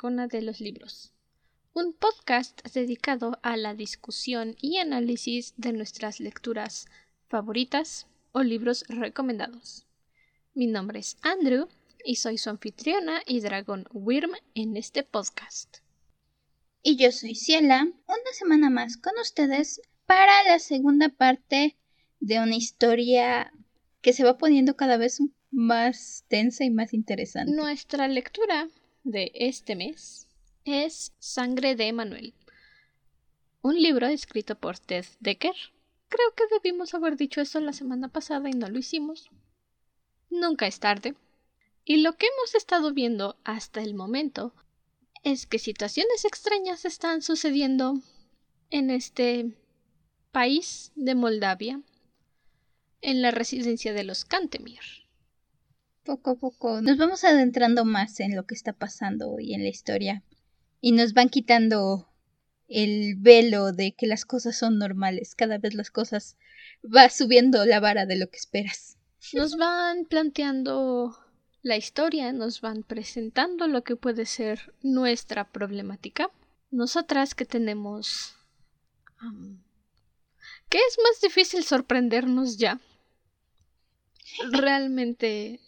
de 0.00 0.40
los 0.40 0.60
Libros, 0.60 1.12
un 1.74 1.92
podcast 1.92 2.66
dedicado 2.72 3.38
a 3.42 3.58
la 3.58 3.74
discusión 3.74 4.56
y 4.58 4.78
análisis 4.78 5.52
de 5.58 5.74
nuestras 5.74 6.20
lecturas 6.20 6.86
favoritas 7.28 8.06
o 8.32 8.42
libros 8.42 8.86
recomendados. 8.88 9.84
Mi 10.54 10.68
nombre 10.68 11.00
es 11.00 11.18
Andrew 11.20 11.68
y 12.02 12.16
soy 12.16 12.38
su 12.38 12.48
anfitriona 12.48 13.20
y 13.26 13.40
dragón 13.40 13.88
Wyrm 13.92 14.32
en 14.54 14.78
este 14.78 15.02
podcast. 15.02 15.80
Y 16.82 16.96
yo 16.96 17.12
soy 17.12 17.34
Ciela, 17.34 17.82
una 17.82 18.32
semana 18.32 18.70
más 18.70 18.96
con 18.96 19.12
ustedes 19.20 19.82
para 20.06 20.32
la 20.44 20.60
segunda 20.60 21.10
parte 21.10 21.76
de 22.20 22.40
una 22.40 22.56
historia 22.56 23.52
que 24.00 24.14
se 24.14 24.24
va 24.24 24.38
poniendo 24.38 24.76
cada 24.76 24.96
vez 24.96 25.20
más 25.50 26.24
tensa 26.28 26.64
y 26.64 26.70
más 26.70 26.94
interesante. 26.94 27.52
Nuestra 27.52 28.08
lectura 28.08 28.70
de 29.04 29.32
este 29.34 29.76
mes 29.76 30.28
es 30.64 31.12
Sangre 31.18 31.74
de 31.74 31.88
Emanuel, 31.88 32.34
un 33.62 33.80
libro 33.80 34.06
escrito 34.06 34.56
por 34.56 34.78
Ted 34.78 35.06
Decker. 35.20 35.54
Creo 36.08 36.34
que 36.34 36.44
debimos 36.50 36.94
haber 36.94 37.16
dicho 37.16 37.40
eso 37.40 37.60
la 37.60 37.72
semana 37.72 38.08
pasada 38.08 38.48
y 38.48 38.52
no 38.52 38.68
lo 38.68 38.78
hicimos. 38.78 39.30
Nunca 40.28 40.66
es 40.66 40.80
tarde. 40.80 41.14
Y 41.84 41.98
lo 41.98 42.16
que 42.16 42.26
hemos 42.26 42.54
estado 42.54 42.92
viendo 42.92 43.36
hasta 43.44 43.82
el 43.82 43.94
momento 43.94 44.54
es 45.22 45.46
que 45.46 45.58
situaciones 45.58 46.24
extrañas 46.24 46.84
están 46.84 47.22
sucediendo 47.22 48.00
en 48.70 48.90
este 48.90 49.56
país 50.32 50.92
de 50.94 51.14
Moldavia, 51.14 51.80
en 53.02 53.22
la 53.22 53.30
residencia 53.30 53.92
de 53.92 54.04
los 54.04 54.24
Cantemir. 54.24 54.99
Poco 56.04 56.30
a 56.30 56.34
poco 56.36 56.80
nos 56.80 56.96
vamos 56.96 57.24
adentrando 57.24 57.84
más 57.84 58.20
en 58.20 58.34
lo 58.34 58.46
que 58.46 58.54
está 58.54 58.72
pasando 58.72 59.30
hoy 59.30 59.54
en 59.54 59.62
la 59.62 59.68
historia 59.68 60.22
y 60.80 60.92
nos 60.92 61.12
van 61.12 61.28
quitando 61.28 62.08
el 62.68 63.16
velo 63.16 63.72
de 63.72 63.92
que 63.92 64.06
las 64.06 64.24
cosas 64.24 64.56
son 64.56 64.78
normales. 64.78 65.34
Cada 65.34 65.58
vez 65.58 65.74
las 65.74 65.90
cosas 65.90 66.36
va 66.84 67.08
subiendo 67.10 67.66
la 67.66 67.80
vara 67.80 68.06
de 68.06 68.16
lo 68.16 68.30
que 68.30 68.38
esperas. 68.38 68.96
Nos 69.34 69.56
van 69.56 70.06
planteando 70.06 71.16
la 71.62 71.76
historia, 71.76 72.32
nos 72.32 72.60
van 72.60 72.82
presentando 72.84 73.68
lo 73.68 73.82
que 73.82 73.96
puede 73.96 74.24
ser 74.24 74.72
nuestra 74.82 75.50
problemática. 75.50 76.30
Nosotras 76.70 77.34
que 77.34 77.44
tenemos... 77.44 78.36
¿Qué 80.70 80.78
es 80.78 80.96
más 81.02 81.20
difícil 81.20 81.64
sorprendernos 81.64 82.56
ya? 82.56 82.80
Realmente 84.52 85.60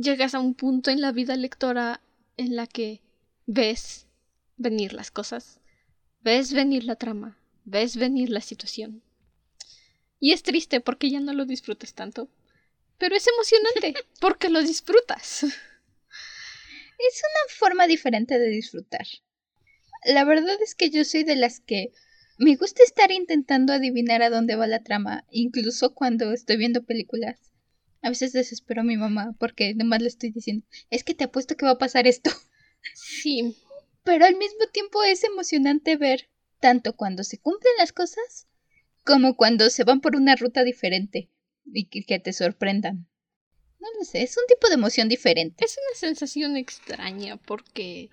llegas 0.00 0.34
a 0.34 0.40
un 0.40 0.54
punto 0.54 0.90
en 0.90 1.00
la 1.00 1.12
vida 1.12 1.36
lectora 1.36 2.00
en 2.36 2.56
la 2.56 2.66
que 2.66 3.02
ves 3.46 4.06
venir 4.56 4.92
las 4.92 5.10
cosas, 5.10 5.60
ves 6.22 6.52
venir 6.52 6.84
la 6.84 6.96
trama, 6.96 7.38
ves 7.64 7.96
venir 7.96 8.30
la 8.30 8.40
situación. 8.40 9.02
Y 10.18 10.32
es 10.32 10.42
triste 10.42 10.80
porque 10.80 11.10
ya 11.10 11.20
no 11.20 11.32
lo 11.32 11.46
disfrutas 11.46 11.94
tanto. 11.94 12.28
Pero 12.98 13.16
es 13.16 13.26
emocionante 13.26 13.94
porque 14.20 14.50
lo 14.50 14.62
disfrutas. 14.62 15.44
Es 15.44 17.22
una 17.22 17.54
forma 17.58 17.86
diferente 17.86 18.38
de 18.38 18.48
disfrutar. 18.48 19.06
La 20.04 20.24
verdad 20.24 20.56
es 20.62 20.74
que 20.74 20.90
yo 20.90 21.04
soy 21.04 21.24
de 21.24 21.36
las 21.36 21.60
que 21.60 21.92
me 22.38 22.56
gusta 22.56 22.82
estar 22.82 23.10
intentando 23.10 23.72
adivinar 23.72 24.22
a 24.22 24.30
dónde 24.30 24.56
va 24.56 24.66
la 24.66 24.82
trama, 24.82 25.24
incluso 25.30 25.94
cuando 25.94 26.32
estoy 26.32 26.56
viendo 26.56 26.84
películas. 26.84 27.49
A 28.02 28.08
veces 28.08 28.32
desespero 28.32 28.80
a 28.80 28.84
mi 28.84 28.96
mamá 28.96 29.34
porque 29.38 29.74
nomás 29.74 30.00
le 30.00 30.08
estoy 30.08 30.30
diciendo, 30.30 30.66
es 30.90 31.04
que 31.04 31.14
te 31.14 31.24
apuesto 31.24 31.56
que 31.56 31.66
va 31.66 31.72
a 31.72 31.78
pasar 31.78 32.06
esto. 32.06 32.30
Sí. 32.94 33.56
Pero 34.04 34.24
al 34.24 34.36
mismo 34.36 34.66
tiempo 34.72 35.02
es 35.02 35.22
emocionante 35.24 35.96
ver 35.96 36.30
tanto 36.60 36.96
cuando 36.96 37.24
se 37.24 37.38
cumplen 37.38 37.74
las 37.78 37.92
cosas 37.92 38.46
como 39.04 39.36
cuando 39.36 39.70
se 39.70 39.84
van 39.84 40.00
por 40.00 40.16
una 40.16 40.36
ruta 40.36 40.64
diferente 40.64 41.30
y 41.64 41.86
que, 41.86 42.18
te 42.18 42.32
sorprendan. 42.32 43.08
No 43.78 43.88
lo 43.98 44.04
sé, 44.04 44.22
es 44.22 44.36
un 44.36 44.44
tipo 44.46 44.68
de 44.68 44.74
emoción 44.74 45.08
diferente. 45.08 45.64
Es 45.64 45.76
una 45.76 45.98
sensación 45.98 46.56
extraña 46.56 47.36
porque 47.36 48.10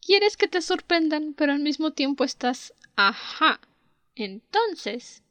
quieres 0.00 0.36
que 0.36 0.48
te 0.48 0.60
sorprendan, 0.60 1.34
pero 1.34 1.52
al 1.52 1.60
mismo 1.60 1.92
tiempo 1.92 2.24
estás, 2.24 2.74
ajá. 2.94 3.60
Entonces, 4.14 5.22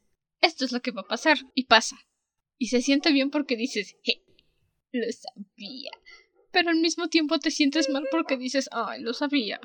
esto 0.41 0.65
es 0.65 0.71
lo 0.71 0.81
que 0.81 0.91
va 0.91 1.01
a 1.01 1.07
pasar 1.07 1.37
y 1.53 1.65
pasa. 1.65 1.97
Y 2.57 2.67
se 2.67 2.81
siente 2.81 3.11
bien 3.11 3.31
porque 3.31 3.55
dices, 3.55 3.95
je, 4.03 4.23
lo 4.91 5.05
sabía. 5.11 5.91
Pero 6.51 6.69
al 6.69 6.77
mismo 6.77 7.09
tiempo 7.09 7.39
te 7.39 7.51
sientes 7.51 7.89
mal 7.89 8.05
porque 8.11 8.37
dices, 8.37 8.69
ay, 8.71 9.01
lo 9.01 9.13
sabía. 9.13 9.59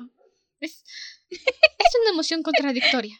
Es, 0.59 0.83
es 1.29 1.95
una 2.01 2.11
emoción 2.11 2.43
contradictoria. 2.43 3.19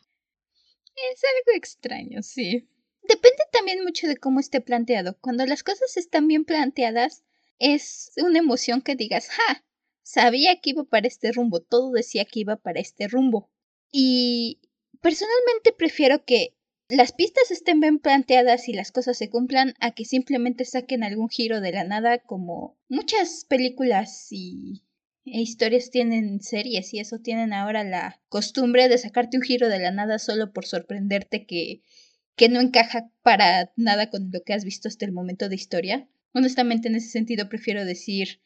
Es 0.95 1.21
algo 1.23 1.57
extraño, 1.57 2.21
sí. 2.21 2.67
Depende 3.03 3.43
también 3.51 3.83
mucho 3.83 4.07
de 4.07 4.17
cómo 4.17 4.39
esté 4.39 4.61
planteado. 4.61 5.17
Cuando 5.19 5.45
las 5.45 5.63
cosas 5.63 5.97
están 5.97 6.27
bien 6.27 6.45
planteadas, 6.45 7.23
es 7.59 8.11
una 8.17 8.39
emoción 8.39 8.81
que 8.81 8.95
digas, 8.95 9.29
¡ja! 9.29 9.63
Sabía 10.03 10.59
que 10.59 10.71
iba 10.71 10.83
para 10.83 11.07
este 11.07 11.31
rumbo, 11.31 11.61
todo 11.61 11.91
decía 11.91 12.25
que 12.25 12.41
iba 12.41 12.57
para 12.57 12.79
este 12.79 13.07
rumbo. 13.07 13.49
Y 13.91 14.59
personalmente 15.01 15.71
prefiero 15.71 16.25
que 16.25 16.57
las 16.91 17.13
pistas 17.13 17.51
estén 17.51 17.79
bien 17.79 17.99
planteadas 17.99 18.67
y 18.67 18.73
las 18.73 18.91
cosas 18.91 19.17
se 19.17 19.29
cumplan 19.29 19.73
a 19.79 19.91
que 19.91 20.05
simplemente 20.05 20.65
saquen 20.65 21.03
algún 21.03 21.29
giro 21.29 21.61
de 21.61 21.71
la 21.71 21.83
nada 21.83 22.19
como 22.19 22.77
muchas 22.89 23.45
películas 23.47 24.27
y 24.31 24.83
e 25.23 25.41
historias 25.41 25.91
tienen 25.91 26.41
series 26.41 26.93
y 26.93 26.99
eso 26.99 27.19
tienen 27.19 27.53
ahora 27.53 27.83
la 27.83 28.19
costumbre 28.27 28.89
de 28.89 28.97
sacarte 28.97 29.37
un 29.37 29.43
giro 29.43 29.69
de 29.69 29.79
la 29.79 29.91
nada 29.91 30.19
solo 30.19 30.51
por 30.51 30.65
sorprenderte 30.65 31.45
que 31.45 31.81
que 32.35 32.49
no 32.49 32.59
encaja 32.59 33.11
para 33.21 33.71
nada 33.75 34.09
con 34.09 34.31
lo 34.31 34.41
que 34.41 34.53
has 34.53 34.65
visto 34.65 34.87
hasta 34.87 35.05
el 35.05 35.11
momento 35.11 35.49
de 35.49 35.55
historia. 35.55 36.07
Honestamente, 36.33 36.87
en 36.87 36.95
ese 36.95 37.09
sentido, 37.09 37.49
prefiero 37.49 37.85
decir, 37.85 38.39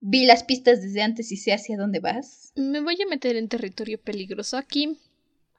vi 0.00 0.26
las 0.26 0.42
pistas 0.42 0.82
desde 0.82 1.02
antes 1.02 1.30
y 1.30 1.36
sé 1.36 1.52
hacia 1.52 1.76
dónde 1.76 2.00
vas. 2.00 2.52
Me 2.56 2.80
voy 2.80 2.96
a 3.00 3.06
meter 3.08 3.36
en 3.36 3.48
territorio 3.48 4.00
peligroso 4.00 4.56
aquí, 4.56 4.98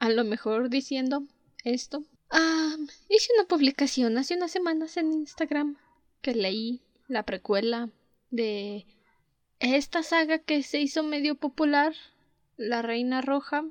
a 0.00 0.10
lo 0.10 0.24
mejor 0.24 0.68
diciendo 0.68 1.26
esto. 1.64 2.04
Ah, 2.30 2.76
hice 3.08 3.32
una 3.36 3.48
publicación 3.48 4.18
hace 4.18 4.34
unas 4.34 4.50
semanas 4.50 4.96
en 4.96 5.12
Instagram 5.12 5.76
que 6.20 6.34
leí 6.34 6.82
la 7.06 7.22
precuela 7.22 7.90
de 8.30 8.86
esta 9.60 10.02
saga 10.02 10.38
que 10.38 10.62
se 10.62 10.80
hizo 10.80 11.02
medio 11.02 11.36
popular, 11.36 11.94
La 12.56 12.82
Reina 12.82 13.22
Roja. 13.22 13.64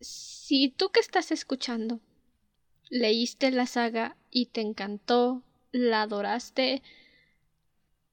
Si 0.00 0.70
tú 0.70 0.90
que 0.90 1.00
estás 1.00 1.30
escuchando 1.30 2.00
leíste 2.90 3.52
la 3.52 3.66
saga 3.66 4.16
y 4.30 4.46
te 4.46 4.60
encantó, 4.60 5.42
la 5.70 6.02
adoraste, 6.02 6.82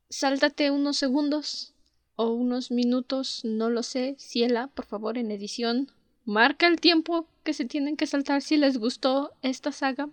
sáltate 0.09 0.69
unos 0.69 0.97
segundos 0.97 1.73
o 2.15 2.29
unos 2.29 2.71
minutos, 2.71 3.41
no 3.43 3.69
lo 3.69 3.81
sé, 3.83 4.15
Ciela, 4.19 4.67
por 4.67 4.85
favor, 4.85 5.17
en 5.17 5.31
edición, 5.31 5.91
marca 6.25 6.67
el 6.67 6.79
tiempo 6.79 7.27
que 7.47 7.53
se 7.53 7.63
tienen 7.63 7.95
que 7.95 8.07
saltar 8.07 8.41
si 8.41 8.57
les 8.57 8.77
gustó 8.77 9.31
esta 9.41 9.71
saga. 9.71 10.09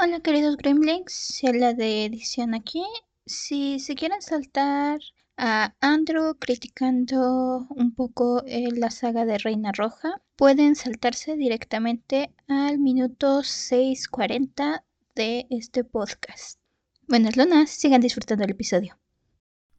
Hola 0.00 0.20
queridos 0.20 0.56
Gremlins, 0.56 1.10
Ciela 1.10 1.74
de 1.74 2.04
edición 2.04 2.54
aquí. 2.54 2.84
Si 3.26 3.80
se 3.80 3.96
quieren 3.96 4.22
saltar 4.22 5.00
a 5.36 5.74
Andrew 5.80 6.36
criticando 6.38 7.66
un 7.70 7.92
poco 7.92 8.44
eh, 8.46 8.68
la 8.70 8.92
saga 8.92 9.24
de 9.24 9.36
Reina 9.38 9.72
Roja, 9.72 10.22
pueden 10.36 10.76
saltarse 10.76 11.36
directamente 11.36 12.32
al 12.46 12.78
minuto 12.78 13.40
6.40 13.40 14.84
de 15.16 15.48
este 15.50 15.82
podcast. 15.82 16.60
Buenas 17.08 17.36
lunas, 17.36 17.68
sigan 17.68 18.00
disfrutando 18.00 18.44
el 18.44 18.52
episodio. 18.52 18.96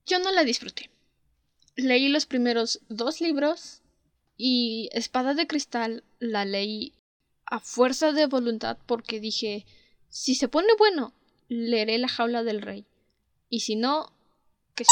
Yo 0.06 0.19
no 0.19 0.33
la 0.33 0.44
disfruté. 0.44 0.89
Leí 1.77 2.09
los 2.09 2.25
primeros 2.25 2.81
dos 2.89 3.21
libros 3.21 3.81
y 4.36 4.89
Espada 4.92 5.33
de 5.36 5.48
Cristal 5.48 6.04
la 6.19 6.44
leí 6.44 6.96
a 7.49 7.59
fuerza 7.59 8.11
de 8.11 8.25
voluntad 8.27 8.77
porque 8.85 9.19
dije, 9.19 9.65
si 10.09 10.35
se 10.35 10.47
pone 10.47 10.67
bueno, 10.77 11.13
leeré 11.47 11.97
La 11.97 12.07
Jaula 12.07 12.44
del 12.44 12.61
Rey. 12.61 12.85
Y 13.49 13.61
si 13.61 13.75
no, 13.75 14.13
que 14.75 14.85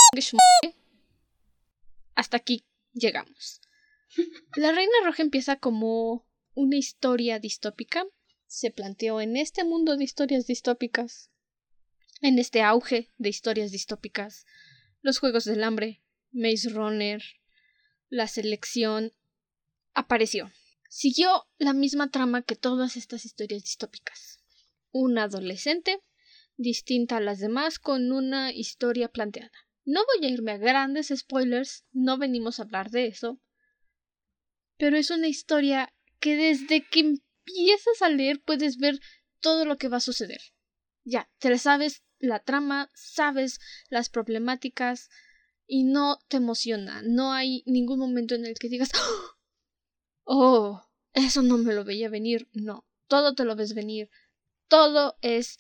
hasta 2.15 2.37
aquí 2.37 2.63
llegamos. 2.93 3.61
La 4.55 4.71
Reina 4.71 4.93
Roja 5.03 5.21
empieza 5.21 5.57
como 5.57 6.25
una 6.53 6.77
historia 6.77 7.39
distópica. 7.39 8.05
Se 8.47 8.71
planteó 8.71 9.19
en 9.19 9.35
este 9.35 9.65
mundo 9.65 9.97
de 9.97 10.05
historias 10.05 10.47
distópicas, 10.47 11.29
en 12.21 12.39
este 12.39 12.61
auge 12.61 13.11
de 13.17 13.29
historias 13.29 13.71
distópicas, 13.71 14.45
los 15.01 15.19
Juegos 15.19 15.43
del 15.43 15.63
Hambre, 15.63 16.01
Maze 16.31 16.69
Runner, 16.69 17.21
la 18.09 18.27
selección, 18.27 19.13
apareció. 19.93 20.51
Siguió 20.97 21.45
la 21.57 21.73
misma 21.73 22.09
trama 22.09 22.41
que 22.41 22.55
todas 22.55 22.95
estas 22.95 23.25
historias 23.25 23.63
distópicas. 23.63 24.39
Un 24.93 25.17
adolescente, 25.17 25.99
distinta 26.55 27.17
a 27.17 27.19
las 27.19 27.39
demás, 27.39 27.79
con 27.79 28.13
una 28.13 28.53
historia 28.53 29.09
planteada 29.09 29.51
No 29.83 30.05
voy 30.05 30.25
a 30.25 30.31
irme 30.31 30.53
a 30.53 30.57
grandes 30.57 31.11
spoilers, 31.13 31.83
no 31.91 32.17
venimos 32.17 32.59
a 32.59 32.63
hablar 32.63 32.91
de 32.91 33.07
eso. 33.07 33.41
Pero 34.77 34.95
es 34.95 35.11
una 35.11 35.27
historia 35.27 35.93
que 36.21 36.37
desde 36.37 36.87
que 36.87 37.01
empiezas 37.01 38.01
a 38.01 38.07
leer 38.07 38.41
puedes 38.41 38.77
ver 38.77 38.97
todo 39.41 39.65
lo 39.65 39.77
que 39.77 39.89
va 39.89 39.97
a 39.97 39.99
suceder. 39.99 40.39
Ya, 41.03 41.29
te 41.39 41.49
la 41.49 41.57
sabes 41.57 42.03
la 42.19 42.39
trama, 42.39 42.89
sabes 42.93 43.59
las 43.89 44.07
problemáticas 44.07 45.09
y 45.67 45.83
no 45.83 46.19
te 46.29 46.37
emociona. 46.37 47.01
No 47.03 47.33
hay 47.33 47.63
ningún 47.65 47.99
momento 47.99 48.33
en 48.33 48.45
el 48.45 48.57
que 48.57 48.69
digas, 48.69 48.91
oh, 50.23 50.84
eso 51.15 51.41
no 51.41 51.57
me 51.57 51.73
lo 51.73 51.83
veía 51.83 52.09
venir. 52.09 52.47
No, 52.53 52.85
todo 53.07 53.33
te 53.33 53.45
lo 53.45 53.55
ves 53.55 53.73
venir. 53.73 54.09
Todo 54.67 55.17
es 55.21 55.57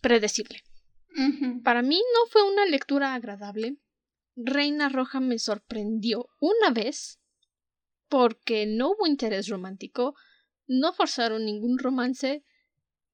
predecible. 0.00 0.62
Para 1.64 1.82
mí 1.82 1.96
no 1.96 2.30
fue 2.30 2.42
una 2.42 2.64
lectura 2.66 3.14
agradable. 3.14 3.76
Reina 4.36 4.88
Roja 4.88 5.20
me 5.20 5.38
sorprendió 5.38 6.28
una 6.40 6.70
vez 6.70 7.18
porque 8.08 8.66
no 8.66 8.90
hubo 8.90 9.06
interés 9.06 9.48
romántico, 9.48 10.14
no 10.66 10.92
forzaron 10.92 11.44
ningún 11.44 11.78
romance 11.78 12.44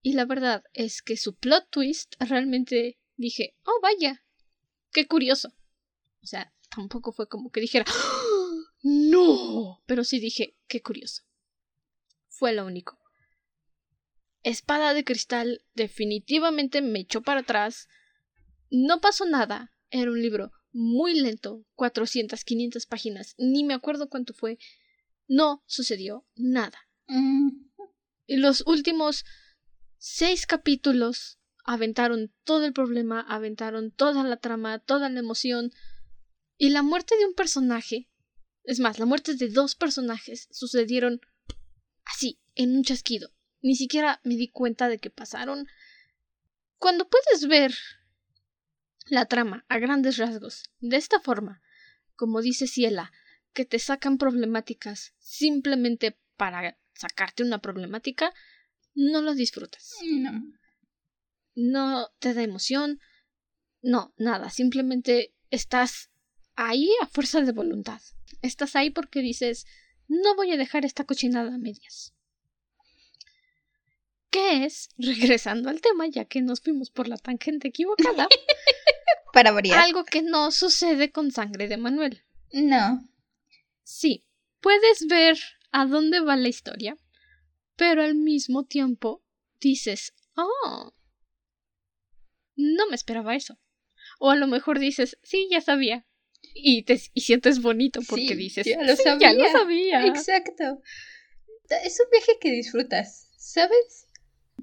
y 0.02 0.12
la 0.12 0.26
verdad 0.26 0.62
es 0.74 1.00
que 1.02 1.16
su 1.16 1.34
plot 1.34 1.70
twist 1.70 2.14
realmente 2.20 2.98
dije, 3.16 3.56
oh 3.64 3.80
vaya, 3.82 4.22
qué 4.92 5.06
curioso. 5.06 5.54
O 6.22 6.26
sea, 6.26 6.52
tampoco 6.68 7.10
fue 7.12 7.26
como 7.26 7.50
que 7.50 7.60
dijera, 7.60 7.86
¡Ah! 7.88 8.23
No, 8.84 9.82
pero 9.86 10.04
sí 10.04 10.20
dije, 10.20 10.58
qué 10.68 10.82
curioso. 10.82 11.22
Fue 12.28 12.52
lo 12.52 12.66
único. 12.66 13.00
Espada 14.42 14.92
de 14.92 15.04
Cristal 15.04 15.64
definitivamente 15.72 16.82
me 16.82 17.00
echó 17.00 17.22
para 17.22 17.40
atrás. 17.40 17.88
No 18.70 19.00
pasó 19.00 19.24
nada. 19.24 19.72
Era 19.88 20.10
un 20.10 20.20
libro 20.20 20.52
muy 20.70 21.18
lento, 21.18 21.64
400, 21.76 22.44
500 22.44 22.84
páginas, 22.84 23.34
ni 23.38 23.64
me 23.64 23.72
acuerdo 23.72 24.10
cuánto 24.10 24.34
fue. 24.34 24.58
No 25.28 25.64
sucedió 25.66 26.26
nada. 26.34 26.78
Mm. 27.06 27.70
Y 28.26 28.36
los 28.36 28.66
últimos 28.66 29.24
seis 29.96 30.44
capítulos 30.44 31.38
aventaron 31.64 32.34
todo 32.44 32.66
el 32.66 32.74
problema, 32.74 33.22
aventaron 33.22 33.92
toda 33.92 34.24
la 34.24 34.36
trama, 34.36 34.78
toda 34.78 35.08
la 35.08 35.20
emoción. 35.20 35.72
Y 36.58 36.68
la 36.68 36.82
muerte 36.82 37.16
de 37.16 37.24
un 37.24 37.34
personaje, 37.34 38.10
es 38.64 38.80
más, 38.80 38.98
la 38.98 39.06
muerte 39.06 39.34
de 39.34 39.48
dos 39.48 39.74
personajes 39.74 40.48
sucedieron 40.50 41.20
así, 42.04 42.38
en 42.54 42.76
un 42.76 42.84
chasquido 42.84 43.34
ni 43.64 43.76
siquiera 43.76 44.20
me 44.24 44.36
di 44.36 44.48
cuenta 44.48 44.88
de 44.88 44.98
que 44.98 45.08
pasaron. 45.08 45.66
Cuando 46.76 47.08
puedes 47.08 47.48
ver 47.48 47.74
la 49.06 49.24
trama 49.24 49.64
a 49.68 49.78
grandes 49.78 50.18
rasgos, 50.18 50.70
de 50.80 50.98
esta 50.98 51.18
forma, 51.18 51.62
como 52.14 52.42
dice 52.42 52.66
Ciela, 52.66 53.10
que 53.54 53.64
te 53.64 53.78
sacan 53.78 54.18
problemáticas 54.18 55.14
simplemente 55.18 56.18
para 56.36 56.78
sacarte 56.92 57.42
una 57.42 57.62
problemática, 57.62 58.34
no 58.94 59.22
lo 59.22 59.34
disfrutas. 59.34 59.94
No. 60.04 60.42
No 61.54 62.12
te 62.18 62.34
da 62.34 62.42
emoción. 62.42 63.00
No, 63.80 64.12
nada. 64.18 64.50
Simplemente 64.50 65.34
estás 65.48 66.10
ahí 66.54 66.90
a 67.00 67.06
fuerza 67.06 67.40
de 67.40 67.52
voluntad. 67.52 68.02
Estás 68.42 68.76
ahí 68.76 68.90
porque 68.90 69.20
dices, 69.20 69.66
no 70.08 70.34
voy 70.36 70.52
a 70.52 70.56
dejar 70.56 70.84
esta 70.84 71.04
cochinada 71.04 71.54
a 71.54 71.58
medias 71.58 72.14
que 74.34 74.64
es, 74.64 74.88
regresando 74.98 75.70
al 75.70 75.80
tema, 75.80 76.08
ya 76.08 76.24
que 76.24 76.42
nos 76.42 76.60
fuimos 76.60 76.90
por 76.90 77.06
la 77.06 77.16
tangente 77.16 77.68
equivocada, 77.68 78.26
para 79.32 79.52
variar. 79.52 79.78
Algo 79.78 80.04
que 80.04 80.22
no 80.22 80.50
sucede 80.50 81.12
con 81.12 81.30
sangre 81.30 81.68
de 81.68 81.76
Manuel. 81.76 82.24
No. 82.52 83.08
Sí, 83.84 84.26
puedes 84.60 85.06
ver 85.06 85.38
a 85.70 85.86
dónde 85.86 86.18
va 86.18 86.36
la 86.36 86.48
historia, 86.48 86.98
pero 87.76 88.02
al 88.02 88.16
mismo 88.16 88.64
tiempo 88.64 89.22
dices, 89.60 90.14
oh, 90.34 90.92
no 92.56 92.88
me 92.88 92.96
esperaba 92.96 93.36
eso. 93.36 93.56
O 94.18 94.30
a 94.30 94.36
lo 94.36 94.48
mejor 94.48 94.80
dices, 94.80 95.16
sí, 95.22 95.46
ya 95.48 95.60
sabía. 95.60 96.08
Y 96.54 96.84
te 96.84 97.00
y 97.12 97.20
sientes 97.20 97.60
bonito 97.60 98.00
porque 98.08 98.36
dices, 98.36 98.64
ya 98.64 98.82
lo, 98.82 98.96
sabía. 98.96 99.32
ya 99.32 99.34
lo 99.34 99.50
sabía. 99.50 100.06
Exacto. 100.06 100.80
Es 101.84 102.00
un 102.00 102.10
viaje 102.10 102.38
que 102.40 102.52
disfrutas, 102.52 103.28
¿sabes? 103.36 104.06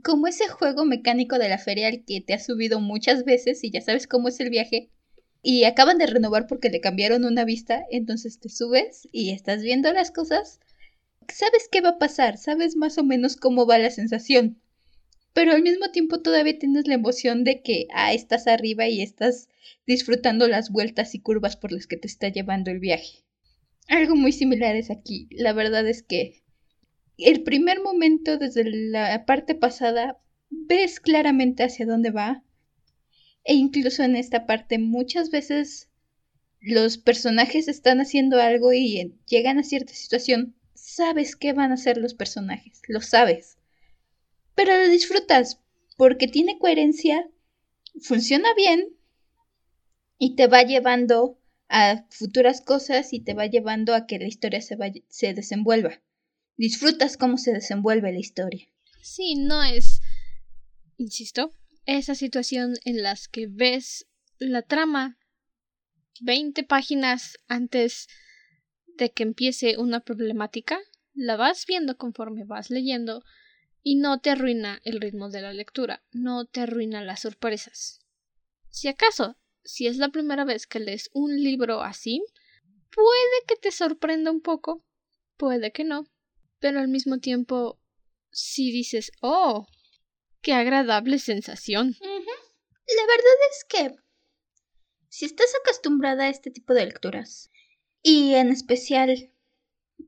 como 0.03 0.27
ese 0.27 0.47
juego 0.47 0.85
mecánico 0.85 1.37
de 1.37 1.49
la 1.49 1.57
feria 1.57 1.87
al 1.87 2.03
que 2.03 2.21
te 2.21 2.33
has 2.33 2.45
subido 2.45 2.79
muchas 2.79 3.23
veces 3.23 3.63
y 3.63 3.71
ya 3.71 3.81
sabes 3.81 4.07
cómo 4.07 4.29
es 4.29 4.39
el 4.39 4.49
viaje 4.49 4.89
y 5.43 5.63
acaban 5.63 5.97
de 5.97 6.07
renovar 6.07 6.47
porque 6.47 6.69
le 6.69 6.81
cambiaron 6.81 7.25
una 7.25 7.45
vista, 7.45 7.83
entonces 7.89 8.39
te 8.39 8.49
subes 8.49 9.07
y 9.11 9.31
estás 9.31 9.61
viendo 9.61 9.91
las 9.91 10.11
cosas, 10.11 10.59
sabes 11.27 11.67
qué 11.71 11.81
va 11.81 11.89
a 11.89 11.97
pasar, 11.97 12.37
sabes 12.37 12.75
más 12.75 12.97
o 12.97 13.03
menos 13.03 13.37
cómo 13.37 13.65
va 13.65 13.79
la 13.79 13.89
sensación, 13.89 14.61
pero 15.33 15.53
al 15.53 15.63
mismo 15.63 15.91
tiempo 15.91 16.21
todavía 16.21 16.57
tienes 16.59 16.87
la 16.87 16.95
emoción 16.95 17.43
de 17.43 17.61
que 17.61 17.87
ah, 17.93 18.13
estás 18.13 18.47
arriba 18.47 18.87
y 18.87 19.01
estás 19.01 19.47
disfrutando 19.85 20.47
las 20.47 20.71
vueltas 20.71 21.15
y 21.15 21.19
curvas 21.19 21.57
por 21.57 21.71
las 21.71 21.87
que 21.87 21.97
te 21.97 22.07
está 22.07 22.29
llevando 22.29 22.71
el 22.71 22.79
viaje. 22.79 23.25
Algo 23.87 24.15
muy 24.15 24.31
similar 24.31 24.75
es 24.75 24.89
aquí, 24.91 25.27
la 25.31 25.53
verdad 25.53 25.87
es 25.87 26.03
que 26.03 26.43
el 27.17 27.43
primer 27.43 27.81
momento 27.81 28.37
desde 28.37 28.63
la 28.65 29.25
parte 29.25 29.53
pasada 29.55 30.19
ves 30.49 30.99
claramente 30.99 31.63
hacia 31.63 31.85
dónde 31.85 32.11
va. 32.11 32.43
E 33.43 33.53
incluso 33.53 34.03
en 34.03 34.15
esta 34.15 34.45
parte 34.45 34.77
muchas 34.77 35.29
veces 35.31 35.89
los 36.59 36.97
personajes 36.97 37.67
están 37.67 37.99
haciendo 37.99 38.39
algo 38.39 38.71
y 38.71 39.15
llegan 39.27 39.57
a 39.59 39.63
cierta 39.63 39.93
situación. 39.93 40.55
Sabes 40.73 41.35
qué 41.35 41.53
van 41.53 41.71
a 41.71 41.75
hacer 41.75 41.97
los 41.97 42.13
personajes, 42.13 42.81
lo 42.87 43.01
sabes. 43.01 43.57
Pero 44.55 44.75
lo 44.75 44.87
disfrutas 44.89 45.59
porque 45.97 46.27
tiene 46.27 46.59
coherencia, 46.59 47.29
funciona 47.99 48.53
bien 48.55 48.95
y 50.23 50.35
te 50.35 50.45
va 50.45 50.61
llevando 50.61 51.39
a 51.67 52.05
futuras 52.11 52.61
cosas 52.61 53.11
y 53.11 53.21
te 53.21 53.33
va 53.33 53.47
llevando 53.47 53.95
a 53.95 54.05
que 54.05 54.19
la 54.19 54.27
historia 54.27 54.61
se, 54.61 54.77
se 55.09 55.33
desenvuelva 55.33 55.99
disfrutas 56.61 57.17
cómo 57.17 57.39
se 57.39 57.53
desenvuelve 57.53 58.13
la 58.13 58.19
historia. 58.19 58.67
Sí, 59.01 59.33
no 59.33 59.63
es, 59.63 59.99
insisto, 60.97 61.55
esa 61.87 62.13
situación 62.13 62.75
en 62.85 63.01
las 63.01 63.27
que 63.27 63.47
ves 63.47 64.07
la 64.37 64.61
trama 64.61 65.17
20 66.21 66.61
páginas 66.65 67.39
antes 67.47 68.07
de 68.85 69.11
que 69.11 69.23
empiece 69.23 69.79
una 69.79 70.01
problemática, 70.01 70.79
la 71.15 71.35
vas 71.35 71.65
viendo 71.65 71.97
conforme 71.97 72.43
vas 72.43 72.69
leyendo 72.69 73.23
y 73.81 73.95
no 73.95 74.19
te 74.19 74.29
arruina 74.29 74.81
el 74.83 75.01
ritmo 75.01 75.29
de 75.29 75.41
la 75.41 75.53
lectura, 75.53 76.03
no 76.11 76.45
te 76.45 76.61
arruina 76.61 77.03
las 77.03 77.21
sorpresas. 77.21 78.05
Si 78.69 78.87
acaso, 78.87 79.40
si 79.63 79.87
es 79.87 79.97
la 79.97 80.09
primera 80.09 80.45
vez 80.45 80.67
que 80.67 80.79
lees 80.79 81.09
un 81.13 81.41
libro 81.43 81.81
así, 81.81 82.23
puede 82.91 83.45
que 83.47 83.55
te 83.55 83.71
sorprenda 83.71 84.31
un 84.31 84.41
poco, 84.41 84.83
puede 85.37 85.71
que 85.71 85.83
no, 85.83 86.05
pero 86.59 86.79
al 86.79 86.87
mismo 86.87 87.19
tiempo 87.19 87.79
si 88.31 88.71
dices, 88.71 89.11
oh, 89.21 89.67
qué 90.41 90.53
agradable 90.53 91.19
sensación. 91.19 91.95
La 91.99 93.05
verdad 93.05 93.37
es 93.51 93.65
que 93.67 93.95
si 95.09 95.25
estás 95.25 95.51
acostumbrada 95.63 96.25
a 96.25 96.29
este 96.29 96.51
tipo 96.51 96.73
de 96.73 96.85
lecturas, 96.85 97.49
y 98.03 98.33
en 98.33 98.49
especial 98.49 99.31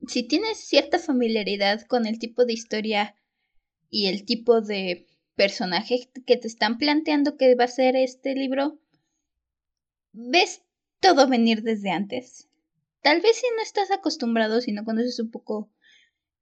si 0.08 0.24
tienes 0.24 0.58
cierta 0.58 1.00
familiaridad 1.00 1.86
con 1.88 2.06
el 2.06 2.20
tipo 2.20 2.46
de 2.46 2.54
historia 2.54 3.16
y 3.90 4.08
el 4.08 4.26
tipo 4.26 4.62
de 4.62 5.08
personaje 5.36 6.10
que 6.26 6.38
te 6.38 6.48
están 6.48 6.78
planteando 6.78 7.38
que 7.38 7.56
va 7.56 7.66
a 7.66 7.68
ser 7.68 7.96
este 7.96 8.36
libro, 8.36 8.80
ves 10.14 10.62
todo 11.00 11.28
venir 11.28 11.64
desde 11.64 11.92
antes. 11.92 12.48
Tal 13.02 13.20
vez 13.20 13.36
si 13.36 13.46
no 13.56 13.62
estás 13.62 13.92
acostumbrado, 13.92 14.62
si 14.62 14.72
no 14.72 14.86
conoces 14.86 15.20
un 15.20 15.30
poco 15.30 15.70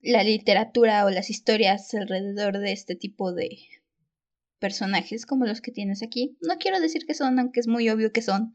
la 0.01 0.23
literatura 0.23 1.05
o 1.05 1.09
las 1.09 1.29
historias 1.29 1.93
alrededor 1.93 2.59
de 2.59 2.71
este 2.71 2.95
tipo 2.95 3.33
de 3.33 3.57
personajes 4.59 5.25
como 5.25 5.45
los 5.45 5.61
que 5.61 5.71
tienes 5.71 6.03
aquí. 6.03 6.37
No 6.41 6.57
quiero 6.57 6.79
decir 6.79 7.05
que 7.05 7.15
son, 7.15 7.39
aunque 7.39 7.59
es 7.59 7.67
muy 7.67 7.89
obvio 7.89 8.11
que 8.11 8.21
son. 8.21 8.53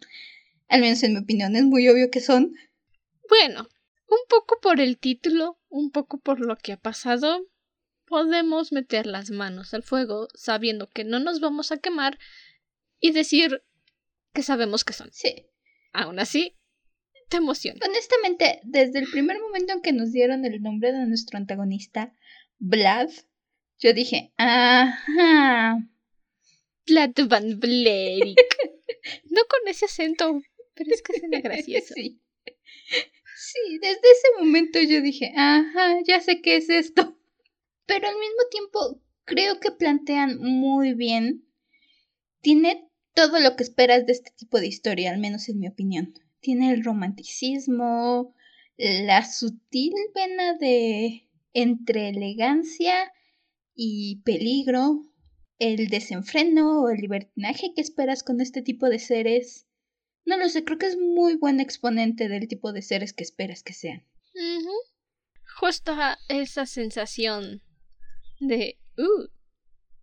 Al 0.69 0.81
menos 0.81 1.03
en 1.03 1.15
mi 1.15 1.19
opinión 1.19 1.57
es 1.57 1.65
muy 1.65 1.89
obvio 1.89 2.11
que 2.11 2.21
son. 2.21 2.55
Bueno, 3.29 3.69
un 4.09 4.19
poco 4.29 4.59
por 4.63 4.81
el 4.81 4.99
título, 4.99 5.59
un 5.69 5.91
poco 5.91 6.19
por 6.19 6.41
lo 6.41 6.57
que 6.57 6.73
ha 6.73 6.77
pasado, 6.77 7.41
podemos 8.07 8.73
meter 8.73 9.07
las 9.07 9.31
manos 9.31 9.75
al 9.75 9.83
fuego 9.83 10.29
sabiendo 10.35 10.89
que 10.89 11.05
no 11.05 11.19
nos 11.19 11.41
vamos 11.41 11.73
a 11.73 11.79
quemar 11.79 12.19
y 13.01 13.11
decir 13.11 13.65
que 14.37 14.43
sabemos 14.43 14.85
que 14.85 14.93
son. 14.93 15.09
Sí. 15.12 15.47
Aún 15.95 16.19
así, 16.19 16.59
te 17.31 17.38
emociona. 17.38 17.81
Honestamente, 17.88 18.61
desde 18.64 18.99
el 18.99 19.09
primer 19.11 19.40
momento 19.40 19.73
en 19.73 19.81
que 19.81 19.95
nos 19.95 20.12
dieron 20.12 20.45
el 20.45 20.61
nombre 20.61 20.93
de 20.93 21.07
nuestro 21.07 21.38
antagonista, 21.38 22.14
Vlad, 22.59 23.09
yo 23.78 23.95
dije, 23.95 24.35
ajá. 24.37 25.78
Vlad 26.87 27.14
Van 27.28 27.59
Blerick. 27.59 28.38
No 29.31 29.43
con 29.49 29.69
ese 29.69 29.85
acento, 29.85 30.40
pero 30.75 30.90
es 30.93 31.00
que 31.00 31.19
suena 31.21 31.40
gracioso. 31.47 31.95
Sí. 31.95 32.21
Sí, 33.37 33.78
desde 33.81 34.00
ese 34.00 34.28
momento 34.40 34.81
yo 34.81 35.00
dije, 35.00 35.33
ajá, 35.37 35.99
ya 36.05 36.21
sé 36.21 36.40
qué 36.43 36.57
es 36.57 36.69
esto. 36.69 37.16
Pero 37.87 38.09
al 38.09 38.16
mismo 38.16 38.43
tiempo 38.50 39.00
creo 39.25 39.61
que 39.61 39.71
plantean 39.71 40.38
muy 40.40 40.95
bien. 40.95 41.47
Tiene 42.40 42.87
todo 43.17 43.41
lo 43.41 43.57
que 43.57 43.63
esperas 43.63 44.05
de 44.07 44.13
este 44.13 44.31
tipo 44.37 44.61
de 44.61 44.67
historia, 44.67 45.11
al 45.11 45.19
menos 45.19 45.49
en 45.49 45.59
mi 45.59 45.67
opinión. 45.67 46.13
Tiene 46.41 46.73
el 46.73 46.85
romanticismo, 46.85 48.35
la 48.77 49.25
sutil 49.25 49.95
vena 50.15 50.55
de 50.55 51.27
entre 51.55 52.11
elegancia 52.11 53.11
y 53.75 54.21
peligro, 54.23 55.01
el 55.59 55.89
desenfreno 55.89 56.83
o 56.83 56.91
el 56.91 56.99
libertinaje 56.99 57.73
que 57.75 57.81
esperas 57.81 58.23
con 58.23 58.43
este 58.43 58.61
tipo 58.61 58.91
de 58.91 58.99
seres. 58.99 59.67
No 60.27 60.37
lo 60.37 60.51
sé, 60.51 60.63
creo 60.65 60.77
que 60.77 60.87
es 60.87 60.99
muy 60.99 61.37
buen 61.37 61.59
exponente 61.59 62.29
del 62.29 62.47
tipo 62.49 62.75
de 62.75 62.83
seres 62.83 63.15
que 63.15 63.25
esperas 63.25 63.63
que 63.63 63.73
sean. 63.73 64.05
Justo 65.59 65.97
esa 66.29 66.67
sensación 66.67 67.63
de, 68.41 68.79
uh, 68.99 69.27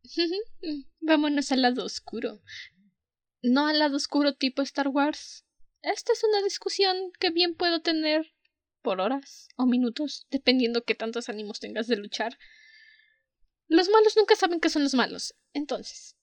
vámonos 1.02 1.52
al 1.52 1.62
lado 1.62 1.86
oscuro. 1.86 2.42
No 3.44 3.68
al 3.68 3.78
lado 3.78 3.98
oscuro 3.98 4.36
tipo 4.36 4.62
Star 4.62 4.88
Wars. 4.88 5.46
Esta 5.82 6.14
es 6.14 6.24
una 6.24 6.42
discusión 6.44 7.12
que 7.20 7.30
bien 7.30 7.56
puedo 7.56 7.82
tener 7.82 8.34
por 8.82 9.02
horas 9.02 9.50
o 9.58 9.66
minutos, 9.66 10.26
dependiendo 10.32 10.86
qué 10.86 10.96
tantos 10.96 11.28
ánimos 11.28 11.60
tengas 11.60 11.88
de 11.88 11.98
luchar. 11.98 12.38
Los 13.68 13.90
malos 13.90 14.16
nunca 14.16 14.38
saben 14.38 14.62
que 14.62 14.70
son 14.70 14.84
los 14.84 14.94
malos. 14.94 15.36
Entonces, 15.52 16.16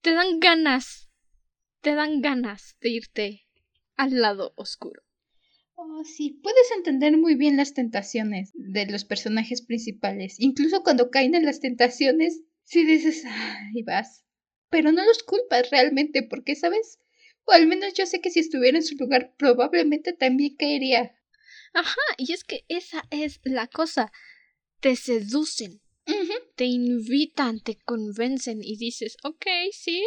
te 0.00 0.14
dan 0.14 0.40
ganas, 0.40 1.10
te 1.82 1.94
dan 1.94 2.22
ganas 2.22 2.76
de 2.80 2.88
irte 2.88 3.46
al 3.96 4.18
lado 4.18 4.54
oscuro. 4.56 5.02
Oh, 5.74 6.02
sí, 6.04 6.40
puedes 6.42 6.70
entender 6.74 7.18
muy 7.18 7.34
bien 7.34 7.58
las 7.58 7.74
tentaciones 7.74 8.52
de 8.54 8.86
los 8.86 9.04
personajes 9.04 9.60
principales. 9.60 10.36
Incluso 10.38 10.82
cuando 10.82 11.10
caen 11.10 11.34
en 11.34 11.44
las 11.44 11.60
tentaciones, 11.60 12.40
si 12.64 12.84
dices, 12.84 13.22
ay, 13.26 13.82
vas. 13.82 14.21
Pero 14.72 14.90
no 14.90 15.04
los 15.04 15.22
culpas 15.22 15.70
realmente, 15.70 16.22
porque, 16.22 16.56
¿sabes? 16.56 16.98
O 17.44 17.52
al 17.52 17.66
menos 17.66 17.92
yo 17.92 18.06
sé 18.06 18.22
que 18.22 18.30
si 18.30 18.40
estuviera 18.40 18.78
en 18.78 18.82
su 18.82 18.96
lugar, 18.96 19.34
probablemente 19.36 20.14
también 20.14 20.56
caería. 20.56 21.14
Ajá, 21.74 22.00
y 22.16 22.32
es 22.32 22.42
que 22.42 22.64
esa 22.68 23.04
es 23.10 23.38
la 23.44 23.66
cosa. 23.66 24.10
Te 24.80 24.96
seducen, 24.96 25.82
te 26.56 26.64
invitan, 26.64 27.60
te 27.60 27.76
convencen 27.84 28.64
y 28.64 28.78
dices, 28.78 29.18
ok, 29.22 29.44
sí, 29.72 30.02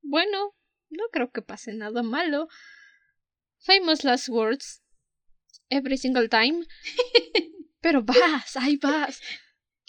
bueno, 0.00 0.54
no 0.88 1.02
creo 1.10 1.32
que 1.32 1.42
pase 1.42 1.72
nada 1.72 2.04
malo. 2.04 2.46
Famous 3.58 4.04
last 4.04 4.28
words, 4.28 4.80
every 5.70 5.98
single 5.98 6.28
time. 6.28 6.64
Pero 7.80 8.04
vas, 8.04 8.56
ahí 8.56 8.76
vas. 8.76 9.20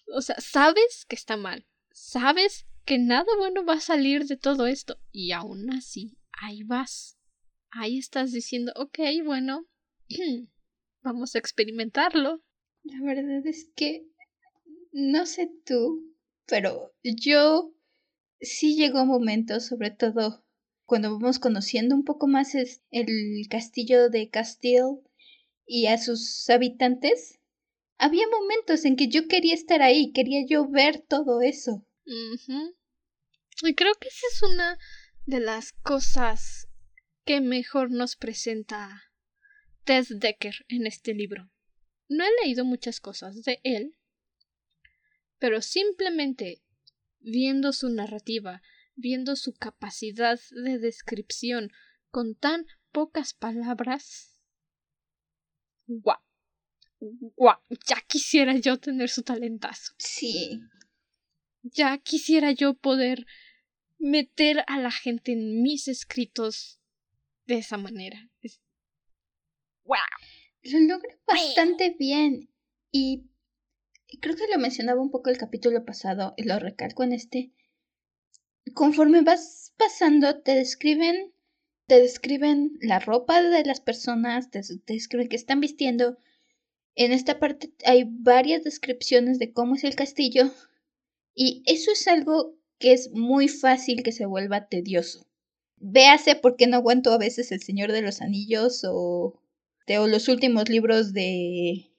O 0.08 0.22
sea, 0.24 0.38
sabes 0.40 1.06
que 1.08 1.16
está 1.16 1.38
mal, 1.38 1.68
sabes 1.92 2.66
que 2.88 2.98
nada 2.98 3.28
bueno 3.38 3.66
va 3.66 3.74
a 3.74 3.82
salir 3.82 4.26
de 4.28 4.38
todo 4.38 4.66
esto 4.66 4.98
y 5.12 5.34
aún 5.34 5.70
así, 5.72 6.18
ahí 6.32 6.64
vas. 6.64 7.18
Ahí 7.70 7.98
estás 7.98 8.32
diciendo, 8.32 8.72
ok, 8.78 9.00
bueno, 9.26 9.68
vamos 11.04 11.36
a 11.36 11.40
experimentarlo. 11.40 12.42
La 12.84 13.02
verdad 13.04 13.46
es 13.46 13.70
que 13.76 14.08
no 14.94 15.26
sé 15.26 15.52
tú, 15.66 16.16
pero 16.46 16.94
yo 17.04 17.74
sí 18.40 18.78
llegó 18.78 19.02
un 19.02 19.10
momento, 19.10 19.60
sobre 19.60 19.92
todo 19.92 20.46
cuando 20.86 21.12
vamos 21.12 21.40
conociendo 21.40 21.94
un 21.94 22.06
poco 22.06 22.28
más 22.28 22.56
el 22.56 23.48
castillo 23.50 24.10
de 24.10 24.30
Castile 24.30 25.02
y 25.66 25.88
a 25.88 25.98
sus 25.98 26.50
habitantes, 26.50 27.42
había 27.98 28.28
momentos 28.30 28.86
en 28.86 28.96
que 28.96 29.10
yo 29.10 29.28
quería 29.28 29.54
estar 29.54 29.82
ahí, 29.82 30.14
quería 30.14 30.46
yo 30.48 30.70
ver 30.70 31.00
todo 31.00 31.42
eso. 31.42 31.84
Y 32.08 33.76
creo 33.76 33.94
que 33.96 34.08
esa 34.08 34.28
es 34.32 34.44
una 34.44 34.78
de 35.26 35.40
las 35.42 35.74
cosas 35.74 36.68
que 37.26 37.42
mejor 37.42 37.92
nos 37.92 38.16
presenta 38.16 39.12
Tess 39.84 40.18
Decker 40.20 40.66
en 40.70 40.88
este 40.88 41.14
libro. 41.14 41.52
No 42.08 42.24
he 42.24 42.30
leído 42.44 42.64
muchas 42.64 43.02
cosas 43.02 43.44
de 43.44 43.60
él, 43.64 43.98
pero 45.38 45.62
simplemente 45.62 46.64
viendo 47.20 47.74
su 47.74 47.90
narrativa, 47.90 48.62
viendo 48.96 49.36
su 49.36 49.54
capacidad 49.54 50.40
de 50.52 50.80
descripción 50.80 51.72
con 52.10 52.36
tan 52.36 52.66
pocas 52.94 53.34
palabras. 53.34 54.42
¡Guau! 55.88 56.20
¡Guau! 57.00 57.60
Ya 57.86 58.02
quisiera 58.08 58.56
yo 58.56 58.78
tener 58.78 59.10
su 59.10 59.24
talentazo. 59.24 59.94
Sí. 59.98 60.62
Ya 61.74 61.98
quisiera 61.98 62.52
yo 62.52 62.74
poder 62.74 63.26
meter 64.00 64.64
a 64.68 64.80
la 64.80 64.92
gente 64.92 65.32
en 65.34 65.62
mis 65.62 65.88
escritos 65.88 66.80
de 67.46 67.58
esa 67.58 67.78
manera. 67.78 68.30
¡Guau! 69.84 70.02
Lo 70.64 70.80
logra 70.80 71.18
bastante 71.26 71.96
bien. 71.98 72.50
Y 72.92 73.30
creo 74.22 74.36
que 74.36 74.48
lo 74.52 74.60
mencionaba 74.60 75.02
un 75.02 75.12
poco 75.12 75.30
el 75.30 75.38
capítulo 75.38 75.86
pasado 75.86 76.34
y 76.38 76.44
lo 76.44 76.60
recalco 76.60 77.04
en 77.04 77.14
este. 77.14 77.52
Conforme 78.74 79.22
vas 79.22 79.74
pasando, 79.78 80.42
te 80.42 80.54
describen, 80.56 81.34
te 81.88 82.02
describen 82.02 82.78
la 82.82 83.00
ropa 83.00 83.42
de 83.42 83.64
las 83.64 83.80
personas, 83.80 84.52
te, 84.52 84.62
describen 84.86 85.30
qué 85.30 85.38
están 85.38 85.62
vistiendo. 85.62 86.18
En 86.96 87.12
esta 87.12 87.40
parte 87.40 87.72
hay 87.86 88.06
varias 88.06 88.64
descripciones 88.64 89.40
de 89.40 89.54
cómo 89.54 89.76
es 89.76 89.84
el 89.84 89.96
castillo 89.96 90.52
y 91.38 91.64
eso 91.66 91.92
es 91.92 92.08
algo 92.08 92.58
que 92.80 92.94
es 92.94 93.12
muy 93.12 93.48
fácil 93.48 94.04
que 94.04 94.12
se 94.12 94.26
vuelva 94.26 94.68
tedioso. 94.68 95.28
Véase 95.78 96.36
por 96.36 96.58
qué 96.58 96.68
no 96.68 96.78
aguanto 96.78 97.12
a 97.12 97.18
veces 97.18 97.52
El 97.52 97.62
Señor 97.62 97.92
de 97.92 98.02
los 98.02 98.22
Anillos 98.22 98.84
o, 98.84 99.40
o 99.88 100.08
los 100.08 100.28
últimos 100.28 100.68
libros 100.68 101.14
de 101.14 101.92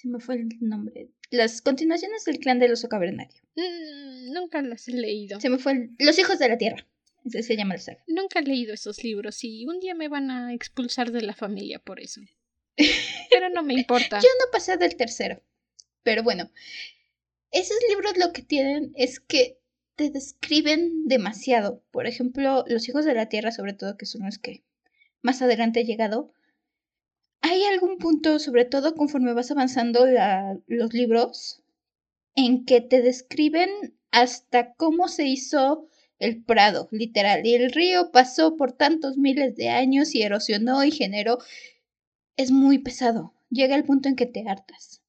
se 0.00 0.08
me 0.08 0.18
fue 0.18 0.36
el 0.36 0.48
nombre. 0.60 1.10
Las 1.30 1.60
continuaciones 1.60 2.24
del 2.24 2.38
clan 2.38 2.58
del 2.58 2.72
oso 2.72 2.88
cavernario. 2.88 3.42
Mm, 3.56 4.32
nunca 4.32 4.62
las 4.62 4.88
he 4.88 4.92
leído. 4.92 5.40
Se 5.40 5.50
me 5.50 5.58
fue 5.58 5.90
Los 5.98 6.18
hijos 6.18 6.38
de 6.38 6.48
la 6.48 6.56
tierra. 6.56 6.86
Ese 7.24 7.42
se 7.42 7.56
llama 7.56 7.74
la 7.74 7.80
saga. 7.80 8.02
Nunca 8.06 8.38
he 8.38 8.42
leído 8.42 8.72
esos 8.72 9.02
libros 9.04 9.44
y 9.44 9.66
un 9.66 9.78
día 9.78 9.94
me 9.94 10.08
van 10.08 10.30
a 10.30 10.54
expulsar 10.54 11.12
de 11.12 11.20
la 11.20 11.34
familia 11.34 11.78
por 11.80 12.00
eso. 12.00 12.22
Pero 13.30 13.50
no 13.50 13.62
me 13.62 13.74
importa. 13.74 14.20
Yo 14.20 14.28
no 14.38 14.50
pasé 14.50 14.78
del 14.78 14.96
tercero. 14.96 15.42
Pero 16.02 16.22
bueno, 16.22 16.50
esos 17.50 17.76
libros 17.88 18.16
lo 18.16 18.32
que 18.32 18.42
tienen 18.42 18.92
es 18.96 19.20
que 19.20 19.58
te 19.96 20.10
describen 20.10 21.06
demasiado. 21.06 21.82
Por 21.90 22.06
ejemplo, 22.06 22.64
Los 22.66 22.88
hijos 22.88 23.04
de 23.04 23.14
la 23.14 23.28
tierra, 23.28 23.52
sobre 23.52 23.74
todo, 23.74 23.96
que 23.96 24.06
son 24.06 24.24
los 24.24 24.38
que 24.38 24.62
más 25.22 25.42
adelante 25.42 25.80
he 25.80 25.84
llegado, 25.84 26.32
¿Hay 27.42 27.64
algún 27.64 27.98
punto, 27.98 28.38
sobre 28.38 28.64
todo 28.64 28.94
conforme 28.94 29.32
vas 29.32 29.50
avanzando 29.50 30.06
los 30.66 30.92
libros, 30.92 31.62
en 32.34 32.64
que 32.64 32.80
te 32.80 33.02
describen 33.02 33.70
hasta 34.10 34.74
cómo 34.74 35.08
se 35.08 35.26
hizo 35.26 35.88
el 36.18 36.44
prado, 36.44 36.88
literal, 36.90 37.46
y 37.46 37.54
el 37.54 37.72
río 37.72 38.10
pasó 38.12 38.56
por 38.56 38.72
tantos 38.72 39.16
miles 39.16 39.56
de 39.56 39.70
años 39.70 40.14
y 40.14 40.22
erosionó 40.22 40.84
y 40.84 40.90
generó... 40.90 41.38
Es 42.36 42.50
muy 42.50 42.78
pesado. 42.78 43.34
Llega 43.50 43.74
el 43.74 43.84
punto 43.84 44.08
en 44.08 44.16
que 44.16 44.26
te 44.26 44.48
hartas. 44.48 44.99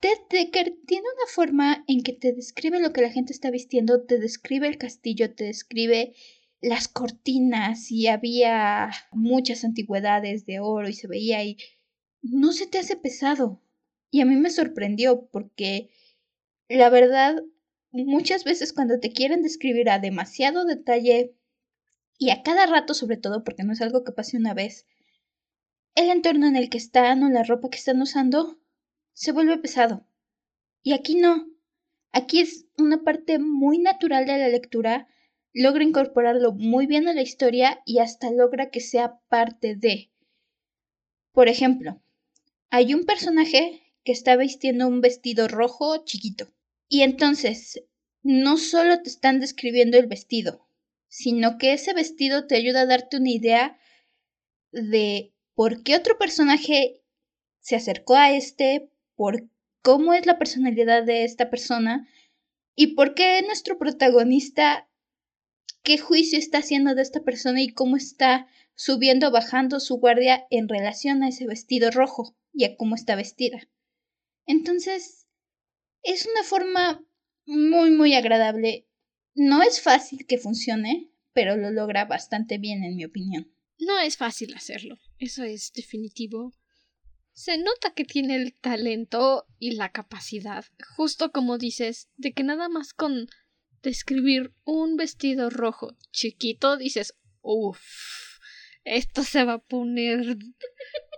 Ted 0.00 0.18
Decker 0.30 0.76
tiene 0.86 1.06
una 1.16 1.26
forma 1.28 1.84
en 1.88 2.02
que 2.02 2.12
te 2.12 2.32
describe 2.32 2.78
lo 2.80 2.92
que 2.92 3.02
la 3.02 3.10
gente 3.10 3.32
está 3.32 3.50
vistiendo, 3.50 4.04
te 4.04 4.18
describe 4.18 4.68
el 4.68 4.78
castillo, 4.78 5.34
te 5.34 5.44
describe 5.44 6.14
las 6.60 6.86
cortinas 6.86 7.90
y 7.90 8.06
había 8.06 8.90
muchas 9.10 9.64
antigüedades 9.64 10.46
de 10.46 10.60
oro 10.60 10.88
y 10.88 10.92
se 10.92 11.08
veía 11.08 11.42
y 11.44 11.56
no 12.22 12.52
se 12.52 12.66
te 12.66 12.78
hace 12.78 12.96
pesado. 12.96 13.60
Y 14.10 14.20
a 14.20 14.24
mí 14.24 14.36
me 14.36 14.50
sorprendió 14.50 15.28
porque 15.32 15.90
la 16.68 16.90
verdad 16.90 17.42
muchas 17.90 18.44
veces 18.44 18.72
cuando 18.72 19.00
te 19.00 19.12
quieren 19.12 19.42
describir 19.42 19.90
a 19.90 19.98
demasiado 19.98 20.64
detalle 20.64 21.34
y 22.18 22.30
a 22.30 22.42
cada 22.42 22.66
rato 22.66 22.94
sobre 22.94 23.16
todo 23.16 23.42
porque 23.42 23.64
no 23.64 23.72
es 23.72 23.80
algo 23.80 24.04
que 24.04 24.12
pase 24.12 24.36
una 24.36 24.54
vez, 24.54 24.86
el 25.94 26.10
entorno 26.10 26.46
en 26.46 26.54
el 26.54 26.70
que 26.70 26.78
están 26.78 27.24
o 27.24 27.30
la 27.30 27.42
ropa 27.42 27.70
que 27.70 27.78
están 27.78 28.00
usando 28.00 28.60
se 29.18 29.32
vuelve 29.32 29.58
pesado. 29.58 30.06
Y 30.80 30.92
aquí 30.92 31.16
no. 31.16 31.48
Aquí 32.12 32.38
es 32.38 32.66
una 32.78 33.02
parte 33.02 33.40
muy 33.40 33.78
natural 33.78 34.26
de 34.26 34.38
la 34.38 34.48
lectura 34.48 35.08
logra 35.52 35.82
incorporarlo 35.82 36.52
muy 36.52 36.86
bien 36.86 37.08
a 37.08 37.14
la 37.14 37.22
historia 37.22 37.82
y 37.84 37.98
hasta 37.98 38.30
logra 38.30 38.70
que 38.70 38.78
sea 38.78 39.18
parte 39.28 39.74
de. 39.74 40.12
Por 41.32 41.48
ejemplo, 41.48 42.00
hay 42.70 42.94
un 42.94 43.06
personaje 43.06 43.82
que 44.04 44.12
está 44.12 44.36
vistiendo 44.36 44.86
un 44.86 45.00
vestido 45.00 45.48
rojo 45.48 46.04
chiquito. 46.04 46.46
Y 46.88 47.02
entonces, 47.02 47.82
no 48.22 48.56
solo 48.56 49.02
te 49.02 49.10
están 49.10 49.40
describiendo 49.40 49.98
el 49.98 50.06
vestido, 50.06 50.64
sino 51.08 51.58
que 51.58 51.72
ese 51.72 51.92
vestido 51.92 52.46
te 52.46 52.54
ayuda 52.54 52.82
a 52.82 52.86
darte 52.86 53.16
una 53.16 53.30
idea 53.30 53.80
de 54.70 55.32
por 55.54 55.82
qué 55.82 55.96
otro 55.96 56.18
personaje 56.18 57.02
se 57.58 57.74
acercó 57.74 58.14
a 58.14 58.30
este, 58.30 58.92
por 59.18 59.50
cómo 59.82 60.14
es 60.14 60.26
la 60.26 60.38
personalidad 60.38 61.02
de 61.02 61.24
esta 61.24 61.50
persona 61.50 62.08
y 62.76 62.94
por 62.94 63.14
qué 63.16 63.42
nuestro 63.42 63.76
protagonista, 63.76 64.88
qué 65.82 65.98
juicio 65.98 66.38
está 66.38 66.58
haciendo 66.58 66.94
de 66.94 67.02
esta 67.02 67.24
persona 67.24 67.60
y 67.60 67.68
cómo 67.68 67.96
está 67.96 68.46
subiendo 68.76 69.26
o 69.26 69.30
bajando 69.32 69.80
su 69.80 69.96
guardia 69.96 70.46
en 70.50 70.68
relación 70.68 71.24
a 71.24 71.28
ese 71.30 71.48
vestido 71.48 71.90
rojo 71.90 72.36
y 72.52 72.64
a 72.64 72.76
cómo 72.76 72.94
está 72.94 73.16
vestida. 73.16 73.68
Entonces, 74.46 75.26
es 76.04 76.24
una 76.32 76.44
forma 76.44 77.04
muy, 77.44 77.90
muy 77.90 78.14
agradable. 78.14 78.86
No 79.34 79.64
es 79.64 79.80
fácil 79.80 80.26
que 80.26 80.38
funcione, 80.38 81.10
pero 81.32 81.56
lo 81.56 81.72
logra 81.72 82.04
bastante 82.04 82.58
bien, 82.58 82.84
en 82.84 82.94
mi 82.94 83.04
opinión. 83.04 83.52
No 83.80 83.98
es 83.98 84.16
fácil 84.16 84.54
hacerlo, 84.54 84.96
eso 85.18 85.42
es 85.42 85.72
definitivo. 85.72 86.54
Se 87.38 87.56
nota 87.56 87.94
que 87.94 88.04
tiene 88.04 88.34
el 88.34 88.52
talento 88.52 89.46
y 89.60 89.76
la 89.76 89.92
capacidad, 89.92 90.64
justo 90.96 91.30
como 91.30 91.56
dices, 91.56 92.08
de 92.16 92.32
que 92.32 92.42
nada 92.42 92.68
más 92.68 92.92
con 92.92 93.28
describir 93.80 94.52
un 94.64 94.96
vestido 94.96 95.48
rojo 95.48 95.96
chiquito 96.10 96.76
dices, 96.76 97.16
uff, 97.40 97.80
esto 98.82 99.22
se 99.22 99.44
va 99.44 99.52
a 99.52 99.58
poner... 99.64 100.36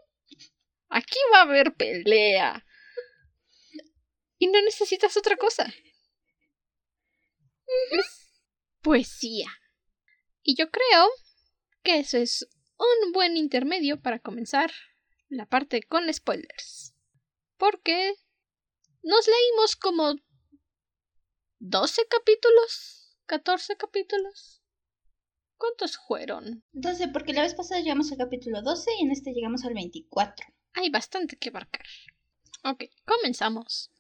Aquí 0.91 1.19
va 1.33 1.39
a 1.39 1.43
haber 1.45 1.75
pelea. 1.75 2.67
Y 4.37 4.49
no 4.49 4.61
necesitas 4.61 5.17
otra 5.17 5.39
cosa. 5.39 5.73
Es 7.93 8.31
poesía. 8.83 9.49
Y 10.43 10.55
yo 10.55 10.71
creo 10.71 11.09
que 11.83 12.01
eso 12.01 12.19
es 12.19 12.47
un 12.77 13.13
buen 13.13 13.39
intermedio 13.39 14.03
para 14.03 14.19
comenzar 14.19 14.71
la 15.31 15.47
parte 15.47 15.83
con 15.83 16.13
spoilers. 16.13 16.95
Porque 17.57 18.15
nos 19.03 19.27
leímos 19.27 19.77
como 19.77 20.15
12 21.61 22.03
capítulos, 22.09 23.17
14 23.27 23.77
capítulos. 23.77 24.63
¿Cuántos 25.57 25.97
fueron? 25.97 26.65
12, 26.73 27.09
porque 27.09 27.33
la 27.33 27.43
vez 27.43 27.55
pasada 27.55 27.81
llegamos 27.81 28.13
al 28.13 28.19
capítulo 28.19 28.63
12 28.63 28.91
y 28.99 29.05
en 29.05 29.11
este 29.13 29.33
llegamos 29.33 29.65
al 29.65 29.75
24. 29.75 30.47
Hay 30.75 30.91
bastante 30.91 31.37
que 31.37 31.51
abarcar. 31.51 31.87
Ok, 32.65 32.85
comenzamos. 33.07 33.91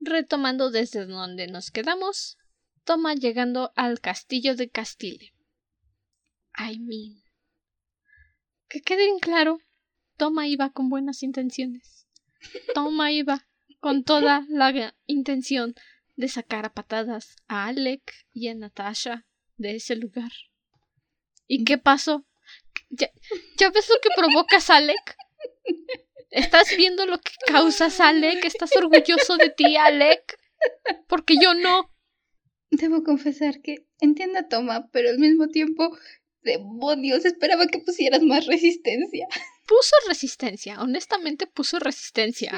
Retomando 0.00 0.70
desde 0.70 1.06
donde 1.06 1.46
nos 1.46 1.70
quedamos, 1.70 2.38
Toma 2.84 3.14
llegando 3.14 3.72
al 3.76 4.00
castillo 4.00 4.54
de 4.56 4.68
Castile. 4.68 5.32
I 6.58 6.78
mean. 6.78 7.22
Que 8.68 8.82
quede 8.82 9.06
bien 9.06 9.20
claro, 9.20 9.58
Toma 10.16 10.46
iba 10.46 10.70
con 10.70 10.88
buenas 10.88 11.22
intenciones. 11.22 12.06
Toma 12.74 13.12
iba 13.12 13.46
con 13.80 14.04
toda 14.04 14.46
la 14.48 14.94
intención 15.06 15.74
de 16.16 16.28
sacar 16.28 16.64
a 16.64 16.72
patadas 16.72 17.36
a 17.48 17.66
Alec 17.66 18.00
y 18.32 18.48
a 18.48 18.54
Natasha 18.54 19.26
de 19.56 19.76
ese 19.76 19.96
lugar. 19.96 20.30
¿Y 21.46 21.64
qué 21.64 21.78
pasó? 21.78 22.24
¿Ya, 22.90 23.10
¿ya 23.58 23.70
ves 23.70 23.88
lo 23.88 23.96
que 24.00 24.08
provocas, 24.16 24.70
Alec? 24.70 25.16
¿Estás 26.30 26.76
viendo 26.76 27.06
lo 27.06 27.20
que 27.20 27.32
causas, 27.46 28.00
Alec? 28.00 28.44
¿Estás 28.44 28.74
orgulloso 28.76 29.36
de 29.36 29.50
ti, 29.50 29.76
Alec? 29.76 30.38
Porque 31.08 31.34
yo 31.40 31.54
no. 31.54 31.90
Debo 32.70 33.02
confesar 33.04 33.60
que 33.60 33.86
entiendo 34.00 34.38
a 34.38 34.48
Toma, 34.48 34.88
pero 34.90 35.10
al 35.10 35.18
mismo 35.18 35.48
tiempo, 35.48 35.96
demonios, 36.42 37.24
esperaba 37.24 37.66
que 37.66 37.78
pusieras 37.80 38.22
más 38.22 38.46
resistencia. 38.46 39.26
Puso 39.66 39.96
resistencia, 40.08 40.80
honestamente 40.80 41.46
puso 41.46 41.78
resistencia. 41.78 42.52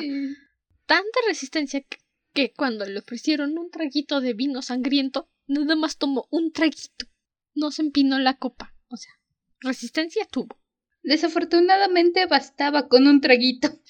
Tanta 0.87 1.19
resistencia 1.27 1.81
que, 1.81 1.99
que 2.33 2.53
cuando 2.53 2.85
le 2.85 2.99
ofrecieron 2.99 3.57
un 3.59 3.71
traguito 3.71 4.21
de 4.21 4.35
vino 4.35 4.63
sangriento, 4.63 5.29
nada 5.47 5.77
más 5.77 5.99
tomó 5.99 6.27
un 6.31 6.53
traguito. 6.53 7.07
No 7.55 7.71
se 7.71 7.83
empinó 7.83 8.19
la 8.19 8.37
copa. 8.39 8.75
O 8.89 8.97
sea, 8.97 9.13
resistencia 9.61 10.27
tuvo. 10.27 10.61
Desafortunadamente 11.03 12.27
bastaba 12.27 12.89
con 12.89 13.07
un 13.07 13.21
traguito. 13.21 13.81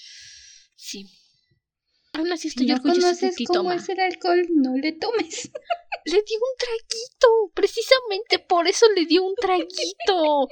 Sí. 0.75 1.09
Aún 2.13 2.33
así 2.33 2.49
estoy 2.49 2.67
no 2.67 2.75
orgullosa 2.75 3.09
de 3.09 3.33
conoces 3.33 3.47
cómo 3.47 3.73
es 3.73 3.89
el 3.89 4.01
alcohol, 4.01 4.47
no 4.55 4.77
le 4.77 4.93
tomes. 4.93 5.51
Le 6.05 6.23
dio 6.23 6.39
un 6.39 6.57
traguito. 6.57 7.53
Precisamente 7.53 8.39
por 8.39 8.69
eso 8.69 8.87
le 8.95 9.07
dio 9.07 9.25
un 9.25 9.35
traguito. 9.35 10.47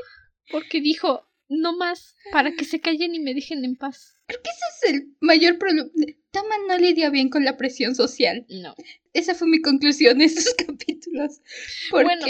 Porque 0.51 0.81
dijo, 0.81 1.29
no 1.61 1.77
más, 1.77 2.17
para 2.33 2.53
que 2.53 2.65
se 2.65 2.81
callen 2.81 3.15
y 3.15 3.21
me 3.21 3.35
dejen 3.35 3.65
en 3.65 3.77
paz. 3.77 4.17
Creo 4.27 4.41
que 4.43 4.51
ese 4.51 4.89
es 4.89 4.95
el 4.95 5.17
mayor 5.21 5.59
problema. 5.59 5.91
Tama 6.31 6.55
no 6.69 6.79
lidia 6.79 7.11
bien 7.11 7.29
con 7.29 7.45
la 7.45 7.57
presión 7.57 7.95
social. 7.95 8.47
No. 8.49 8.75
Esa 9.13 9.35
fue 9.35 9.49
mi 9.49 9.61
conclusión 9.61 10.21
en 10.21 10.29
estos 10.29 10.55
capítulos. 10.67 11.41
Porque 11.91 12.05
Bueno. 12.05 12.27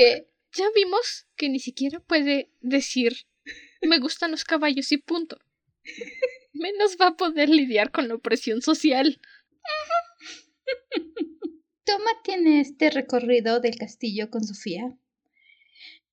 Ya 0.56 0.66
vimos 0.74 1.26
que 1.34 1.48
ni 1.48 1.58
siquiera 1.58 1.98
puede 1.98 2.48
decir, 2.60 3.26
me 3.82 3.98
gustan 3.98 4.30
los 4.30 4.44
caballos 4.44 4.92
y 4.92 4.98
punto. 4.98 5.37
Menos 6.52 6.96
va 7.00 7.08
a 7.08 7.16
poder 7.16 7.48
lidiar 7.48 7.90
con 7.90 8.06
la 8.06 8.14
opresión 8.14 8.62
social. 8.62 9.20
Toma 11.84 12.10
tiene 12.22 12.60
este 12.60 12.90
recorrido 12.90 13.58
del 13.58 13.76
castillo 13.76 14.30
con 14.30 14.44
Sofía. 14.44 14.96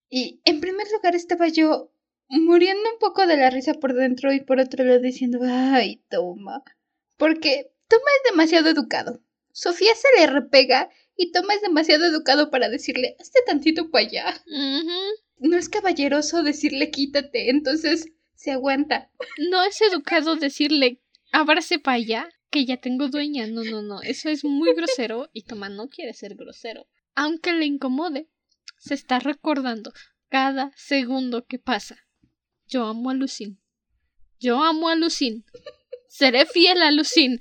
Y 0.10 0.42
en 0.44 0.60
primer 0.60 0.88
lugar 0.92 1.16
estaba 1.16 1.48
yo 1.48 1.91
muriendo 2.40 2.90
un 2.92 3.00
poco 3.00 3.28
de 3.28 3.38
la 3.38 3.50
risa 3.50 3.74
por 3.74 3.94
dentro 3.94 4.32
y 4.32 4.42
por 4.42 4.60
otro 4.60 4.84
lado 4.84 5.00
diciendo, 5.00 5.40
ay, 5.44 6.02
Toma. 6.10 6.64
Porque 7.18 7.72
Toma 7.88 8.10
es 8.18 8.32
demasiado 8.32 8.70
educado. 8.70 9.22
Sofía 9.52 9.94
se 9.96 10.08
le 10.18 10.28
repega 10.28 10.90
y 11.18 11.32
Toma 11.32 11.54
es 11.54 11.62
demasiado 11.62 12.06
educado 12.06 12.50
para 12.50 12.70
decirle, 12.70 13.16
hazte 13.20 13.42
tantito 13.46 13.92
para 13.92 14.08
allá. 14.08 14.44
No 15.38 15.58
es 15.58 15.70
caballeroso 15.70 16.44
decirle 16.44 16.90
quítate, 16.90 17.50
entonces 17.50 18.08
se 18.34 18.52
aguanta. 18.52 19.12
No 19.50 19.64
es 19.64 19.82
educado 19.82 20.36
decirle, 20.36 21.02
ábrase 21.32 21.80
para 21.80 21.98
allá, 21.98 22.30
que 22.50 22.66
ya 22.66 22.78
tengo 22.78 23.10
dueña. 23.10 23.48
No, 23.48 23.64
no, 23.64 23.82
no. 23.82 24.02
Eso 24.02 24.30
es 24.30 24.44
muy 24.46 24.74
grosero 24.74 25.30
y 25.34 25.44
Toma 25.44 25.70
no 25.70 25.90
quiere 25.90 26.14
ser 26.14 26.36
grosero. 26.36 26.88
Aunque 27.14 27.52
le 27.54 27.66
incomode, 27.66 28.30
se 28.78 28.94
está 28.94 29.20
recordando 29.20 29.92
cada 30.30 30.72
segundo 30.76 31.46
que 31.46 31.60
pasa. 31.60 31.98
Yo 32.72 32.86
amo 32.86 33.10
a 33.10 33.14
Lucín. 33.14 33.62
Yo 34.40 34.64
amo 34.64 34.88
a 34.88 34.96
Lucín. 34.96 35.44
Seré 36.08 36.46
fiel 36.46 36.82
a 36.82 36.92
Lucín. 36.92 37.38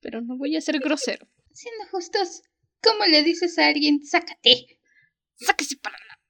Pero 0.00 0.20
no 0.20 0.36
voy 0.36 0.56
a 0.56 0.60
ser 0.60 0.78
grosero. 0.78 1.26
Siendo 1.52 1.86
justos, 1.90 2.42
¿cómo 2.82 3.06
le 3.06 3.22
dices 3.22 3.58
a 3.58 3.66
alguien, 3.66 4.04
sácate? 4.04 4.78
Sáquese 5.36 5.76
para 5.76 5.96
la. 5.96 6.20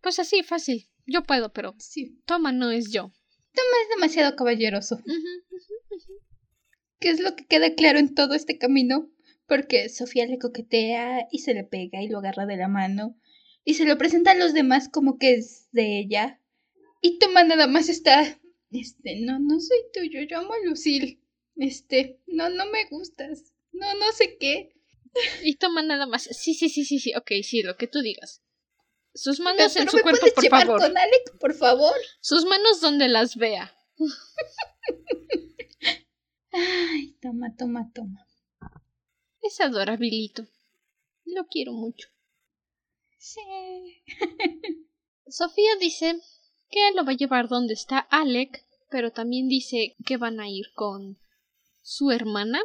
Pues 0.00 0.18
así, 0.18 0.42
fácil. 0.42 0.88
Yo 1.06 1.22
puedo, 1.24 1.52
pero 1.52 1.74
Sí, 1.78 2.18
Toma 2.24 2.52
no 2.52 2.70
es 2.70 2.90
yo. 2.90 3.12
Toma 3.52 3.76
es 3.82 3.88
demasiado 3.90 4.34
caballeroso. 4.34 5.02
Que 6.98 7.10
es 7.10 7.20
lo 7.20 7.36
que 7.36 7.46
queda 7.46 7.74
claro 7.74 7.98
en 7.98 8.14
todo 8.14 8.34
este 8.34 8.56
camino, 8.56 9.10
porque 9.46 9.90
Sofía 9.90 10.24
le 10.26 10.38
coquetea 10.38 11.28
y 11.30 11.40
se 11.40 11.52
le 11.52 11.64
pega 11.64 12.02
y 12.02 12.08
lo 12.08 12.18
agarra 12.18 12.46
de 12.46 12.56
la 12.56 12.68
mano 12.68 13.18
y 13.68 13.74
se 13.74 13.84
lo 13.84 13.98
presenta 13.98 14.30
a 14.30 14.34
los 14.34 14.54
demás 14.54 14.88
como 14.88 15.18
que 15.18 15.34
es 15.34 15.68
de 15.72 16.00
ella. 16.00 16.40
Y 17.02 17.18
Toma 17.18 17.44
nada 17.44 17.66
más 17.66 17.90
está, 17.90 18.40
este, 18.70 19.20
no, 19.20 19.38
no 19.38 19.60
soy 19.60 19.76
tuyo, 19.92 20.22
yo 20.22 20.38
amo 20.38 20.54
a 20.54 20.66
Lucille. 20.66 21.20
Este, 21.54 22.18
no, 22.26 22.48
no 22.48 22.64
me 22.70 22.86
gustas. 22.86 23.52
No, 23.72 23.92
no 23.96 24.10
sé 24.12 24.38
qué. 24.38 24.72
Y 25.42 25.56
toma 25.56 25.82
nada 25.82 26.06
más. 26.06 26.22
Sí, 26.22 26.54
sí, 26.54 26.70
sí, 26.70 26.86
sí, 26.86 26.98
sí. 26.98 27.12
Ok, 27.14 27.30
sí, 27.42 27.62
lo 27.62 27.76
que 27.76 27.88
tú 27.88 28.00
digas. 28.00 28.42
Sus 29.12 29.36
Pero, 29.36 29.44
manos 29.44 29.76
en 29.76 29.82
pero 29.82 29.90
su 29.90 29.96
me 29.98 30.02
cuerpo, 30.02 30.20
puedes 30.20 30.34
por 30.34 30.44
llevar 30.44 30.64
favor. 30.64 30.80
con 30.80 30.96
Alec, 30.96 31.38
por 31.38 31.52
favor. 31.52 31.94
Sus 32.22 32.46
manos 32.46 32.80
donde 32.80 33.08
las 33.08 33.36
vea. 33.36 33.76
Ay, 36.52 37.18
toma, 37.20 37.54
toma, 37.54 37.92
toma. 37.94 38.26
Es 39.42 39.60
adorabilito. 39.60 40.46
Lo 41.26 41.46
quiero 41.48 41.72
mucho. 41.72 42.08
Sí. 43.28 44.02
Sofía 45.28 45.76
dice 45.78 46.18
que 46.70 46.80
lo 46.94 47.04
va 47.04 47.12
a 47.12 47.16
llevar 47.16 47.48
donde 47.48 47.74
está 47.74 47.98
Alec, 47.98 48.64
pero 48.90 49.12
también 49.12 49.48
dice 49.48 49.96
que 50.06 50.16
van 50.16 50.40
a 50.40 50.48
ir 50.48 50.72
con 50.74 51.18
su 51.82 52.10
hermana. 52.10 52.60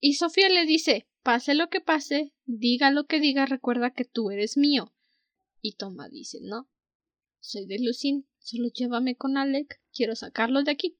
Y 0.00 0.14
Sofía 0.14 0.48
le 0.48 0.64
dice, 0.64 1.06
pase 1.22 1.54
lo 1.54 1.68
que 1.68 1.82
pase, 1.82 2.32
diga 2.46 2.90
lo 2.90 3.04
que 3.04 3.20
diga, 3.20 3.44
recuerda 3.44 3.92
que 3.92 4.06
tú 4.06 4.30
eres 4.30 4.56
mío. 4.56 4.94
Y 5.60 5.74
Toma 5.76 6.08
dice, 6.08 6.38
no, 6.40 6.70
soy 7.40 7.66
de 7.66 7.78
Lucín, 7.78 8.26
solo 8.38 8.68
llévame 8.68 9.14
con 9.14 9.36
Alec, 9.36 9.78
quiero 9.92 10.16
sacarlo 10.16 10.62
de 10.62 10.70
aquí. 10.70 10.96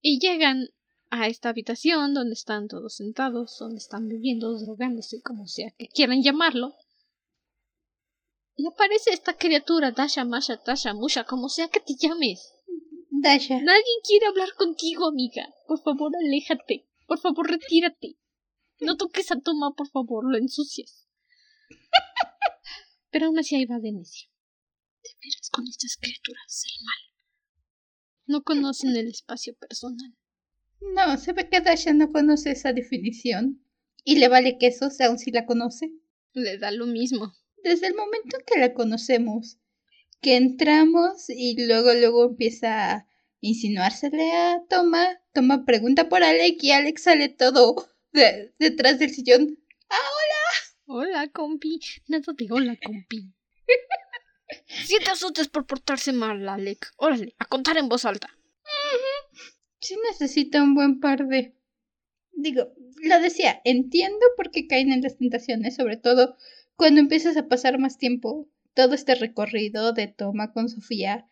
Y 0.00 0.18
llegan 0.18 0.70
a 1.10 1.26
esta 1.26 1.48
habitación 1.48 2.14
donde 2.14 2.34
están 2.34 2.68
todos 2.68 2.94
sentados, 2.94 3.58
donde 3.58 3.78
están 3.78 4.06
viviendo, 4.06 4.56
drogándose, 4.58 5.20
como 5.22 5.46
sea 5.46 5.70
que 5.76 5.88
quieran 5.88 6.22
llamarlo. 6.22 6.74
Y 8.56 8.66
aparece 8.66 9.10
esta 9.10 9.36
criatura, 9.36 9.90
Dasha, 9.90 10.24
Masha, 10.24 10.62
Tasha, 10.62 10.94
Musha, 10.94 11.24
como 11.24 11.48
sea 11.48 11.68
que 11.68 11.80
te 11.80 11.94
llames. 11.96 12.52
Dasha. 13.10 13.60
Nadie 13.60 13.82
quiere 14.06 14.26
hablar 14.26 14.54
contigo, 14.54 15.08
amiga. 15.08 15.52
Por 15.66 15.82
favor, 15.82 16.12
aléjate. 16.16 16.86
Por 17.06 17.18
favor, 17.18 17.50
retírate. 17.50 18.16
No 18.80 18.96
toques 18.96 19.30
a 19.32 19.40
Toma, 19.40 19.74
por 19.74 19.88
favor, 19.88 20.30
lo 20.30 20.38
ensucias. 20.38 21.08
Pero 23.10 23.26
aún 23.26 23.38
así 23.38 23.56
ahí 23.56 23.64
va 23.64 23.78
de 23.78 23.92
necio. 23.92 24.28
Te 25.02 25.10
veras 25.22 25.50
con 25.50 25.66
estas 25.66 25.96
criaturas 25.96 26.64
el 26.64 26.84
mal. 26.84 26.98
No 28.26 28.42
conocen 28.42 28.94
el 28.96 29.08
espacio 29.08 29.56
personal. 29.56 30.16
No, 30.80 31.16
se 31.18 31.32
ve 31.32 31.48
que 31.48 31.60
Dasha 31.60 31.92
no 31.92 32.10
conoce 32.10 32.50
esa 32.52 32.72
definición. 32.72 33.62
Y 34.04 34.16
le 34.16 34.28
vale 34.28 34.58
queso, 34.58 34.88
aun 35.00 35.18
si 35.18 35.30
la 35.30 35.46
conoce. 35.46 35.92
Le 36.32 36.58
da 36.58 36.70
lo 36.70 36.86
mismo. 36.86 37.32
Desde 37.62 37.88
el 37.88 37.94
momento 37.94 38.38
en 38.38 38.44
que 38.46 38.58
la 38.58 38.72
conocemos, 38.72 39.58
que 40.22 40.36
entramos 40.36 41.28
y 41.28 41.66
luego 41.66 41.92
luego 41.92 42.24
empieza 42.24 42.92
a 42.92 43.06
insinuársele 43.40 44.32
a 44.32 44.62
Toma. 44.68 45.20
Toma 45.32 45.64
pregunta 45.64 46.08
por 46.08 46.22
Alex 46.22 46.64
y 46.64 46.72
Alex 46.72 47.02
sale 47.02 47.28
todo 47.28 47.88
detrás 48.58 48.98
del 48.98 49.10
sillón. 49.10 49.58
¡Ah, 49.88 49.96
hola! 49.96 50.40
Hola, 51.02 51.28
compi. 51.28 51.78
Nada 52.08 52.32
de 52.36 52.46
hola, 52.50 52.76
compi. 52.82 53.32
si 54.84 54.98
te 54.98 55.10
asustes 55.10 55.48
por 55.48 55.66
portarse 55.66 56.12
mal, 56.12 56.48
Alex. 56.48 56.92
Órale, 56.96 57.34
a 57.38 57.44
contar 57.44 57.76
en 57.76 57.88
voz 57.88 58.04
alta. 58.04 58.28
Sí 59.80 59.96
necesita 60.10 60.62
un 60.62 60.74
buen 60.74 61.00
par 61.00 61.26
de... 61.26 61.54
Digo, 62.32 62.72
lo 63.02 63.20
decía, 63.20 63.60
entiendo 63.64 64.24
por 64.36 64.50
qué 64.50 64.66
caen 64.66 64.92
en 64.92 65.02
las 65.02 65.16
tentaciones, 65.16 65.76
sobre 65.76 65.96
todo 65.96 66.36
cuando 66.76 67.00
empiezas 67.00 67.36
a 67.36 67.48
pasar 67.48 67.78
más 67.78 67.98
tiempo 67.98 68.48
todo 68.74 68.94
este 68.94 69.14
recorrido 69.14 69.92
de 69.92 70.06
toma 70.06 70.52
con 70.52 70.68
Sofía. 70.68 71.28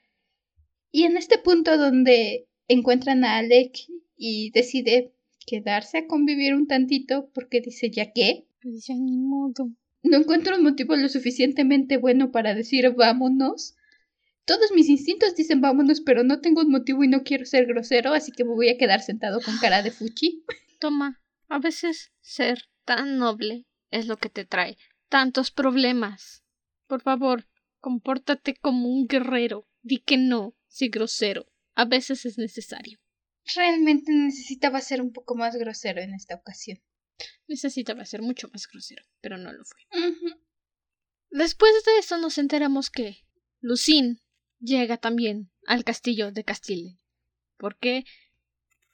Y 0.90 1.04
en 1.04 1.16
este 1.16 1.38
punto 1.38 1.76
donde 1.76 2.48
encuentran 2.68 3.24
a 3.24 3.38
Alec 3.38 3.78
y 4.16 4.50
decide 4.50 5.12
quedarse 5.46 5.98
a 5.98 6.06
convivir 6.06 6.54
un 6.54 6.66
tantito 6.66 7.30
porque 7.32 7.61
dice, 7.61 7.90
¿ya 7.90 8.12
qué? 8.12 8.46
Pues 8.62 8.87
ya 8.87 8.94
ni 8.94 9.16
modo. 9.16 9.70
No 10.02 10.18
encuentro 10.18 10.56
un 10.56 10.64
motivo 10.64 10.96
lo 10.96 11.08
suficientemente 11.08 11.96
bueno 11.96 12.30
para 12.30 12.54
decir 12.54 12.90
vámonos. 12.90 13.74
Todos 14.48 14.72
mis 14.72 14.88
instintos 14.88 15.34
dicen 15.34 15.61
vámonos, 15.61 16.00
pero 16.00 16.24
no 16.24 16.40
tengo 16.40 16.62
un 16.62 16.70
motivo 16.70 17.04
y 17.04 17.08
no 17.08 17.22
quiero 17.22 17.44
ser 17.44 17.66
grosero, 17.66 18.14
así 18.14 18.32
que 18.32 18.44
me 18.44 18.54
voy 18.54 18.70
a 18.70 18.78
quedar 18.78 19.02
sentado 19.02 19.42
con 19.42 19.58
cara 19.58 19.82
de 19.82 19.90
fuchi. 19.90 20.42
Toma, 20.80 21.22
a 21.48 21.58
veces 21.58 22.12
ser 22.22 22.64
tan 22.87 23.18
noble 23.18 23.66
es 23.90 24.06
lo 24.06 24.16
que 24.16 24.30
te 24.30 24.46
trae 24.46 24.78
tantos 25.11 25.50
problemas. 25.50 26.44
Por 26.87 27.02
favor, 27.02 27.46
compórtate 27.78 28.54
como 28.54 28.88
un 28.88 29.06
guerrero. 29.06 29.68
Di 29.82 29.98
que 29.98 30.16
no, 30.16 30.56
sé 30.66 30.88
grosero. 30.88 31.52
A 31.74 31.84
veces 31.84 32.24
es 32.24 32.38
necesario. 32.38 32.98
Realmente 33.54 34.12
necesitaba 34.12 34.80
ser 34.80 35.02
un 35.02 35.12
poco 35.12 35.34
más 35.34 35.56
grosero 35.56 36.00
en 36.00 36.14
esta 36.14 36.37
ocasión. 36.37 36.78
Necesitaba 37.48 38.06
ser 38.06 38.22
mucho 38.22 38.48
más 38.48 38.66
grosero, 38.66 39.04
pero 39.20 39.37
no 39.37 39.52
lo 39.52 39.62
fue. 39.66 39.80
Después 41.28 41.72
de 41.84 41.98
eso 41.98 42.16
nos 42.16 42.38
enteramos 42.38 42.88
que 42.88 43.26
Lucín 43.61 44.22
llega 44.60 44.96
también 44.96 45.50
al 45.66 45.84
castillo 45.84 46.32
de 46.32 46.44
Castile. 46.44 46.98
¿Por 47.56 47.76
qué? 47.76 48.04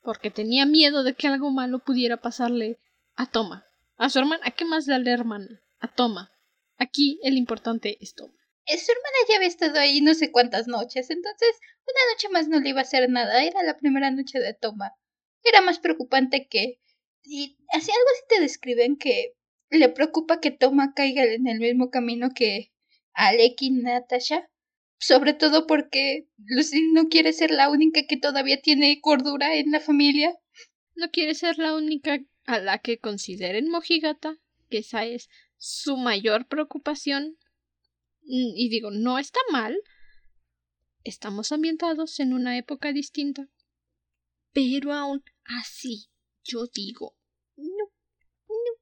Porque 0.03 0.31
tenía 0.31 0.67
miedo 0.67 1.03
de 1.03 1.15
que 1.15 1.29
algo 1.29 1.51
malo 1.51 1.79
pudiera 1.79 2.19
pasarle 2.19 2.79
a 3.15 3.27
Toma, 3.31 3.67
a 3.97 4.11
su 4.11 4.19
hermana. 4.19 4.43
¿A 4.45 4.51
qué 4.51 4.65
más 4.65 4.87
da 4.87 4.99
la 4.99 5.13
hermana? 5.13 5.63
A 5.81 5.89
Toma. 5.89 6.33
Aquí 6.77 7.21
el 7.23 7.37
importante 7.37 7.99
es 8.01 8.15
Toma. 8.15 8.35
Eh, 8.67 8.79
su 8.79 8.93
hermana 8.93 9.17
ya 9.29 9.37
había 9.37 9.49
estado 9.49 9.79
ahí 9.79 10.01
no 10.01 10.15
sé 10.15 10.33
cuántas 10.33 10.67
noches, 10.69 11.11
entonces 11.11 11.51
una 11.87 12.01
noche 12.13 12.29
más 12.31 12.49
no 12.49 12.61
le 12.61 12.71
iba 12.71 12.81
a 12.81 12.83
hacer 12.83 13.09
nada. 13.11 13.45
Era 13.45 13.63
la 13.63 13.77
primera 13.77 14.11
noche 14.11 14.39
de 14.41 14.55
Toma. 14.55 14.95
Era 15.43 15.61
más 15.61 15.79
preocupante 15.79 16.49
que... 16.49 16.81
Y 17.23 17.57
así 17.73 17.91
algo 17.91 18.09
así 18.13 18.23
te 18.29 18.41
describen 18.41 18.97
que 18.97 19.35
le 19.71 19.89
preocupa 19.89 20.41
que 20.41 20.51
Toma 20.51 20.93
caiga 20.95 21.25
en 21.25 21.47
el 21.47 21.59
mismo 21.59 21.91
camino 21.91 22.31
que 22.35 22.73
Alec 23.13 23.61
y 23.61 23.71
Natasha. 23.71 24.51
Sobre 25.07 25.35
todo 25.35 25.67
porque 25.67 26.31
Lucy 26.47 26.81
no 26.95 27.11
quiere 27.11 27.35
ser 27.35 27.51
la 27.51 27.69
única 27.69 28.07
que 28.07 28.17
todavía 28.17 28.63
tiene 28.63 29.03
cordura 29.03 29.55
en 29.55 29.71
la 29.71 29.79
familia. 29.79 30.35
No 30.95 31.11
quiere 31.11 31.35
ser 31.35 31.59
la 31.59 31.75
única 31.75 32.21
a 32.47 32.59
la 32.59 32.79
que 32.79 32.99
consideren 32.99 33.69
mojigata, 33.69 34.39
que 34.71 34.79
esa 34.79 35.05
es 35.05 35.29
su 35.59 35.99
mayor 35.99 36.49
preocupación. 36.49 37.37
Y 38.23 38.71
digo, 38.71 38.91
no 38.91 39.19
está 39.19 39.41
mal. 39.53 39.77
Estamos 41.03 41.53
ambientados 41.53 42.19
en 42.19 42.33
una 42.33 42.57
época 42.57 42.91
distinta. 42.95 43.47
Pero 44.55 44.95
aún 44.95 45.23
así, 45.45 46.09
yo 46.45 46.67
digo, 46.69 47.15
no, 47.57 47.93
no. 48.49 48.73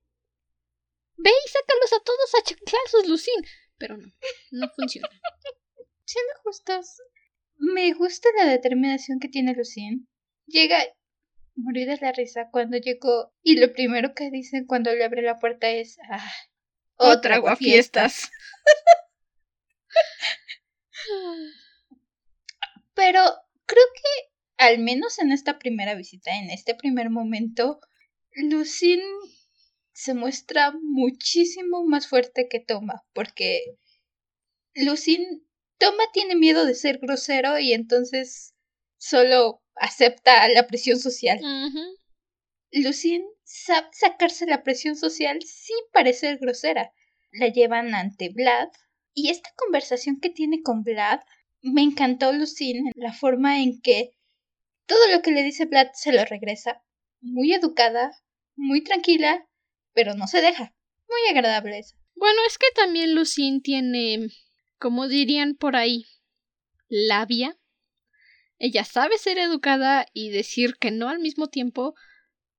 Ve 1.17 1.31
y 1.31 1.49
sácalos 1.49 1.93
a 1.95 2.05
todos 2.05 2.35
a 2.39 2.43
chanclazos, 2.45 3.09
Lucín. 3.09 3.45
Pero 3.77 3.97
no, 3.97 4.13
no 4.53 4.69
funciona. 4.77 5.09
Siendo 6.05 6.33
justos, 6.43 7.01
me 7.57 7.93
gusta 7.95 8.29
la 8.37 8.47
determinación 8.47 9.21
que 9.21 9.29
tiene 9.29 9.55
Lucín. 9.55 10.09
Llega, 10.47 10.79
morir 11.55 11.89
de 11.89 11.99
la 11.99 12.13
risa 12.13 12.49
cuando 12.51 12.79
llegó 12.79 13.33
y 13.43 13.59
lo 13.59 13.73
primero 13.73 14.15
que 14.15 14.31
dicen 14.31 14.67
cuando 14.67 14.95
le 14.95 15.05
abre 15.05 15.23
la 15.23 15.39
puerta 15.39 15.71
es, 15.71 15.99
ah, 16.11 16.33
otra 16.97 17.37
aguafiestas. 17.37 18.31
Pero 22.95 23.21
creo 23.67 23.85
que 23.95 24.33
al 24.59 24.79
menos 24.79 25.19
en 25.19 25.33
esta 25.33 25.59
primera 25.59 25.95
visita, 25.95 26.37
en 26.37 26.51
este 26.51 26.75
primer 26.75 27.09
momento, 27.11 27.81
Lucin 28.35 29.01
se 29.93 30.15
muestra 30.15 30.73
muchísimo 30.83 31.85
más 31.85 32.09
fuerte 32.09 32.49
que 32.49 32.61
Toma, 32.61 33.05
porque 33.13 33.77
Lucin 34.75 35.47
Toma 35.83 36.05
tiene 36.13 36.37
miedo 36.37 36.65
de 36.65 36.77
ser 36.77 36.99
grosero 36.99 37.59
y 37.59 37.73
entonces 37.73 38.55
solo 38.99 39.65
acepta 39.75 40.49
la 40.49 40.69
presión 40.69 40.97
social. 41.01 41.41
Lucien 42.71 43.25
sabe 43.43 43.89
sacarse 43.91 44.47
la 44.47 44.63
presión 44.63 44.95
social 44.95 45.41
sin 45.43 45.77
parecer 45.93 46.39
grosera. 46.39 46.93
La 47.33 47.49
llevan 47.49 47.97
ante 47.97 48.29
Vlad 48.29 48.69
y 49.13 49.31
esta 49.31 49.51
conversación 49.57 50.21
que 50.21 50.31
tiene 50.31 50.63
con 50.63 50.85
Vlad 50.85 51.19
me 51.63 51.83
encantó 51.83 52.33
Lucien, 52.33 52.93
la 52.95 53.13
forma 53.13 53.61
en 53.61 53.81
que 53.81 54.13
todo 54.87 55.11
lo 55.11 55.21
que 55.21 55.33
le 55.33 55.43
dice 55.43 55.65
Vlad 55.65 55.89
se 55.95 56.13
lo 56.13 56.25
regresa. 56.25 56.81
Muy 57.21 57.53
educada, 57.55 58.13
muy 58.55 58.85
tranquila, 58.85 59.49
pero 59.95 60.15
no 60.15 60.29
se 60.29 60.43
deja. 60.43 60.77
Muy 61.09 61.37
agradable 61.37 61.81
eso. 61.81 61.97
Bueno, 62.15 62.39
es 62.47 62.57
que 62.57 62.69
también 62.77 63.17
Lucien 63.17 63.63
tiene, 63.63 64.29
como 64.83 65.07
dirían 65.07 65.55
por 65.55 65.77
ahí, 65.77 66.07
labia. 66.89 67.57
Ella 68.59 68.85
sabe 68.85 69.17
ser 69.17 69.39
educada 69.39 70.09
y 70.13 70.31
decir 70.31 70.75
que 70.75 70.91
no 70.91 71.09
al 71.09 71.21
mismo 71.21 71.47
tiempo, 71.47 71.95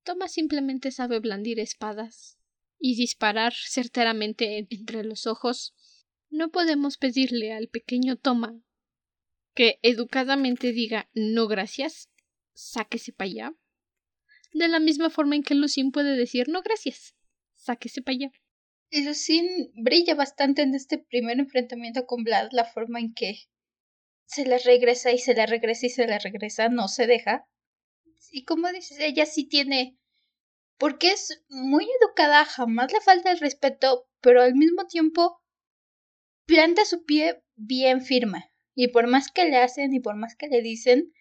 Toma 0.06 0.30
simplemente 0.30 0.92
sabe 0.92 1.20
blandir 1.20 1.60
espadas 1.60 2.38
y 2.80 2.96
disparar 2.96 3.52
certeramente 3.54 4.66
entre 4.70 5.04
los 5.04 5.28
ojos. 5.28 5.76
No 6.30 6.50
podemos 6.50 6.98
pedirle 6.98 7.52
al 7.52 7.68
pequeño 7.68 8.16
Toma 8.16 8.58
que 9.54 9.80
educadamente 9.82 10.72
diga 10.72 11.10
no 11.14 11.50
gracias, 11.50 12.10
sáquese 12.54 13.12
para 13.12 13.32
allá. 13.32 13.54
De 14.54 14.70
la 14.70 14.80
misma 14.80 15.10
forma 15.10 15.36
en 15.36 15.44
que 15.44 15.56
Lucín 15.56 15.92
puede 15.92 16.16
decir 16.16 16.48
no 16.48 16.62
gracias, 16.62 17.16
sáquese 17.56 18.02
para 18.02 18.16
allá. 18.16 18.32
Lucín 19.02 19.72
brilla 19.74 20.14
bastante 20.14 20.62
en 20.62 20.76
este 20.76 21.00
primer 21.00 21.40
enfrentamiento 21.40 22.06
con 22.06 22.24
Vlad, 22.24 22.50
la 22.52 22.66
forma 22.66 23.00
en 23.00 23.14
que 23.14 23.36
se 24.26 24.46
la 24.46 24.58
regresa 24.60 25.12
y 25.12 25.18
se 25.18 25.34
la 25.34 25.46
regresa 25.46 25.88
y 25.88 25.90
se 25.90 26.08
la 26.08 26.20
regresa, 26.20 26.70
no 26.70 26.88
se 26.88 27.08
deja. 27.08 27.48
Y 28.32 28.46
como 28.46 28.72
dices, 28.72 29.00
ella 29.00 29.26
sí 29.26 29.48
tiene, 29.48 29.98
porque 30.78 31.12
es 31.12 31.44
muy 31.50 31.88
educada, 32.02 32.46
jamás 32.46 32.92
le 32.92 33.02
falta 33.02 33.32
el 33.32 33.40
respeto, 33.40 34.08
pero 34.22 34.42
al 34.42 34.56
mismo 34.56 34.86
tiempo 34.88 35.42
planta 36.46 36.86
su 36.86 37.06
pie 37.06 37.42
bien 37.56 38.02
firme. 38.02 38.52
Y 38.76 38.88
por 38.88 39.08
más 39.08 39.32
que 39.32 39.46
le 39.46 39.58
hacen 39.58 39.94
y 39.94 40.00
por 40.00 40.16
más 40.16 40.36
que 40.36 40.48
le 40.48 40.62
dicen, 40.62 41.14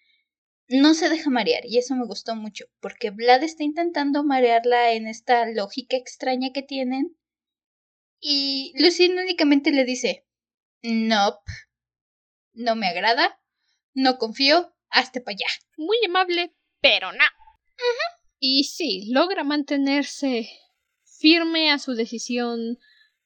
no 0.69 0.95
se 0.95 1.09
deja 1.09 1.29
marear. 1.31 1.65
Y 1.67 1.79
eso 1.79 1.95
me 1.95 2.07
gustó 2.07 2.35
mucho, 2.35 2.65
porque 2.81 3.11
Vlad 3.11 3.43
está 3.43 3.63
intentando 3.63 4.25
marearla 4.25 4.93
en 4.93 5.07
esta 5.07 5.47
lógica 5.47 5.97
extraña 5.97 6.51
que 6.53 6.63
tienen. 6.63 7.17
Y 8.25 8.73
Lucien 8.81 9.19
únicamente 9.19 9.73
le 9.73 9.85
dice, 9.85 10.29
nope, 10.81 11.43
no 12.53 12.77
me 12.77 12.87
agrada, 12.87 13.41
no 13.95 14.17
confío, 14.17 14.73
hazte 14.91 15.21
para 15.21 15.35
allá. 15.35 15.47
Muy 15.77 15.97
amable, 16.07 16.55
pero 16.81 17.11
no. 17.11 17.25
Y 18.39 18.63
sí, 18.63 19.11
logra 19.11 19.43
mantenerse 19.43 20.49
firme 21.03 21.73
a 21.73 21.81
su 21.81 21.95
decisión 21.95 22.79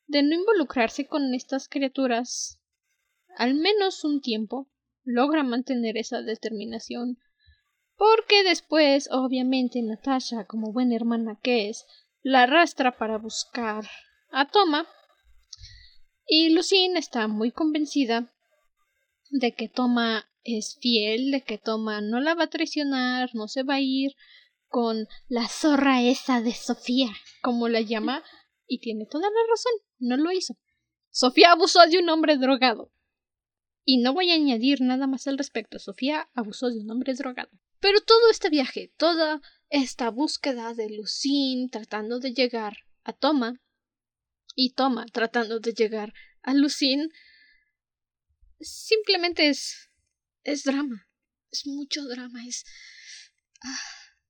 de 0.06 0.22
no 0.22 0.34
involucrarse 0.34 1.06
con 1.06 1.34
estas 1.34 1.68
criaturas 1.68 2.58
al 3.36 3.52
menos 3.54 4.02
un 4.02 4.22
tiempo. 4.22 4.66
Logra 5.04 5.42
mantener 5.42 5.98
esa 5.98 6.22
determinación. 6.22 7.18
Porque 7.96 8.44
después, 8.44 9.10
obviamente, 9.12 9.82
Natasha, 9.82 10.46
como 10.46 10.72
buena 10.72 10.96
hermana 10.96 11.38
que 11.42 11.68
es, 11.68 11.84
la 12.22 12.44
arrastra 12.44 12.96
para 12.96 13.18
buscar 13.18 13.84
a 14.36 14.46
Toma. 14.46 14.86
Y 16.26 16.50
Lucine 16.50 16.98
está 16.98 17.26
muy 17.26 17.52
convencida 17.52 18.30
de 19.30 19.52
que 19.52 19.68
Toma 19.68 20.28
es 20.44 20.76
fiel, 20.78 21.30
de 21.30 21.42
que 21.42 21.56
Toma 21.56 22.02
no 22.02 22.20
la 22.20 22.34
va 22.34 22.44
a 22.44 22.50
traicionar, 22.50 23.30
no 23.34 23.48
se 23.48 23.62
va 23.62 23.76
a 23.76 23.80
ir 23.80 24.14
con 24.68 25.08
la 25.28 25.48
zorra 25.48 26.02
esa 26.02 26.42
de 26.42 26.52
Sofía, 26.52 27.08
como 27.40 27.68
la 27.68 27.80
llama, 27.80 28.22
y 28.66 28.80
tiene 28.80 29.06
toda 29.06 29.30
la 29.30 29.40
razón, 29.48 29.72
no 30.00 30.16
lo 30.18 30.30
hizo. 30.30 30.54
Sofía 31.08 31.52
abusó 31.52 31.80
de 31.86 31.98
un 31.98 32.10
hombre 32.10 32.36
drogado. 32.36 32.92
Y 33.84 33.98
no 33.98 34.12
voy 34.12 34.32
a 34.32 34.34
añadir 34.34 34.82
nada 34.82 35.06
más 35.06 35.26
al 35.28 35.38
respecto. 35.38 35.78
Sofía 35.78 36.28
abusó 36.34 36.68
de 36.68 36.80
un 36.80 36.90
hombre 36.90 37.14
drogado. 37.14 37.50
Pero 37.80 38.00
todo 38.00 38.28
este 38.30 38.50
viaje, 38.50 38.92
toda 38.98 39.40
esta 39.70 40.10
búsqueda 40.10 40.74
de 40.74 40.90
Lucine 40.90 41.68
tratando 41.70 42.18
de 42.18 42.34
llegar 42.34 42.78
a 43.04 43.14
Toma 43.14 43.62
y 44.56 44.72
Toma 44.72 45.06
tratando 45.06 45.60
de 45.60 45.72
llegar 45.72 46.12
a 46.42 46.54
Lucine 46.54 47.08
simplemente 48.60 49.48
es 49.48 49.86
es 50.46 50.64
drama. 50.64 51.08
Es 51.50 51.66
mucho 51.66 52.04
drama, 52.04 52.46
es 52.46 52.64
ah, 53.62 53.78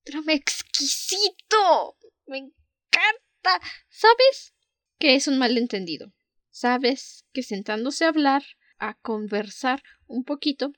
drama 0.04 0.32
exquisito. 0.32 1.96
Me 2.26 2.38
encanta. 2.38 3.60
¿Sabes 3.88 4.54
que 4.98 5.14
es 5.14 5.28
un 5.28 5.38
malentendido? 5.38 6.14
¿Sabes 6.50 7.24
que 7.32 7.42
sentándose 7.42 8.04
a 8.04 8.08
hablar, 8.08 8.44
a 8.78 8.94
conversar 8.94 9.82
un 10.06 10.24
poquito, 10.24 10.72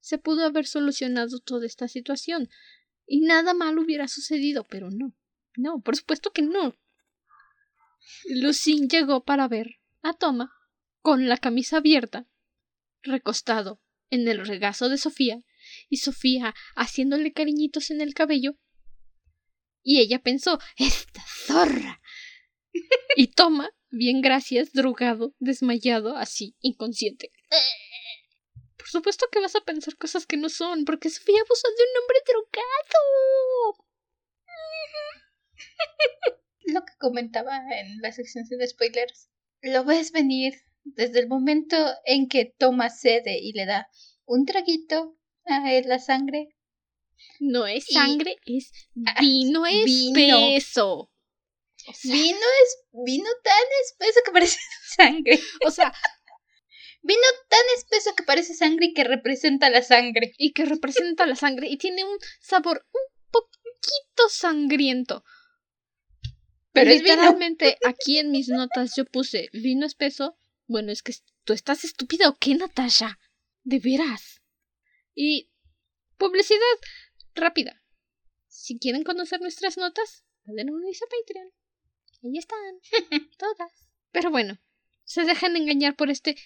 se 0.00 0.18
pudo 0.18 0.44
haber 0.44 0.66
solucionado 0.66 1.38
toda 1.40 1.66
esta 1.66 1.88
situación 1.88 2.50
y 3.06 3.20
nada 3.20 3.54
mal 3.54 3.78
hubiera 3.78 4.08
sucedido, 4.08 4.64
pero 4.64 4.90
no. 4.90 5.16
No, 5.56 5.80
por 5.80 5.96
supuesto 5.96 6.32
que 6.32 6.42
no. 6.42 6.74
Lucín 8.24 8.88
llegó 8.88 9.24
para 9.24 9.48
ver 9.48 9.80
a 10.02 10.12
Toma 10.14 10.52
con 11.00 11.28
la 11.28 11.36
camisa 11.36 11.78
abierta, 11.78 12.26
recostado 13.02 13.80
en 14.10 14.28
el 14.28 14.46
regazo 14.46 14.88
de 14.88 14.98
Sofía, 14.98 15.42
y 15.88 15.98
Sofía 15.98 16.54
haciéndole 16.76 17.32
cariñitos 17.32 17.90
en 17.90 18.00
el 18.00 18.14
cabello. 18.14 18.56
Y 19.82 20.00
ella 20.00 20.22
pensó, 20.22 20.58
esta 20.76 21.24
zorra. 21.26 22.00
y 23.16 23.28
Toma, 23.28 23.70
bien 23.90 24.20
gracias, 24.20 24.72
drogado, 24.72 25.34
desmayado, 25.38 26.16
así, 26.16 26.56
inconsciente. 26.60 27.32
Por 28.76 28.88
supuesto 28.88 29.26
que 29.30 29.40
vas 29.40 29.56
a 29.56 29.60
pensar 29.60 29.96
cosas 29.96 30.26
que 30.26 30.36
no 30.36 30.48
son, 30.48 30.84
porque 30.84 31.10
Sofía 31.10 31.40
abusó 31.40 31.68
de 31.68 31.84
un 31.84 32.02
hombre 32.02 32.18
drogado. 32.26 33.86
Lo 36.66 36.84
que 36.84 36.92
comentaba 36.98 37.58
en 37.78 37.98
la 38.00 38.12
sección 38.12 38.44
de 38.48 38.66
spoilers. 38.66 39.28
Lo 39.62 39.84
ves 39.84 40.12
venir 40.12 40.54
desde 40.84 41.20
el 41.20 41.28
momento 41.28 41.76
en 42.04 42.28
que 42.28 42.54
toma 42.58 42.90
sede 42.90 43.38
y 43.40 43.52
le 43.52 43.66
da 43.66 43.88
un 44.24 44.44
traguito 44.44 45.16
a 45.46 45.60
la 45.84 45.98
sangre. 45.98 46.48
No 47.38 47.66
es 47.66 47.86
sangre, 47.86 48.36
es 48.46 48.72
ah, 49.06 49.20
vino 49.20 49.64
espeso. 49.66 51.10
vino 52.04 52.46
es 52.64 52.78
vino 52.92 53.30
tan 53.44 53.66
espeso 53.84 54.20
que 54.24 54.32
parece 54.32 54.58
sangre. 54.96 55.38
O 55.64 55.70
sea, 55.70 55.92
Vino 57.04 57.20
tan 57.48 57.60
espeso 57.76 58.14
que 58.14 58.22
parece 58.22 58.54
sangre 58.54 58.86
y 58.86 58.94
que 58.94 59.02
representa 59.02 59.70
la 59.70 59.82
sangre. 59.82 60.34
Y 60.38 60.52
que 60.52 60.64
representa 60.64 61.26
la 61.26 61.34
sangre 61.34 61.68
y 61.68 61.76
tiene 61.76 62.04
un 62.04 62.16
sabor 62.40 62.86
un 62.92 63.30
poquito 63.32 64.28
sangriento. 64.28 65.24
Pero 66.72 66.90
literalmente 66.90 67.76
aquí 67.86 68.18
en 68.18 68.30
mis 68.30 68.48
notas 68.48 68.94
yo 68.96 69.04
puse 69.04 69.48
vino 69.52 69.86
espeso. 69.86 70.38
Bueno, 70.66 70.90
es 70.90 71.02
que 71.02 71.12
tú 71.44 71.52
estás 71.52 71.84
estúpida 71.84 72.28
o 72.28 72.36
qué, 72.38 72.54
Natasha. 72.54 73.18
De 73.62 73.78
veras. 73.78 74.42
Y 75.14 75.50
publicidad 76.16 76.58
rápida. 77.34 77.82
Si 78.48 78.78
quieren 78.78 79.04
conocer 79.04 79.40
nuestras 79.40 79.76
notas, 79.76 80.24
pueden 80.44 80.70
unirse 80.70 81.04
a 81.04 81.08
Patreon. 81.08 81.50
Ahí 82.24 82.38
están. 82.38 82.80
Todas. 83.38 83.72
Pero 84.10 84.30
bueno, 84.30 84.58
se 85.04 85.24
dejan 85.24 85.56
engañar 85.56 85.96
por 85.96 86.10
este 86.10 86.36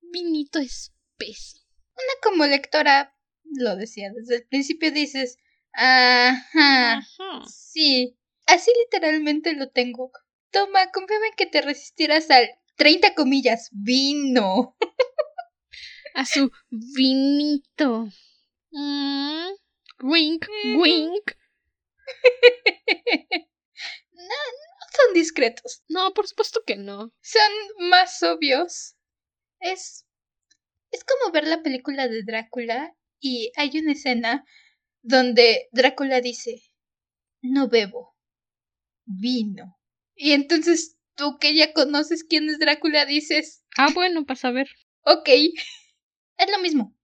vinito 0.00 0.58
espeso. 0.58 1.58
Una 1.94 2.20
como 2.22 2.46
lectora 2.46 3.16
lo 3.44 3.76
decía 3.76 4.10
desde 4.14 4.36
el 4.36 4.46
principio 4.46 4.92
dices, 4.92 5.38
ajá, 5.72 7.02
sí, 7.48 8.16
así 8.46 8.70
literalmente 8.84 9.54
lo 9.54 9.70
tengo. 9.70 10.12
Toma, 10.50 10.90
confíame 10.92 11.28
en 11.28 11.34
que 11.34 11.46
te 11.46 11.62
resistirás 11.62 12.30
al 12.30 12.48
30 12.76 13.14
comillas 13.14 13.68
vino. 13.72 14.76
A 16.14 16.26
su 16.26 16.50
vinito. 16.68 18.08
Mm, 18.70 19.48
wink, 20.02 20.46
wink. 20.76 21.32
no, 24.12 24.24
no 24.24 24.86
son 24.92 25.14
discretos. 25.14 25.82
No, 25.88 26.12
por 26.12 26.26
supuesto 26.26 26.62
que 26.66 26.76
no. 26.76 27.12
Son 27.22 27.88
más 27.88 28.22
obvios 28.22 28.96
es. 29.60 30.06
Es 30.90 31.04
como 31.04 31.32
ver 31.32 31.46
la 31.46 31.62
película 31.62 32.06
de 32.08 32.22
Drácula 32.22 32.94
y 33.18 33.50
hay 33.56 33.78
una 33.78 33.92
escena 33.92 34.44
donde 35.02 35.68
Drácula 35.72 36.20
dice: 36.20 36.62
No 37.40 37.68
bebo, 37.68 38.11
vino. 39.04 39.78
Y 40.14 40.32
entonces 40.32 40.96
tú 41.16 41.38
que 41.38 41.54
ya 41.54 41.72
conoces 41.72 42.24
quién 42.24 42.48
es 42.48 42.58
Drácula 42.58 43.06
dices: 43.06 43.62
Ah, 43.76 43.88
bueno, 43.94 44.24
para 44.24 44.38
saber. 44.38 44.68
Ok. 45.02 45.28
Es 46.38 46.50
lo 46.50 46.58
mismo. 46.58 46.96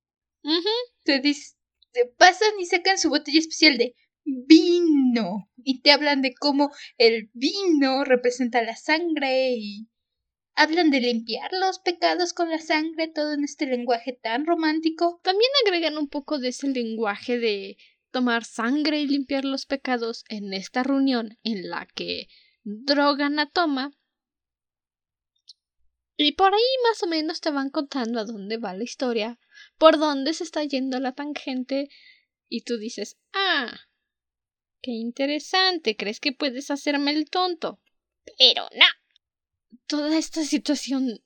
Te, 1.04 1.20
te 1.20 2.06
pasan 2.16 2.58
y 2.58 2.66
sacan 2.66 2.98
su 2.98 3.08
botella 3.08 3.38
especial 3.38 3.78
de 3.78 3.94
vino 4.24 5.48
y 5.56 5.80
te 5.80 5.92
hablan 5.92 6.22
de 6.22 6.34
cómo 6.34 6.72
el 6.96 7.30
vino 7.34 8.02
representa 8.04 8.62
la 8.62 8.74
sangre 8.74 9.52
y 9.52 9.86
Hablan 10.60 10.90
de 10.90 10.98
limpiar 10.98 11.52
los 11.52 11.78
pecados 11.78 12.32
con 12.32 12.50
la 12.50 12.58
sangre, 12.58 13.06
todo 13.06 13.32
en 13.32 13.44
este 13.44 13.64
lenguaje 13.64 14.12
tan 14.12 14.44
romántico. 14.44 15.20
También 15.22 15.48
agregan 15.64 15.96
un 15.96 16.08
poco 16.08 16.40
de 16.40 16.48
ese 16.48 16.66
lenguaje 16.66 17.38
de 17.38 17.76
tomar 18.18 18.44
sangre 18.44 19.00
y 19.00 19.06
limpiar 19.06 19.44
los 19.44 19.64
pecados 19.64 20.24
en 20.28 20.52
esta 20.52 20.82
reunión 20.82 21.38
en 21.44 21.70
la 21.70 21.86
que 21.86 22.26
drogan 22.64 23.38
a 23.38 23.48
Toma. 23.48 23.92
Y 26.16 26.32
por 26.32 26.52
ahí 26.52 26.60
más 26.82 27.00
o 27.04 27.06
menos 27.06 27.40
te 27.40 27.52
van 27.52 27.70
contando 27.70 28.18
a 28.18 28.24
dónde 28.24 28.56
va 28.56 28.74
la 28.74 28.82
historia, 28.82 29.38
por 29.78 30.00
dónde 30.00 30.34
se 30.34 30.42
está 30.42 30.64
yendo 30.64 30.98
la 30.98 31.12
tangente, 31.12 31.90
y 32.48 32.62
tú 32.62 32.76
dices, 32.76 33.18
ah, 33.34 33.72
qué 34.82 34.90
interesante, 34.90 35.96
¿crees 35.96 36.18
que 36.18 36.32
puedes 36.32 36.72
hacerme 36.72 37.12
el 37.12 37.30
tonto? 37.30 37.80
Pero 38.36 38.68
no 38.74 38.86
toda 39.86 40.18
esta 40.18 40.42
situación 40.42 41.22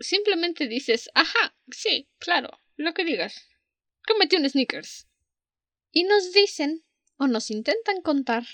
simplemente 0.00 0.68
dices, 0.68 1.08
ajá, 1.14 1.56
sí, 1.70 2.10
claro, 2.18 2.60
lo 2.76 2.92
que 2.92 3.06
digas. 3.06 3.48
Comete 4.06 4.36
un 4.36 4.46
sneakers. 4.46 5.05
Y 5.90 6.04
nos 6.04 6.32
dicen, 6.32 6.84
o 7.16 7.26
nos 7.26 7.50
intentan 7.50 8.02
contar, 8.02 8.44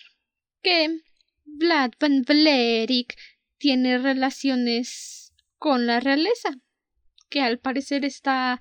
que 0.63 1.01
Vlad 1.45 1.93
van 1.99 2.23
Valerik 2.23 3.17
tiene 3.59 3.99
relaciones 3.99 5.33
con 5.59 5.87
la 5.87 6.01
realeza, 6.01 6.51
que 7.29 7.41
al 7.41 7.59
parecer 7.59 8.05
está... 8.05 8.61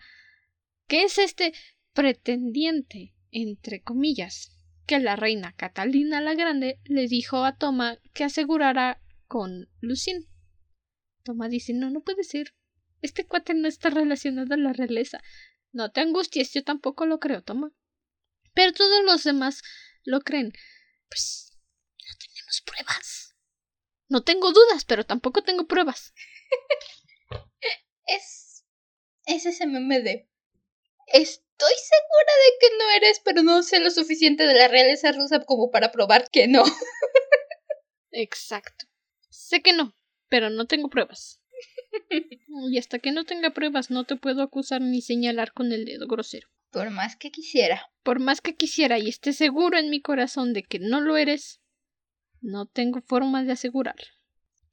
que 0.88 1.04
es 1.04 1.18
este 1.18 1.54
pretendiente, 1.94 3.14
entre 3.32 3.82
comillas, 3.82 4.52
que 4.86 5.00
la 5.00 5.16
reina 5.16 5.54
Catalina 5.54 6.22
la 6.22 6.34
Grande 6.34 6.80
le 6.86 7.08
dijo 7.08 7.44
a 7.44 7.58
Toma 7.58 7.98
que 8.14 8.24
asegurara 8.24 9.02
con 9.28 9.70
Lucín. 9.80 10.28
Toma 11.24 11.50
dice, 11.50 11.74
no, 11.74 11.90
no 11.90 12.02
puede 12.02 12.24
ser. 12.24 12.54
Este 13.02 13.26
cuate 13.26 13.54
no 13.54 13.68
está 13.68 13.90
relacionado 13.90 14.54
a 14.54 14.58
la 14.58 14.74
realeza. 14.74 15.22
No 15.72 15.92
te 15.92 16.02
angusties, 16.02 16.54
yo 16.54 16.64
tampoco 16.64 17.06
lo 17.06 17.20
creo, 17.20 17.42
Toma. 17.42 17.72
Pero 18.54 18.74
todos 18.74 19.04
los 19.04 19.24
demás 19.24 19.62
lo 20.04 20.22
creen. 20.22 20.54
Pues 21.10 21.58
no 22.00 22.16
tenemos 22.20 22.62
pruebas. 22.66 23.36
No 24.10 24.24
tengo 24.24 24.52
dudas, 24.52 24.86
pero 24.86 25.06
tampoco 25.06 25.44
tengo 25.44 25.68
pruebas. 25.68 26.14
es. 28.06 28.66
Es 29.26 29.46
ese 29.46 29.68
meme 29.68 30.02
de. 30.02 30.30
Es 31.08 31.44
estoy 31.62 31.76
segura 31.78 32.34
de 32.44 32.58
que 32.60 32.78
no 32.78 32.90
eres, 32.92 33.22
pero 33.24 33.44
no 33.44 33.64
sé 33.64 33.80
lo 33.80 33.92
suficiente 33.92 34.46
de 34.46 34.54
la 34.56 34.68
realeza 34.68 35.12
rusa 35.12 35.44
como 35.46 35.70
para 35.70 35.92
probar 35.92 36.30
que 36.32 36.48
no. 36.48 36.64
Exacto. 38.12 38.86
Sé 39.30 39.62
que 39.62 39.74
no, 39.74 39.96
pero 40.28 40.50
no 40.50 40.66
tengo 40.66 40.90
pruebas. 40.90 41.42
Y 42.70 42.78
hasta 42.78 43.00
que 43.00 43.12
no 43.12 43.26
tenga 43.26 43.52
pruebas 43.52 43.92
no 43.92 44.06
te 44.06 44.16
puedo 44.16 44.42
acusar 44.42 44.82
ni 44.82 45.02
señalar 45.02 45.54
con 45.54 45.72
el 45.72 45.86
dedo 45.86 46.08
grosero. 46.08 46.50
Por 46.72 46.90
más 46.90 47.18
que 47.18 47.32
quisiera. 47.32 47.86
Por 48.02 48.20
más 48.20 48.40
que 48.40 48.56
quisiera 48.56 48.98
y 48.98 49.10
esté 49.10 49.34
seguro 49.34 49.78
en 49.78 49.90
mi 49.90 50.02
corazón 50.02 50.54
de 50.54 50.64
que 50.64 50.80
no 50.80 51.02
lo 51.02 51.18
eres, 51.18 51.62
no 52.40 52.66
tengo 52.66 53.02
forma 53.02 53.44
de 53.44 53.52
asegurar. 53.52 53.98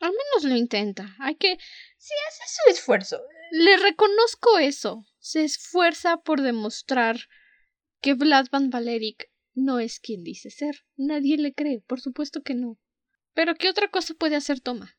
Al 0.00 0.10
menos 0.10 0.44
lo 0.44 0.56
intenta. 0.56 1.16
Hay 1.18 1.34
que... 1.34 1.58
Sí, 1.98 2.14
hace 2.28 2.42
su 2.46 2.70
esfuerzo. 2.70 3.20
Le 3.50 3.76
reconozco 3.78 4.58
eso. 4.58 5.04
Se 5.18 5.42
esfuerza 5.42 6.18
por 6.18 6.40
demostrar 6.40 7.18
que 8.00 8.14
Vlad 8.14 8.46
Van 8.52 8.70
Valeric 8.70 9.28
no 9.54 9.80
es 9.80 9.98
quien 9.98 10.22
dice 10.22 10.50
ser. 10.50 10.84
Nadie 10.96 11.36
le 11.36 11.52
cree, 11.52 11.82
por 11.86 12.00
supuesto 12.00 12.42
que 12.42 12.54
no. 12.54 12.78
Pero 13.34 13.56
¿qué 13.56 13.68
otra 13.68 13.90
cosa 13.90 14.14
puede 14.14 14.36
hacer 14.36 14.60
Toma? 14.60 14.96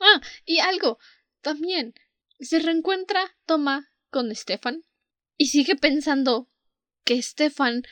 Ah, 0.00 0.20
y 0.44 0.58
algo. 0.58 0.98
También. 1.40 1.94
Se 2.40 2.58
reencuentra 2.58 3.36
Toma 3.46 3.92
con 4.10 4.34
Stefan 4.34 4.84
y 5.42 5.46
sigue 5.46 5.74
pensando 5.74 6.48
que 7.04 7.20
Stefan 7.20 7.82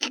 que, 0.00 0.10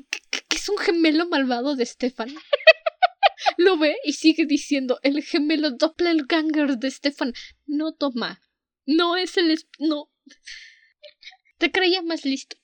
es 0.55 0.69
un 0.69 0.77
gemelo 0.77 1.27
malvado 1.27 1.75
de 1.75 1.85
Stefan. 1.85 2.33
Lo 3.57 3.77
ve 3.77 3.97
y 4.05 4.13
sigue 4.13 4.45
diciendo 4.45 4.99
el 5.03 5.21
gemelo 5.21 5.71
doppelganger 5.71 6.77
de 6.77 6.89
Stefan. 6.89 7.33
No 7.65 7.93
toma. 7.93 8.41
No 8.85 9.17
es 9.17 9.35
el 9.35 9.53
no. 9.79 10.09
Te 11.57 11.73
creía 11.73 12.01
más 12.03 12.23
listo. 12.23 12.55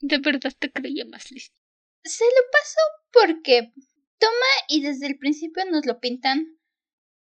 De 0.00 0.16
verdad 0.16 0.54
te 0.58 0.72
creía 0.72 1.04
más 1.04 1.30
listo. 1.30 1.60
Se 2.02 2.24
lo 2.24 2.50
pasó 2.50 2.80
porque 3.12 3.72
toma 4.18 4.52
y 4.68 4.80
desde 4.80 5.06
el 5.06 5.18
principio 5.18 5.66
nos 5.66 5.84
lo 5.84 6.00
pintan. 6.00 6.58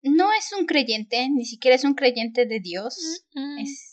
No 0.03 0.31
es 0.35 0.53
un 0.53 0.67
creyente, 0.67 1.27
ni 1.31 1.47
siquiera 1.47 1.75
es 1.75 1.85
un 1.85 1.95
creyente 1.95 2.45
de 2.45 2.61
Dios. 2.61 3.25
Es... 3.59 3.90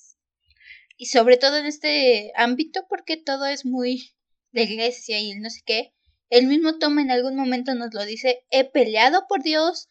Y 0.98 1.06
sobre 1.06 1.38
todo 1.38 1.58
en 1.58 1.68
este 1.68 2.32
ámbito 2.36 2.86
porque 2.90 3.18
todo 3.18 3.46
es 3.46 3.66
muy 3.66 4.16
de 4.52 4.64
iglesia 4.64 5.20
y 5.20 5.36
no 5.36 5.50
sé 5.52 5.62
qué. 5.64 5.94
El 6.30 6.48
mismo 6.48 6.80
Toma 6.80 7.02
en 7.02 7.12
algún 7.12 7.36
momento 7.36 7.76
nos 7.76 7.94
lo 7.94 8.04
dice, 8.04 8.44
he 8.50 8.70
peleado 8.70 9.26
por 9.30 9.44
Dios, 9.44 9.90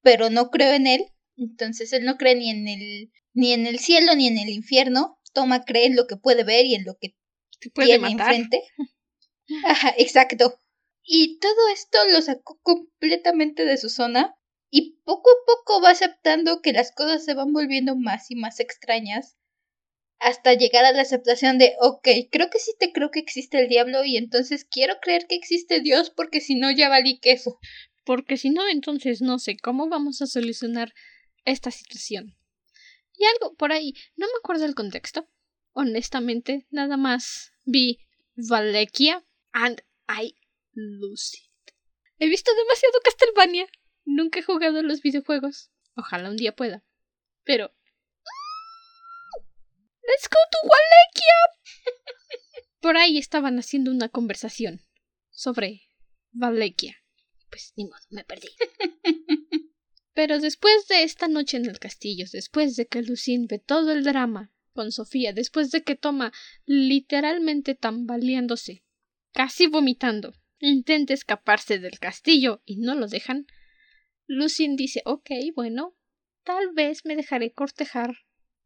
pero 0.00 0.30
no 0.30 0.50
creo 0.50 0.72
en 0.72 0.86
él. 0.86 1.06
Entonces 1.36 1.92
él 1.92 2.04
no 2.04 2.16
cree 2.16 2.36
ni 2.36 2.50
en 2.50 2.68
el 2.68 3.10
ni 3.34 3.52
en 3.52 3.66
el 3.66 3.80
cielo 3.80 4.14
ni 4.14 4.28
en 4.28 4.38
el 4.38 4.48
infierno. 4.48 5.18
Toma 5.32 5.64
cree 5.64 5.86
en 5.86 5.96
lo 5.96 6.06
que 6.06 6.16
puede 6.16 6.44
ver 6.44 6.64
y 6.64 6.76
en 6.76 6.84
lo 6.84 6.96
que 7.00 7.16
puede 7.74 7.98
tiene 7.98 8.12
enfrente. 8.12 8.62
Ajá, 9.66 9.92
exacto. 9.98 10.60
Y 11.02 11.38
todo 11.40 11.68
esto 11.72 11.98
lo 12.10 12.22
sacó 12.22 12.60
completamente 12.62 13.64
de 13.64 13.76
su 13.76 13.88
zona 13.88 14.36
y 14.70 15.00
poco 15.04 15.30
a 15.30 15.46
poco 15.46 15.82
va 15.82 15.90
aceptando 15.90 16.62
que 16.62 16.72
las 16.72 16.92
cosas 16.92 17.24
se 17.24 17.34
van 17.34 17.52
volviendo 17.52 17.96
más 17.96 18.30
y 18.30 18.36
más 18.36 18.60
extrañas 18.60 19.36
hasta 20.18 20.54
llegar 20.54 20.84
a 20.84 20.92
la 20.92 21.02
aceptación 21.02 21.58
de, 21.58 21.74
ok, 21.80 22.08
creo 22.30 22.48
que 22.50 22.58
sí 22.58 22.72
te 22.78 22.92
creo 22.92 23.10
que 23.10 23.20
existe 23.20 23.60
el 23.60 23.68
diablo 23.68 24.04
y 24.04 24.16
entonces 24.16 24.64
quiero 24.64 24.94
creer 25.00 25.26
que 25.28 25.34
existe 25.34 25.80
Dios 25.80 26.10
porque 26.10 26.40
si 26.40 26.54
no 26.54 26.70
ya 26.70 26.88
valí 26.88 27.18
queso. 27.18 27.58
Porque 28.04 28.36
si 28.36 28.50
no, 28.50 28.68
entonces 28.68 29.22
no 29.22 29.38
sé 29.38 29.56
cómo 29.56 29.88
vamos 29.88 30.20
a 30.22 30.26
solucionar 30.26 30.92
esta 31.44 31.70
situación. 31.70 32.36
Y 33.16 33.24
algo 33.24 33.54
por 33.54 33.72
ahí, 33.72 33.94
no 34.16 34.26
me 34.26 34.32
acuerdo 34.38 34.64
el 34.64 34.74
contexto. 34.74 35.28
Honestamente, 35.72 36.66
nada 36.70 36.96
más 36.96 37.52
vi 37.64 37.98
Valekia 38.36 39.24
and 39.52 39.82
I 40.08 40.34
it. 40.74 41.44
He 42.18 42.28
visto 42.28 42.52
demasiado 42.54 43.00
Castlevania. 43.04 43.66
Nunca 44.04 44.38
he 44.38 44.42
jugado 44.42 44.82
los 44.82 45.02
videojuegos. 45.02 45.70
Ojalá 45.96 46.30
un 46.30 46.36
día 46.36 46.54
pueda. 46.54 46.84
Pero 47.44 47.74
Let's 50.06 50.28
go 50.28 50.38
to 50.50 50.68
Valekia. 50.68 51.38
Por 52.80 52.96
ahí 52.96 53.18
estaban 53.18 53.58
haciendo 53.58 53.90
una 53.90 54.08
conversación 54.08 54.82
sobre 55.30 55.82
Valekia. 56.32 56.96
Pues 57.50 57.72
ni 57.76 57.84
modo, 57.84 58.02
me 58.10 58.24
perdí. 58.24 58.48
Pero 60.14 60.38
después 60.38 60.86
de 60.88 61.02
esta 61.02 61.26
noche 61.28 61.56
en 61.56 61.66
el 61.66 61.78
castillo, 61.78 62.26
después 62.32 62.76
de 62.76 62.86
que 62.86 63.02
Lucien 63.02 63.46
ve 63.46 63.58
todo 63.58 63.92
el 63.92 64.04
drama 64.04 64.52
con 64.72 64.92
Sofía, 64.92 65.32
después 65.32 65.70
de 65.70 65.82
que 65.82 65.96
toma 65.96 66.32
literalmente 66.66 67.74
tambaleándose, 67.74 68.84
casi 69.32 69.66
vomitando, 69.66 70.34
intenta 70.58 71.14
escaparse 71.14 71.78
del 71.78 71.98
castillo 71.98 72.62
y 72.64 72.76
no 72.76 72.94
lo 72.94 73.08
dejan, 73.08 73.46
Lucien 74.26 74.76
dice 74.76 75.02
ok, 75.04 75.30
bueno, 75.54 75.96
tal 76.44 76.72
vez 76.72 77.04
me 77.04 77.16
dejaré 77.16 77.52
cortejar 77.52 78.18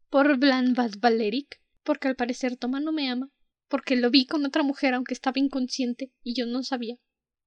por 0.09 0.37
Blanvad 0.37 0.91
Valeric, 0.99 1.61
porque 1.83 2.07
al 2.07 2.15
parecer 2.15 2.57
Toma 2.57 2.79
no 2.79 2.91
me 2.91 3.09
ama, 3.09 3.31
porque 3.67 3.95
lo 3.95 4.09
vi 4.09 4.25
con 4.25 4.45
otra 4.45 4.63
mujer 4.63 4.93
aunque 4.93 5.13
estaba 5.13 5.39
inconsciente 5.39 6.11
y 6.23 6.33
yo 6.35 6.45
no 6.45 6.63
sabía. 6.63 6.97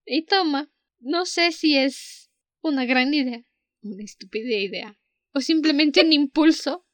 Y 0.05 0.25
Toma, 0.25 0.71
no 1.01 1.27
sé 1.27 1.53
si 1.53 1.77
es 1.77 2.31
una 2.61 2.85
gran 2.85 3.13
idea, 3.13 3.45
una 3.83 4.05
estúpida 4.05 4.57
idea, 4.57 4.99
o 5.33 5.41
simplemente 5.41 6.01
un 6.03 6.13
impulso, 6.13 6.87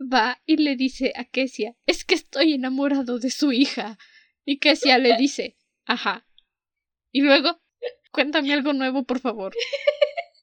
va 0.00 0.40
y 0.46 0.56
le 0.58 0.76
dice 0.76 1.12
a 1.16 1.24
Kesia, 1.24 1.76
es 1.86 2.04
que 2.04 2.14
estoy 2.14 2.54
enamorado 2.54 3.18
de 3.18 3.30
su 3.30 3.52
hija. 3.52 3.98
Y 4.44 4.58
Kesia 4.58 4.98
le 4.98 5.16
dice, 5.16 5.56
ajá. 5.84 6.26
Y 7.10 7.22
luego, 7.22 7.60
cuéntame 8.12 8.52
algo 8.52 8.72
nuevo, 8.72 9.04
por 9.04 9.20
favor. 9.20 9.52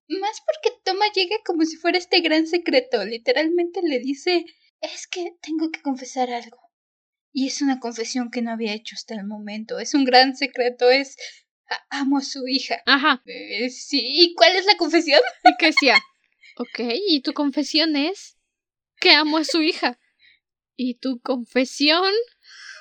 Más 0.07 0.41
porque 0.45 0.77
Toma 0.83 1.05
llega 1.13 1.35
como 1.45 1.65
si 1.65 1.77
fuera 1.77 1.97
este 1.97 2.21
gran 2.21 2.47
secreto. 2.47 3.03
Literalmente 3.03 3.81
le 3.81 3.99
dice, 3.99 4.45
es 4.81 5.07
que 5.07 5.35
tengo 5.41 5.71
que 5.71 5.81
confesar 5.81 6.31
algo. 6.31 6.59
Y 7.31 7.47
es 7.47 7.61
una 7.61 7.79
confesión 7.79 8.31
que 8.31 8.41
no 8.41 8.51
había 8.51 8.73
hecho 8.73 8.95
hasta 8.95 9.15
el 9.15 9.25
momento. 9.25 9.79
Es 9.79 9.93
un 9.93 10.05
gran 10.05 10.35
secreto, 10.35 10.89
es... 10.89 11.17
amo 11.89 12.19
a 12.19 12.21
su 12.21 12.47
hija. 12.47 12.81
Ajá. 12.85 13.21
Eh, 13.25 13.69
sí, 13.69 13.99
¿y 14.01 14.33
cuál 14.35 14.55
es 14.55 14.65
la 14.65 14.77
confesión? 14.77 15.21
Decía, 15.59 16.01
ok, 16.57 16.79
¿y 17.07 17.21
tu 17.21 17.33
confesión 17.33 17.95
es 17.95 18.37
que 18.99 19.11
amo 19.11 19.37
a 19.37 19.43
su 19.43 19.61
hija? 19.61 19.99
¿Y 20.75 20.95
tu 20.95 21.19
confesión? 21.19 22.13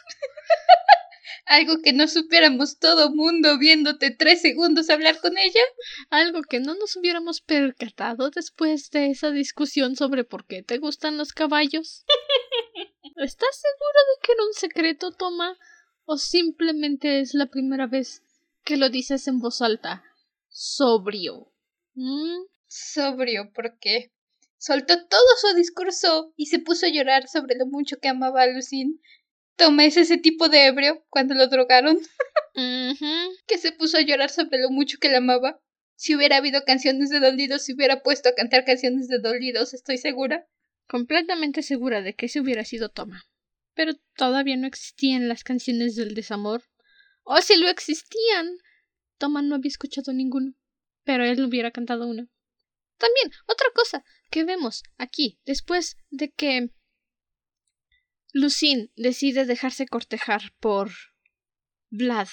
Algo 1.46 1.83
que 1.83 1.92
no 1.92 2.09
supiéramos 2.09 2.78
todo 2.78 3.14
mundo 3.14 3.59
viéndote 3.59 4.11
tres 4.11 4.40
segundos 4.40 4.88
hablar 4.88 5.20
con 5.20 5.37
ella. 5.37 5.61
Algo 6.09 6.42
que 6.42 6.59
no 6.59 6.74
nos 6.74 6.96
hubiéramos 6.96 7.42
percatado 7.42 8.30
después 8.30 8.90
de 8.90 9.11
esa 9.11 9.30
discusión 9.30 9.94
sobre 9.94 10.24
por 10.24 10.46
qué 10.46 10.62
te 10.62 10.78
gustan 10.78 11.18
los 11.18 11.33
caballos. 11.33 12.04
¿Estás 13.16 13.61
seguro 13.61 13.98
de 14.09 14.26
que 14.26 14.33
era 14.33 14.44
un 14.44 14.54
secreto, 14.54 15.12
Toma? 15.12 15.59
¿O 16.07 16.16
simplemente 16.16 17.20
es 17.20 17.35
la 17.35 17.46
primera 17.46 17.87
vez 17.87 18.22
que 18.64 18.76
lo 18.76 18.88
dices 18.88 19.28
en 19.28 19.38
voz 19.38 19.61
alta? 19.61 20.02
Sobrio. 20.48 21.52
¿Mm? 21.94 22.44
Sobrio, 22.66 23.52
¿por 23.52 23.78
qué? 23.78 24.12
Soltó 24.57 24.94
todo 25.07 25.26
su 25.40 25.54
discurso 25.54 26.33
y 26.37 26.46
se 26.46 26.59
puso 26.59 26.87
a 26.87 26.88
llorar 26.88 27.28
sobre 27.28 27.54
lo 27.57 27.66
mucho 27.66 27.98
que 28.00 28.09
amaba 28.09 28.42
a 28.42 28.46
Lucine 28.46 28.98
Tomes 29.56 29.96
ese 29.96 30.18
tipo 30.18 30.48
de 30.48 30.66
ebrio 30.66 31.04
cuando 31.10 31.34
lo 31.34 31.48
drogaron. 31.48 31.98
Que 33.46 33.58
se 33.58 33.72
puso 33.72 33.98
a 33.98 34.02
llorar 34.02 34.31
sobre 34.31 34.60
lo 34.60 34.70
mucho 34.70 34.98
que 35.00 35.08
la 35.08 35.18
amaba. 35.18 35.60
Si 35.96 36.14
hubiera 36.14 36.37
habido 36.37 36.64
canciones 36.64 37.10
de 37.10 37.18
dolidos, 37.18 37.64
se 37.64 37.74
hubiera 37.74 38.02
puesto 38.02 38.29
a 38.29 38.35
cantar 38.35 38.64
canciones 38.64 39.08
de 39.08 39.18
dolidos, 39.18 39.74
estoy 39.74 39.98
segura. 39.98 40.46
Completamente 40.87 41.62
segura 41.62 42.02
de 42.02 42.14
que 42.14 42.26
ese 42.26 42.40
hubiera 42.40 42.64
sido 42.64 42.90
Toma. 42.90 43.24
Pero 43.74 43.94
todavía 44.16 44.56
no 44.56 44.66
existían 44.66 45.29
las 45.29 45.42
canciones 45.42 45.96
del 45.96 46.14
desamor. 46.14 46.62
O 47.24 47.40
si 47.40 47.56
lo 47.56 47.68
existían, 47.68 48.56
Toma 49.18 49.42
no 49.42 49.56
había 49.56 49.68
escuchado 49.68 50.12
ninguno. 50.12 50.54
Pero 51.04 51.24
él 51.24 51.42
hubiera 51.44 51.70
cantado 51.70 52.06
una. 52.06 52.29
También, 52.98 53.33
otra 53.46 53.66
cosa 53.74 54.04
que 54.31 54.44
vemos 54.44 54.83
aquí, 54.96 55.40
después 55.44 55.96
de 56.10 56.31
que 56.31 56.70
Lucine 58.35 58.90
decide 58.96 59.44
dejarse 59.44 59.87
cortejar 59.87 60.52
por 60.58 60.90
Vlad. 61.88 62.26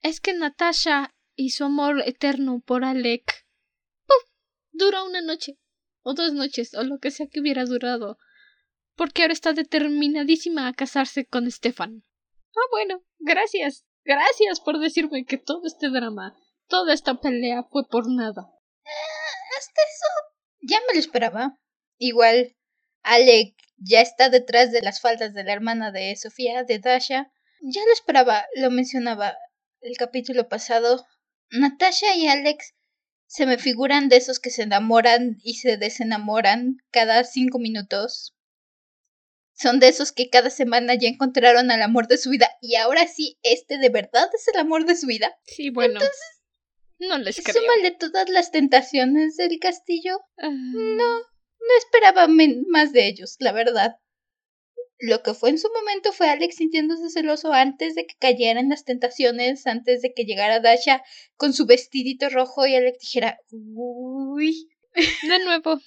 Es 0.00 0.18
que 0.20 0.32
Natasha 0.32 1.14
y 1.36 1.50
su 1.50 1.64
amor 1.64 2.02
eterno 2.06 2.62
por 2.64 2.84
Alec 2.84 3.46
¡puf! 4.06 4.30
dura 4.72 5.04
una 5.04 5.20
noche 5.20 5.58
o 6.00 6.14
dos 6.14 6.32
noches 6.32 6.72
o 6.72 6.84
lo 6.84 6.98
que 7.00 7.10
sea 7.10 7.26
que 7.26 7.40
hubiera 7.40 7.66
durado 7.66 8.16
porque 8.96 9.22
ahora 9.22 9.34
está 9.34 9.52
determinadísima 9.52 10.66
a 10.66 10.72
casarse 10.72 11.26
con 11.26 11.48
Stefan. 11.50 12.02
Ah, 12.56 12.68
bueno, 12.70 13.04
gracias. 13.18 13.84
Gracias 14.04 14.58
por 14.60 14.80
decirme 14.80 15.26
que 15.26 15.36
todo 15.36 15.66
este 15.66 15.90
drama, 15.90 16.34
toda 16.66 16.94
esta 16.94 17.20
pelea 17.20 17.62
fue 17.70 17.86
por 17.86 18.10
nada. 18.10 18.50
Eh, 18.84 19.56
hasta 19.58 19.80
eso 19.82 20.08
ya 20.62 20.80
me 20.88 20.94
lo 20.94 20.98
esperaba. 20.98 21.60
Igual 21.98 22.56
Alec 23.02 23.54
ya 23.78 24.00
está 24.00 24.28
detrás 24.28 24.72
de 24.72 24.82
las 24.82 25.00
faldas 25.00 25.34
de 25.34 25.44
la 25.44 25.52
hermana 25.52 25.92
de 25.92 26.14
Sofía, 26.16 26.64
de 26.64 26.78
Dasha. 26.78 27.30
Ya 27.60 27.80
lo 27.84 27.92
esperaba, 27.92 28.46
lo 28.56 28.70
mencionaba 28.70 29.36
el 29.80 29.96
capítulo 29.96 30.48
pasado. 30.48 31.06
Natasha 31.50 32.14
y 32.14 32.28
Alex 32.28 32.74
se 33.26 33.46
me 33.46 33.58
figuran 33.58 34.08
de 34.08 34.16
esos 34.16 34.40
que 34.40 34.50
se 34.50 34.62
enamoran 34.62 35.38
y 35.42 35.54
se 35.54 35.76
desenamoran 35.76 36.78
cada 36.90 37.24
cinco 37.24 37.58
minutos. 37.58 38.34
Son 39.54 39.80
de 39.80 39.88
esos 39.88 40.12
que 40.12 40.30
cada 40.30 40.50
semana 40.50 40.94
ya 40.94 41.08
encontraron 41.08 41.70
al 41.70 41.82
amor 41.82 42.06
de 42.06 42.16
su 42.16 42.30
vida 42.30 42.48
y 42.60 42.76
ahora 42.76 43.06
sí, 43.06 43.38
este 43.42 43.78
de 43.78 43.88
verdad 43.88 44.28
es 44.32 44.46
el 44.48 44.60
amor 44.60 44.84
de 44.84 44.96
su 44.96 45.06
vida. 45.06 45.36
Sí, 45.44 45.70
bueno. 45.70 45.94
Entonces, 45.94 46.42
no 46.98 47.18
les 47.18 47.40
creo. 47.42 47.60
Súmale 47.60 47.90
todas 47.92 48.28
las 48.28 48.50
tentaciones 48.50 49.36
del 49.36 49.58
castillo. 49.58 50.20
Ah. 50.38 50.48
No, 50.50 51.20
no 51.60 51.78
esperaba 51.78 52.28
más 52.28 52.92
de 52.92 53.06
ellos, 53.08 53.36
la 53.38 53.52
verdad. 53.52 53.96
Lo 55.00 55.22
que 55.22 55.34
fue 55.34 55.50
en 55.50 55.58
su 55.58 55.68
momento 55.72 56.12
fue 56.12 56.28
Alex 56.28 56.56
sintiéndose 56.56 57.08
celoso 57.10 57.52
antes 57.52 57.94
de 57.94 58.06
que 58.06 58.16
cayeran 58.18 58.68
las 58.68 58.84
tentaciones, 58.84 59.66
antes 59.66 60.02
de 60.02 60.12
que 60.12 60.24
llegara 60.24 60.60
Dasha 60.60 61.02
con 61.36 61.52
su 61.52 61.66
vestidito 61.66 62.28
rojo 62.30 62.66
y 62.66 62.74
Alex 62.74 62.98
dijera, 62.98 63.38
uy. 63.50 64.68
De 64.94 65.44
nuevo, 65.44 65.80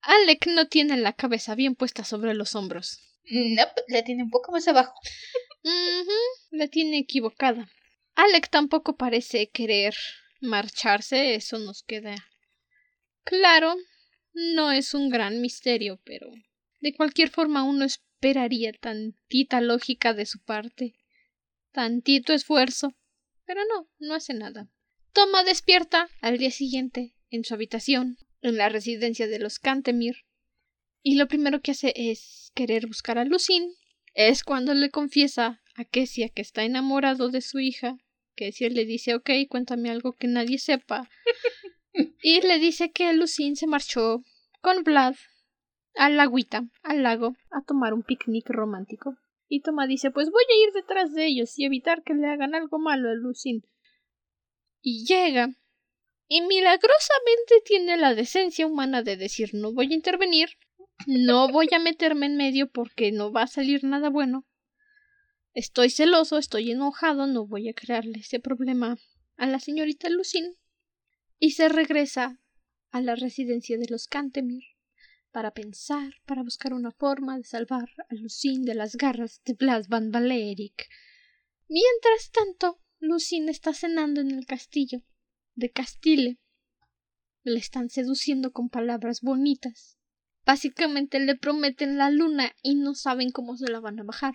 Alec 0.00 0.46
no 0.46 0.68
tiene 0.68 0.96
la 0.96 1.12
cabeza 1.12 1.54
bien 1.54 1.74
puesta 1.74 2.04
sobre 2.04 2.34
los 2.34 2.54
hombros. 2.54 3.00
No, 3.30 3.64
la 3.88 4.04
tiene 4.04 4.22
un 4.22 4.30
poco 4.30 4.52
más 4.52 4.66
abajo. 4.68 4.94
la 6.50 6.68
tiene 6.68 6.98
equivocada. 6.98 7.68
Alec 8.14 8.48
tampoco 8.48 8.96
parece 8.96 9.50
querer 9.50 9.94
marcharse, 10.40 11.34
eso 11.34 11.58
nos 11.58 11.82
queda 11.82 12.16
claro. 13.24 13.74
No 14.34 14.70
es 14.70 14.92
un 14.92 15.08
gran 15.08 15.40
misterio, 15.40 16.00
pero 16.04 16.30
de 16.80 16.94
cualquier 16.94 17.30
forma 17.30 17.62
uno 17.62 17.84
es 17.84 18.02
esperaría 18.24 18.72
tantita 18.72 19.60
lógica 19.60 20.14
de 20.14 20.24
su 20.24 20.38
parte, 20.38 20.94
tantito 21.72 22.32
esfuerzo, 22.32 22.94
pero 23.44 23.60
no, 23.66 23.86
no 23.98 24.14
hace 24.14 24.32
nada. 24.32 24.70
Toma 25.12 25.44
despierta 25.44 26.08
al 26.22 26.38
día 26.38 26.50
siguiente 26.50 27.12
en 27.28 27.44
su 27.44 27.52
habitación, 27.52 28.16
en 28.40 28.56
la 28.56 28.70
residencia 28.70 29.26
de 29.26 29.38
los 29.38 29.58
Cantemir, 29.58 30.24
y 31.02 31.16
lo 31.16 31.28
primero 31.28 31.60
que 31.60 31.72
hace 31.72 31.92
es 31.94 32.50
querer 32.54 32.86
buscar 32.86 33.18
a 33.18 33.26
Lucin. 33.26 33.74
Es 34.14 34.42
cuando 34.42 34.72
le 34.72 34.88
confiesa 34.88 35.60
a 35.74 35.84
Kesia 35.84 36.30
que 36.30 36.40
está 36.40 36.64
enamorado 36.64 37.28
de 37.28 37.42
su 37.42 37.60
hija. 37.60 37.98
Kesia 38.36 38.70
le 38.70 38.86
dice, 38.86 39.14
ok, 39.14 39.28
cuéntame 39.50 39.90
algo 39.90 40.14
que 40.14 40.28
nadie 40.28 40.58
sepa. 40.58 41.10
Y 42.22 42.40
le 42.40 42.58
dice 42.58 42.90
que 42.90 43.12
Lucin 43.12 43.56
se 43.56 43.66
marchó 43.66 44.22
con 44.60 44.82
Vlad 44.82 45.14
al 45.94 46.18
agüita, 46.18 46.64
al 46.82 47.02
lago, 47.02 47.36
a 47.50 47.62
tomar 47.64 47.94
un 47.94 48.02
picnic 48.02 48.48
romántico. 48.48 49.16
Y 49.48 49.60
Toma 49.60 49.86
dice, 49.86 50.10
pues 50.10 50.30
voy 50.30 50.42
a 50.42 50.66
ir 50.66 50.72
detrás 50.72 51.12
de 51.12 51.26
ellos 51.26 51.58
y 51.58 51.64
evitar 51.64 52.02
que 52.02 52.14
le 52.14 52.26
hagan 52.26 52.54
algo 52.54 52.78
malo 52.78 53.10
a 53.10 53.14
Lucin. 53.14 53.62
Y 54.80 55.04
llega, 55.06 55.48
y 56.26 56.40
milagrosamente 56.42 57.62
tiene 57.64 57.96
la 57.96 58.14
decencia 58.14 58.66
humana 58.66 59.02
de 59.02 59.16
decir 59.16 59.50
no 59.52 59.72
voy 59.72 59.92
a 59.92 59.94
intervenir, 59.94 60.48
no 61.06 61.48
voy 61.48 61.68
a 61.72 61.78
meterme 61.78 62.26
en 62.26 62.36
medio 62.36 62.70
porque 62.70 63.12
no 63.12 63.32
va 63.32 63.42
a 63.42 63.46
salir 63.46 63.84
nada 63.84 64.08
bueno. 64.08 64.46
Estoy 65.52 65.90
celoso, 65.90 66.38
estoy 66.38 66.72
enojado, 66.72 67.26
no 67.26 67.46
voy 67.46 67.68
a 67.68 67.74
crearle 67.74 68.18
ese 68.18 68.40
problema 68.40 68.96
a 69.36 69.46
la 69.46 69.60
señorita 69.60 70.08
Lucin. 70.08 70.56
Y 71.38 71.52
se 71.52 71.68
regresa 71.68 72.40
a 72.90 73.00
la 73.00 73.16
residencia 73.16 73.76
de 73.78 73.86
los 73.88 74.06
Cantemir 74.06 74.64
para 75.34 75.50
pensar, 75.50 76.14
para 76.26 76.44
buscar 76.44 76.72
una 76.72 76.92
forma 76.92 77.36
de 77.36 77.44
salvar 77.44 77.88
a 78.08 78.14
Lucine 78.14 78.64
de 78.64 78.74
las 78.74 78.94
garras 78.94 79.42
de 79.44 79.54
Blas 79.54 79.88
Van 79.88 80.12
Valeric. 80.12 80.88
Mientras 81.68 82.30
tanto, 82.30 82.80
Lucine 83.00 83.50
está 83.50 83.74
cenando 83.74 84.20
en 84.20 84.30
el 84.30 84.46
castillo 84.46 85.02
de 85.56 85.72
Castile. 85.72 86.38
Le 87.42 87.58
están 87.58 87.90
seduciendo 87.90 88.52
con 88.52 88.68
palabras 88.68 89.22
bonitas. 89.22 89.98
Básicamente 90.46 91.18
le 91.18 91.36
prometen 91.36 91.98
la 91.98 92.10
luna 92.10 92.54
y 92.62 92.76
no 92.76 92.94
saben 92.94 93.32
cómo 93.32 93.56
se 93.56 93.70
la 93.70 93.80
van 93.80 93.98
a 93.98 94.04
bajar. 94.04 94.34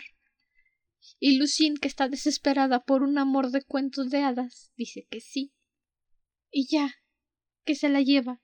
Y 1.18 1.38
Lucine, 1.38 1.78
que 1.80 1.88
está 1.88 2.08
desesperada 2.08 2.84
por 2.84 3.02
un 3.02 3.16
amor 3.16 3.50
de 3.50 3.62
cuentos 3.62 4.10
de 4.10 4.18
hadas, 4.18 4.70
dice 4.76 5.06
que 5.08 5.20
sí. 5.20 5.52
Y 6.50 6.66
ya, 6.68 6.96
que 7.64 7.74
se 7.74 7.88
la 7.88 8.00
lleva 8.00 8.40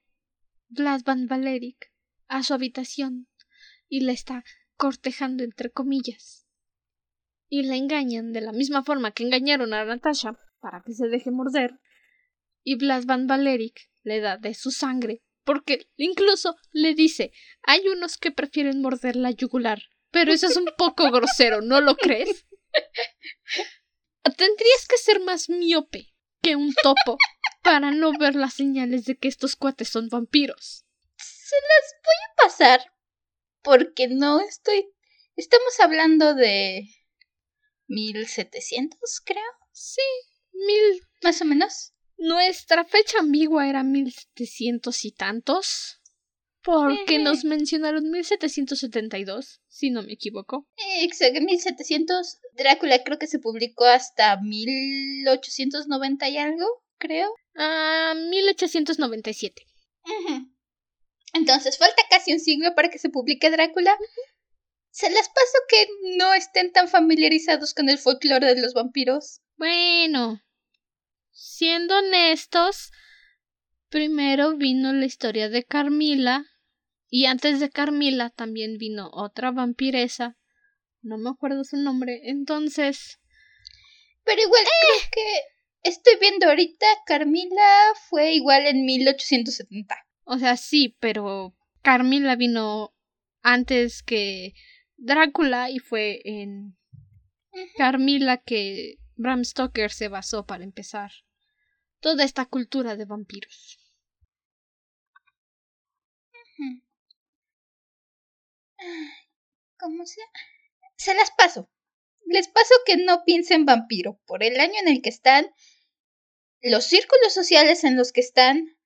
Blas 0.68 1.04
Van 1.04 1.26
Valeric 1.26 1.92
a 2.28 2.42
su 2.42 2.54
habitación 2.54 3.28
y 3.88 4.00
la 4.00 4.12
está 4.12 4.44
cortejando 4.76 5.44
entre 5.44 5.70
comillas. 5.70 6.46
Y 7.48 7.62
la 7.62 7.76
engañan 7.76 8.32
de 8.32 8.40
la 8.40 8.52
misma 8.52 8.82
forma 8.82 9.12
que 9.12 9.22
engañaron 9.22 9.72
a 9.74 9.84
Natasha 9.84 10.38
para 10.60 10.82
que 10.84 10.92
se 10.92 11.08
deje 11.08 11.30
morder. 11.30 11.78
Y 12.64 12.76
Blas 12.76 13.06
Van 13.06 13.26
Valeric 13.26 13.88
le 14.02 14.20
da 14.20 14.36
de 14.36 14.54
su 14.54 14.70
sangre, 14.70 15.22
porque 15.44 15.88
incluso 15.96 16.56
le 16.72 16.94
dice 16.94 17.32
hay 17.62 17.86
unos 17.88 18.16
que 18.16 18.32
prefieren 18.32 18.80
morder 18.80 19.16
la 19.16 19.30
yugular. 19.30 19.82
Pero 20.10 20.32
eso 20.32 20.46
es 20.46 20.56
un 20.56 20.68
poco 20.76 21.10
grosero, 21.12 21.60
¿no 21.60 21.80
lo 21.80 21.96
crees? 21.96 22.46
Tendrías 24.36 24.86
que 24.88 24.98
ser 24.98 25.20
más 25.20 25.48
miope 25.48 26.12
que 26.42 26.56
un 26.56 26.72
topo 26.82 27.16
para 27.66 27.90
no 27.90 28.12
ver 28.18 28.34
las 28.34 28.54
señales 28.54 29.04
de 29.04 29.16
que 29.16 29.28
estos 29.28 29.56
cuates 29.56 29.88
son 29.90 30.08
vampiros 30.08 30.86
se 31.46 31.56
las 31.56 31.94
voy 32.02 32.14
a 32.24 32.36
pasar 32.42 32.92
porque 33.62 34.08
no 34.08 34.40
estoy... 34.40 34.88
Estamos 35.36 35.78
hablando 35.80 36.34
de... 36.34 36.88
1700, 37.86 39.20
creo. 39.24 39.42
Sí, 39.72 40.02
mil... 40.52 41.02
Más 41.22 41.40
o 41.40 41.44
menos. 41.44 41.92
Nuestra 42.16 42.84
fecha 42.84 43.20
ambigua 43.20 43.68
era 43.68 43.84
1700 43.84 45.04
y 45.04 45.12
tantos. 45.12 46.00
Porque 46.62 47.20
nos 47.20 47.44
mencionaron 47.44 48.10
1772, 48.10 49.60
si 49.68 49.90
no 49.90 50.02
me 50.02 50.14
equivoco. 50.14 50.66
Exacto, 51.00 51.40
1700. 51.40 52.38
Drácula 52.54 53.04
creo 53.04 53.18
que 53.18 53.28
se 53.28 53.38
publicó 53.38 53.84
hasta 53.84 54.40
1890 54.40 56.28
y 56.28 56.38
algo, 56.38 56.66
creo. 56.98 57.34
Ah, 57.54 58.14
1897. 58.16 59.62
Entonces 61.32 61.78
falta 61.78 62.02
casi 62.08 62.32
un 62.32 62.40
siglo 62.40 62.74
para 62.74 62.88
que 62.88 62.98
se 62.98 63.10
publique 63.10 63.50
Drácula. 63.50 63.96
Se 64.90 65.10
las 65.10 65.28
paso 65.28 65.58
que 65.68 65.86
no 66.16 66.32
estén 66.32 66.72
tan 66.72 66.88
familiarizados 66.88 67.74
con 67.74 67.88
el 67.88 67.98
folclore 67.98 68.54
de 68.54 68.62
los 68.62 68.72
vampiros. 68.72 69.42
Bueno, 69.56 70.40
siendo 71.30 71.98
honestos, 71.98 72.90
primero 73.88 74.56
vino 74.56 74.92
la 74.92 75.04
historia 75.04 75.50
de 75.50 75.64
Carmila 75.64 76.46
y 77.08 77.26
antes 77.26 77.60
de 77.60 77.70
Carmila 77.70 78.30
también 78.30 78.78
vino 78.78 79.10
otra 79.12 79.50
vampiresa. 79.50 80.38
No 81.02 81.18
me 81.18 81.30
acuerdo 81.30 81.62
su 81.64 81.76
nombre, 81.76 82.20
entonces... 82.24 83.20
Pero 84.24 84.42
igual 84.42 84.62
creo 84.64 84.98
eh. 84.98 85.08
que 85.12 85.55
estoy 85.86 86.14
viendo 86.20 86.46
ahorita, 86.48 86.86
Carmila 87.06 87.92
fue 88.08 88.32
igual 88.34 88.66
en 88.66 88.84
1870. 88.84 89.96
O 90.24 90.38
sea, 90.38 90.56
sí, 90.56 90.96
pero 91.00 91.54
Carmila 91.82 92.36
vino 92.36 92.94
antes 93.42 94.02
que 94.02 94.54
Drácula 94.96 95.70
y 95.70 95.78
fue 95.78 96.20
en 96.24 96.76
Carmila 97.76 98.38
que 98.38 98.98
Bram 99.14 99.44
Stoker 99.44 99.90
se 99.90 100.08
basó 100.08 100.46
para 100.46 100.64
empezar 100.64 101.12
toda 102.00 102.24
esta 102.24 102.46
cultura 102.46 102.96
de 102.96 103.04
vampiros. 103.04 103.78
¿Cómo 109.78 110.06
sea? 110.06 110.24
Se 110.96 111.14
las 111.14 111.30
paso. 111.36 111.70
Les 112.26 112.48
paso 112.48 112.74
que 112.84 112.96
no 112.96 113.22
piensen 113.24 113.64
vampiro 113.64 114.18
por 114.26 114.42
el 114.42 114.58
año 114.58 114.74
en 114.80 114.88
el 114.88 115.02
que 115.02 115.10
están, 115.10 115.46
los 116.62 116.84
círculos 116.84 117.32
sociales 117.32 117.84
en 117.84 117.96
los 117.96 118.12
que 118.12 118.20
están, 118.20 118.76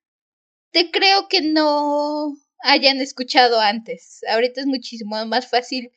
te 0.71 0.91
creo 0.91 1.29
que 1.29 1.43
no 1.43 2.37
hayan 2.63 3.01
escuchado 3.01 3.61
antes. 3.61 4.21
Ahorita 4.29 4.61
es 4.61 4.67
muchísimo 4.67 5.25
más 5.27 5.49
fácil 5.49 5.91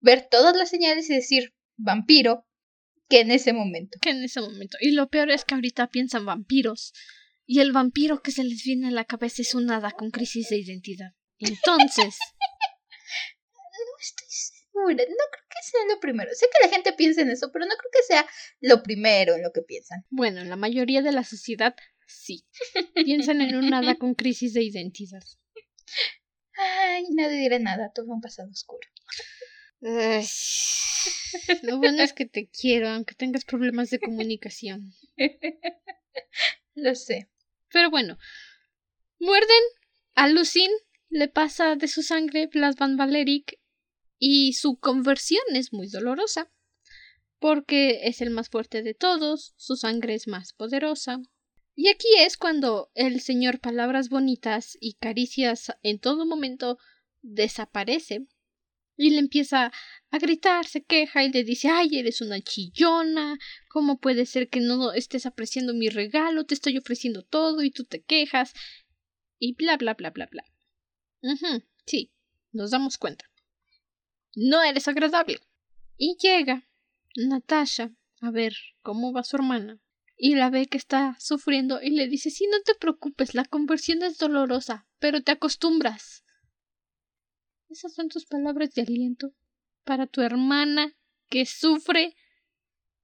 ver 0.00 0.28
todas 0.30 0.56
las 0.56 0.70
señales 0.70 1.08
y 1.10 1.14
decir 1.14 1.54
vampiro 1.76 2.46
que 3.08 3.20
en 3.20 3.30
ese 3.30 3.52
momento. 3.52 3.98
Que 4.00 4.10
en 4.10 4.22
ese 4.22 4.40
momento. 4.40 4.76
Y 4.80 4.92
lo 4.92 5.08
peor 5.08 5.30
es 5.30 5.44
que 5.44 5.54
ahorita 5.54 5.88
piensan 5.88 6.26
vampiros. 6.26 6.92
Y 7.46 7.60
el 7.60 7.72
vampiro 7.72 8.20
que 8.20 8.30
se 8.30 8.44
les 8.44 8.62
viene 8.62 8.88
a 8.88 8.90
la 8.90 9.04
cabeza 9.04 9.42
es 9.42 9.54
un 9.54 9.70
hada 9.70 9.92
con 9.92 10.10
crisis 10.10 10.50
de 10.50 10.58
identidad. 10.58 11.12
Entonces. 11.38 12.18
no 13.52 13.98
estoy 14.00 14.57
segura. 14.78 15.04
No 15.04 15.24
creo 15.32 15.44
que 15.48 15.70
sea 15.70 15.80
lo 15.94 16.00
primero. 16.00 16.30
Sé 16.34 16.46
que 16.46 16.66
la 16.66 16.72
gente 16.72 16.92
piensa 16.92 17.22
en 17.22 17.30
eso, 17.30 17.50
pero 17.52 17.64
no 17.66 17.74
creo 17.76 17.90
que 17.92 18.02
sea 18.06 18.26
lo 18.60 18.82
primero 18.82 19.34
en 19.34 19.42
lo 19.42 19.52
que 19.52 19.62
piensan. 19.62 20.04
Bueno, 20.10 20.44
la 20.44 20.56
mayoría 20.56 21.02
de 21.02 21.12
la 21.12 21.24
sociedad 21.24 21.74
Sí. 22.08 22.44
Piensan 22.94 23.42
en 23.42 23.54
un 23.54 23.68
nada 23.70 23.96
con 23.96 24.14
crisis 24.14 24.54
de 24.54 24.64
identidad. 24.64 25.22
Ay, 26.54 27.04
nadie 27.10 27.38
dirá 27.38 27.58
nada, 27.58 27.92
tuve 27.94 28.12
un 28.12 28.20
pasado 28.20 28.50
oscuro. 28.50 28.88
lo 31.62 31.78
bueno 31.78 32.02
es 32.02 32.12
que 32.14 32.26
te 32.26 32.48
quiero, 32.48 32.88
aunque 32.88 33.14
tengas 33.14 33.44
problemas 33.44 33.90
de 33.90 34.00
comunicación. 34.00 34.92
lo 36.74 36.94
sé. 36.94 37.28
Pero 37.70 37.90
bueno, 37.90 38.18
muerden 39.20 39.62
a 40.14 40.28
Lucin, 40.28 40.70
le 41.10 41.28
pasa 41.28 41.76
de 41.76 41.86
su 41.86 42.02
sangre 42.02 42.46
Blas 42.46 42.76
Van 42.76 42.96
Valeric 42.96 43.60
y 44.18 44.54
su 44.54 44.76
conversión 44.78 45.42
es 45.54 45.72
muy 45.72 45.88
dolorosa 45.88 46.50
porque 47.38 48.00
es 48.08 48.20
el 48.20 48.30
más 48.30 48.48
fuerte 48.48 48.82
de 48.82 48.94
todos, 48.94 49.54
su 49.56 49.76
sangre 49.76 50.14
es 50.14 50.26
más 50.26 50.52
poderosa. 50.52 51.20
Y 51.76 51.88
aquí 51.88 52.08
es 52.18 52.36
cuando 52.36 52.90
el 52.94 53.20
señor 53.20 53.60
Palabras 53.60 54.08
Bonitas 54.08 54.76
y 54.80 54.94
Caricias 54.94 55.72
en 55.82 56.00
todo 56.00 56.26
momento 56.26 56.78
desaparece 57.22 58.26
y 58.96 59.10
le 59.10 59.18
empieza 59.20 59.72
a 60.10 60.18
gritar, 60.18 60.66
se 60.66 60.82
queja 60.82 61.22
y 61.22 61.30
le 61.30 61.44
dice 61.44 61.68
ay, 61.68 61.98
eres 61.98 62.20
una 62.20 62.40
chillona, 62.40 63.38
¿cómo 63.68 64.00
puede 64.00 64.26
ser 64.26 64.48
que 64.48 64.58
no 64.58 64.92
estés 64.92 65.24
apreciando 65.24 65.72
mi 65.72 65.88
regalo? 65.88 66.44
Te 66.44 66.54
estoy 66.54 66.76
ofreciendo 66.76 67.22
todo 67.22 67.62
y 67.62 67.70
tú 67.70 67.84
te 67.84 68.02
quejas 68.02 68.52
y 69.38 69.54
bla 69.54 69.76
bla 69.76 69.94
bla 69.94 70.10
bla 70.10 70.26
bla. 70.26 70.44
sí, 71.86 72.10
nos 72.50 72.72
damos 72.72 72.98
cuenta. 72.98 73.24
No 74.40 74.62
eres 74.62 74.86
agradable. 74.86 75.40
Y 75.96 76.16
llega 76.20 76.64
Natasha 77.16 77.90
a 78.20 78.30
ver 78.30 78.54
cómo 78.82 79.12
va 79.12 79.24
su 79.24 79.34
hermana 79.34 79.80
y 80.16 80.36
la 80.36 80.48
ve 80.48 80.68
que 80.68 80.78
está 80.78 81.16
sufriendo 81.18 81.82
y 81.82 81.90
le 81.90 82.06
dice 82.06 82.30
sí, 82.30 82.46
no 82.46 82.60
te 82.62 82.76
preocupes, 82.76 83.34
la 83.34 83.44
conversión 83.44 84.04
es 84.04 84.16
dolorosa, 84.16 84.86
pero 85.00 85.24
te 85.24 85.32
acostumbras. 85.32 86.24
Esas 87.68 87.94
son 87.94 88.08
tus 88.08 88.26
palabras 88.26 88.72
de 88.74 88.82
aliento 88.82 89.34
para 89.82 90.06
tu 90.06 90.22
hermana 90.22 90.96
que 91.28 91.44
sufre. 91.44 92.14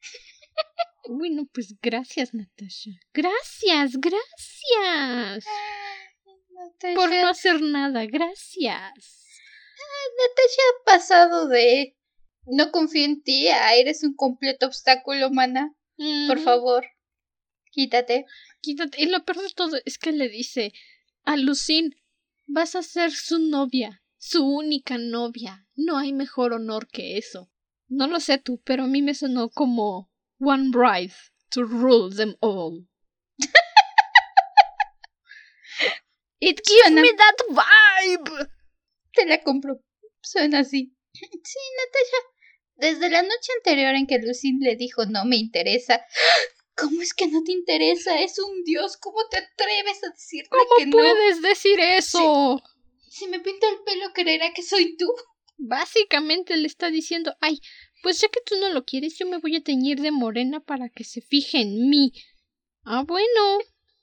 Bueno, 1.07 1.47
pues 1.53 1.75
gracias, 1.83 2.33
Natasha. 2.33 2.93
Gracias, 3.13 4.01
gracias. 4.01 5.45
Por 6.95 7.11
no 7.11 7.29
hacer 7.29 7.61
nada, 7.61 8.07
gracias. 8.07 9.25
Natasha 10.19 10.63
ha 10.63 10.85
pasado 10.85 11.49
de 11.49 11.97
no 12.47 12.71
confío 12.71 13.05
en 13.05 13.23
ti, 13.23 13.49
ah, 13.49 13.75
eres 13.75 14.03
un 14.03 14.15
completo 14.15 14.67
obstáculo, 14.67 15.31
mana. 15.31 15.75
Por 16.27 16.41
favor, 16.41 16.85
quítate. 17.71 18.27
Quítate. 18.61 19.03
Y 19.03 19.07
lo 19.07 19.25
peor 19.25 19.43
de 19.43 19.51
todo 19.51 19.79
es 19.85 19.99
que 19.99 20.13
le 20.13 20.29
dice 20.29 20.73
a 21.25 21.37
Lucín, 21.37 21.95
vas 22.47 22.75
a 22.75 22.83
ser 22.83 23.13
su 23.13 23.39
novia, 23.39 24.03
su 24.19 24.45
única 24.45 24.99
novia. 24.99 25.67
No 25.75 25.99
hay 25.99 26.13
mejor 26.13 26.53
honor 26.53 26.89
que 26.89 27.17
eso. 27.17 27.51
No 27.89 28.07
lo 28.07 28.21
sé 28.21 28.39
tú, 28.39 28.61
pero 28.65 28.85
a 28.85 28.87
mí 28.87 29.03
me 29.03 29.15
sonó 29.15 29.51
como 29.51 30.11
One 30.39 30.71
Bride 30.71 31.15
to 31.51 31.63
rule 31.63 32.15
them 32.15 32.37
all. 32.41 32.87
It 36.41 36.61
gives 36.67 36.93
me 36.93 37.11
that 37.17 37.37
vibe. 37.49 38.49
Te 39.15 39.27
la 39.27 39.43
compro. 39.43 39.81
Suena 40.23 40.61
así. 40.61 40.95
Sí, 41.15 41.59
Natasha. 41.77 42.35
Desde 42.77 43.09
la 43.09 43.23
noche 43.23 43.53
anterior 43.59 43.95
en 43.95 44.07
que 44.07 44.19
Lucin 44.19 44.59
le 44.61 44.77
dijo 44.77 45.07
no 45.07 45.25
me 45.25 45.37
interesa. 45.37 46.05
¿Cómo 46.77 47.03
es 47.03 47.15
que 47.15 47.29
no 47.29 47.43
te 47.45 47.53
interesa? 47.53 48.21
Es 48.21 48.39
un 48.41 48.65
dios. 48.65 48.97
¿Cómo 48.97 49.19
te 49.31 49.39
atreves 49.39 50.03
a 50.03 50.11
decirle 50.11 50.49
que 50.77 50.87
no? 50.87 50.91
¿Cómo 50.91 51.03
puedes 51.03 51.41
decir 51.41 51.79
eso? 51.79 52.61
Si, 53.09 53.29
me 53.29 53.39
pinta 53.39 53.69
el 53.69 53.79
pelo, 53.85 54.13
creerá 54.13 54.53
que 54.53 54.63
soy 54.63 54.97
tú. 54.97 55.07
Básicamente 55.57 56.57
le 56.57 56.67
está 56.67 56.91
diciendo, 56.91 57.37
ay, 57.41 57.61
pues 58.03 58.21
ya 58.21 58.29
que 58.29 58.41
tú 58.45 58.57
no 58.57 58.71
lo 58.71 58.85
quieres, 58.85 59.17
yo 59.17 59.27
me 59.27 59.39
voy 59.39 59.55
a 59.55 59.63
teñir 59.63 60.01
de 60.01 60.11
morena 60.11 60.59
para 60.59 60.89
que 60.89 61.05
se 61.05 61.21
fije 61.21 61.61
en 61.61 61.89
mí. 61.89 62.13
Ah, 62.85 63.05
bueno. 63.07 63.61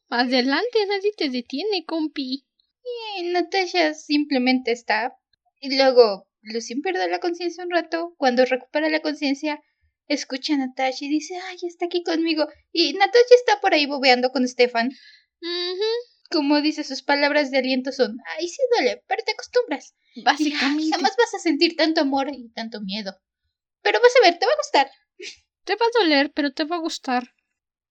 Adelante, 0.07 0.85
nadie 0.87 1.11
te 1.15 1.29
detiene, 1.29 1.85
compi. 1.85 2.45
Y 2.83 3.23
Natasha 3.23 3.93
simplemente 3.93 4.71
está. 4.71 5.15
Y 5.59 5.75
luego 5.77 6.27
Lucien 6.41 6.81
pierde 6.81 7.07
la 7.09 7.19
conciencia 7.19 7.63
un 7.63 7.71
rato. 7.71 8.15
Cuando 8.17 8.45
recupera 8.45 8.89
la 8.89 9.01
conciencia, 9.01 9.61
escucha 10.07 10.55
a 10.55 10.57
Natasha 10.57 11.05
y 11.05 11.09
dice, 11.09 11.35
ay, 11.37 11.57
está 11.63 11.85
aquí 11.85 12.03
conmigo. 12.03 12.47
Y 12.71 12.93
Natasha 12.93 13.35
está 13.35 13.61
por 13.61 13.73
ahí 13.73 13.85
bobeando 13.85 14.31
con 14.31 14.47
Stefan. 14.47 14.91
Como 16.29 16.61
dice, 16.61 16.83
sus 16.83 17.03
palabras 17.03 17.51
de 17.51 17.57
aliento 17.57 17.91
son, 17.91 18.17
ay, 18.37 18.47
sí 18.47 18.61
duele, 18.75 19.03
pero 19.07 19.23
te 19.23 19.33
acostumbras. 19.33 19.95
Básicamente. 20.23 20.95
jamás 20.95 21.15
vas 21.17 21.33
a 21.35 21.39
sentir 21.39 21.75
tanto 21.75 22.01
amor 22.01 22.29
y 22.33 22.49
tanto 22.49 22.81
miedo. 22.81 23.15
Pero 23.81 23.99
vas 23.99 24.13
a 24.17 24.25
ver, 24.25 24.39
te 24.39 24.45
va 24.45 24.51
a 24.51 24.57
gustar. 24.57 24.91
Te 25.63 25.75
va 25.75 25.85
a 25.85 25.99
doler, 25.99 26.31
pero 26.33 26.51
te 26.53 26.63
va 26.63 26.77
a 26.77 26.79
gustar. 26.79 27.35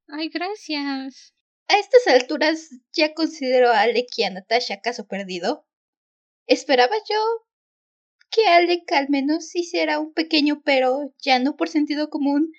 Ay, 0.08 0.28
gracias. 0.28 1.34
A 1.70 1.78
estas 1.78 2.04
alturas 2.08 2.70
ya 2.92 3.14
considero 3.14 3.70
a 3.70 3.82
Alec 3.82 4.08
y 4.16 4.24
a 4.24 4.30
Natasha 4.30 4.80
caso 4.80 5.06
perdido. 5.06 5.64
Esperaba 6.48 6.96
yo 7.08 7.46
que 8.28 8.44
Alec 8.48 8.90
al 8.90 9.08
menos 9.08 9.54
hiciera 9.54 10.00
un 10.00 10.12
pequeño 10.12 10.62
pero, 10.64 11.14
ya 11.20 11.38
no 11.38 11.56
por 11.56 11.68
sentido 11.68 12.10
común, 12.10 12.52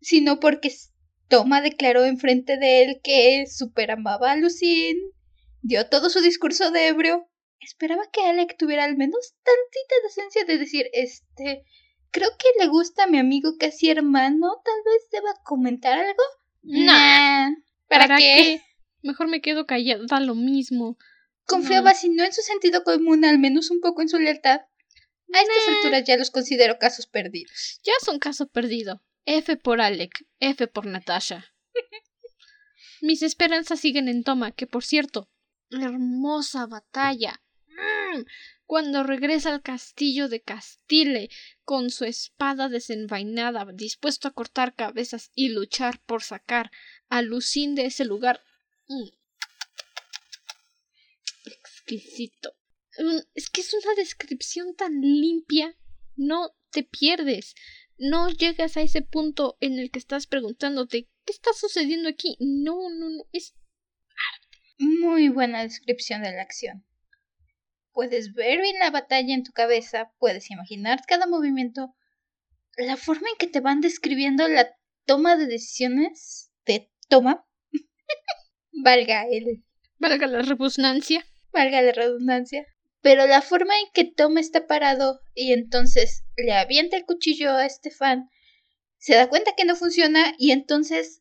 sino 0.00 0.40
porque 0.40 0.72
Toma 1.28 1.60
declaró 1.60 2.06
enfrente 2.06 2.56
de 2.56 2.82
él 2.82 3.00
que 3.04 3.44
super 3.46 3.90
amaba 3.90 4.32
a 4.32 4.36
Lucine, 4.36 4.98
dio 5.60 5.86
todo 5.90 6.08
su 6.08 6.22
discurso 6.22 6.70
de 6.70 6.86
ebrio. 6.88 7.28
Esperaba 7.60 8.10
que 8.10 8.22
Alec 8.22 8.56
tuviera 8.56 8.84
al 8.84 8.96
menos 8.96 9.34
tantita 9.42 9.94
decencia 10.04 10.44
de 10.46 10.56
decir, 10.56 10.88
este, 10.94 11.64
creo 12.10 12.30
que 12.38 12.64
le 12.64 12.68
gusta 12.68 13.04
a 13.04 13.08
mi 13.08 13.18
amigo 13.18 13.58
casi 13.58 13.90
hermano, 13.90 14.62
tal 14.64 14.82
vez 14.86 15.06
deba 15.12 15.34
comentar 15.44 15.98
algo. 15.98 16.22
Nah, 16.62 17.50
¿para, 17.98 18.16
qué? 18.16 18.62
Mejor 19.02 19.28
me 19.28 19.40
quedo 19.40 19.66
callada, 19.66 20.20
lo 20.20 20.34
mismo. 20.34 20.98
Confiaba, 21.46 21.94
si 21.94 22.08
no 22.08 22.24
en 22.24 22.32
su 22.32 22.40
sentido 22.42 22.84
común, 22.84 23.24
al 23.24 23.38
menos 23.38 23.70
un 23.70 23.80
poco 23.80 24.02
en 24.02 24.08
su 24.08 24.18
lealtad. 24.18 24.60
A 25.32 25.40
estas 25.40 25.68
alturas 25.68 26.04
ya 26.04 26.16
los 26.16 26.30
considero 26.30 26.78
casos 26.78 27.06
perdidos. 27.06 27.80
Ya 27.82 27.92
son 28.04 28.18
caso 28.18 28.46
perdido. 28.46 29.02
F 29.26 29.56
por 29.56 29.80
Alec, 29.80 30.26
F 30.38 30.66
por 30.68 30.86
Natasha. 30.86 31.52
Mis 33.00 33.22
esperanzas 33.22 33.80
siguen 33.80 34.08
en 34.08 34.22
toma, 34.22 34.52
que 34.52 34.66
por 34.66 34.84
cierto, 34.84 35.28
hermosa 35.70 36.66
batalla. 36.66 37.42
Mm, 37.68 38.22
cuando 38.66 39.02
regresa 39.02 39.52
al 39.52 39.62
castillo 39.62 40.28
de 40.28 40.40
Castile 40.40 41.30
con 41.64 41.90
su 41.90 42.04
espada 42.04 42.68
desenvainada, 42.68 43.66
dispuesto 43.74 44.28
a 44.28 44.32
cortar 44.32 44.74
cabezas 44.74 45.30
y 45.34 45.48
luchar 45.48 46.00
por 46.06 46.22
sacar 46.22 46.70
a 47.08 47.22
Lucín 47.22 47.74
de 47.74 47.86
ese 47.86 48.04
lugar. 48.04 48.40
Mm. 48.88 49.08
Exquisito 51.46 52.54
es 53.34 53.50
que 53.50 53.60
es 53.60 53.74
una 53.74 53.94
descripción 53.96 54.74
tan 54.76 55.00
limpia, 55.00 55.76
no 56.16 56.54
te 56.70 56.84
pierdes, 56.84 57.54
no 57.98 58.28
llegas 58.30 58.76
a 58.76 58.82
ese 58.82 59.02
punto 59.02 59.56
en 59.60 59.78
el 59.78 59.90
que 59.90 59.98
estás 59.98 60.26
preguntándote 60.26 61.08
¿qué 61.24 61.32
está 61.32 61.52
sucediendo 61.52 62.08
aquí? 62.08 62.36
No, 62.40 62.90
no, 62.90 63.10
no, 63.10 63.24
es. 63.32 63.54
Muy 64.78 65.28
buena 65.28 65.62
descripción 65.62 66.22
de 66.22 66.32
la 66.32 66.42
acción. 66.42 66.84
Puedes 67.92 68.34
ver 68.34 68.60
bien 68.60 68.78
la 68.78 68.90
batalla 68.90 69.34
en 69.34 69.44
tu 69.44 69.52
cabeza, 69.52 70.12
puedes 70.18 70.50
imaginar 70.50 71.00
cada 71.06 71.26
movimiento, 71.26 71.94
la 72.76 72.96
forma 72.96 73.28
en 73.30 73.36
que 73.38 73.46
te 73.46 73.60
van 73.60 73.80
describiendo 73.80 74.48
la 74.48 74.68
toma 75.06 75.36
de 75.36 75.46
decisiones 75.46 76.50
de 76.66 76.90
toma. 77.14 77.46
valga 78.84 79.26
el. 79.30 79.64
Valga 79.98 80.26
la 80.26 80.42
repugnancia. 80.42 81.24
Valga 81.52 81.80
la 81.82 81.92
redundancia 81.92 82.66
pero 83.04 83.26
la 83.26 83.42
forma 83.42 83.74
en 83.78 83.88
que 83.92 84.04
Tom 84.04 84.38
está 84.38 84.66
parado 84.66 85.20
y 85.34 85.52
entonces 85.52 86.24
le 86.38 86.54
avienta 86.54 86.96
el 86.96 87.04
cuchillo 87.04 87.50
a 87.50 87.66
Estefan, 87.66 88.30
se 88.96 89.14
da 89.14 89.28
cuenta 89.28 89.52
que 89.54 89.66
no 89.66 89.76
funciona 89.76 90.34
y 90.38 90.52
entonces 90.52 91.20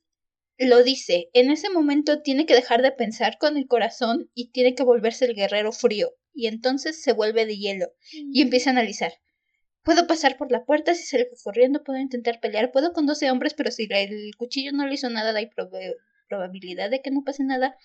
lo 0.57 0.81
dice. 0.81 1.29
En 1.33 1.51
ese 1.51 1.69
momento 1.69 2.21
tiene 2.21 2.45
que 2.45 2.53
dejar 2.53 2.81
de 2.83 2.93
pensar 2.93 3.37
con 3.37 3.57
el 3.57 3.67
corazón 3.67 4.31
y 4.33 4.51
tiene 4.51 4.75
que 4.75 4.83
volverse 4.83 5.25
el 5.25 5.35
guerrero 5.35 5.73
frío. 5.73 6.13
Y 6.33 6.47
entonces 6.47 7.03
se 7.03 7.11
vuelve 7.11 7.45
de 7.45 7.57
hielo 7.57 7.87
y 8.13 8.39
mm. 8.39 8.43
empieza 8.43 8.69
a 8.69 8.73
analizar. 8.73 9.11
Puedo 9.83 10.07
pasar 10.07 10.37
por 10.37 10.51
la 10.51 10.63
puerta 10.63 10.95
si 10.95 11.03
salgo 11.03 11.35
corriendo, 11.43 11.83
puedo 11.83 11.99
intentar 11.99 12.39
pelear, 12.39 12.71
puedo 12.71 12.93
con 12.93 13.05
12 13.05 13.29
hombres, 13.31 13.53
pero 13.53 13.71
si 13.71 13.87
el 13.89 14.35
cuchillo 14.37 14.71
no 14.71 14.87
le 14.87 14.93
hizo 14.95 15.09
nada, 15.09 15.37
hay 15.37 15.49
probabilidad 16.29 16.89
de 16.89 17.01
que 17.01 17.11
no 17.11 17.23
pase 17.23 17.43
nada 17.43 17.75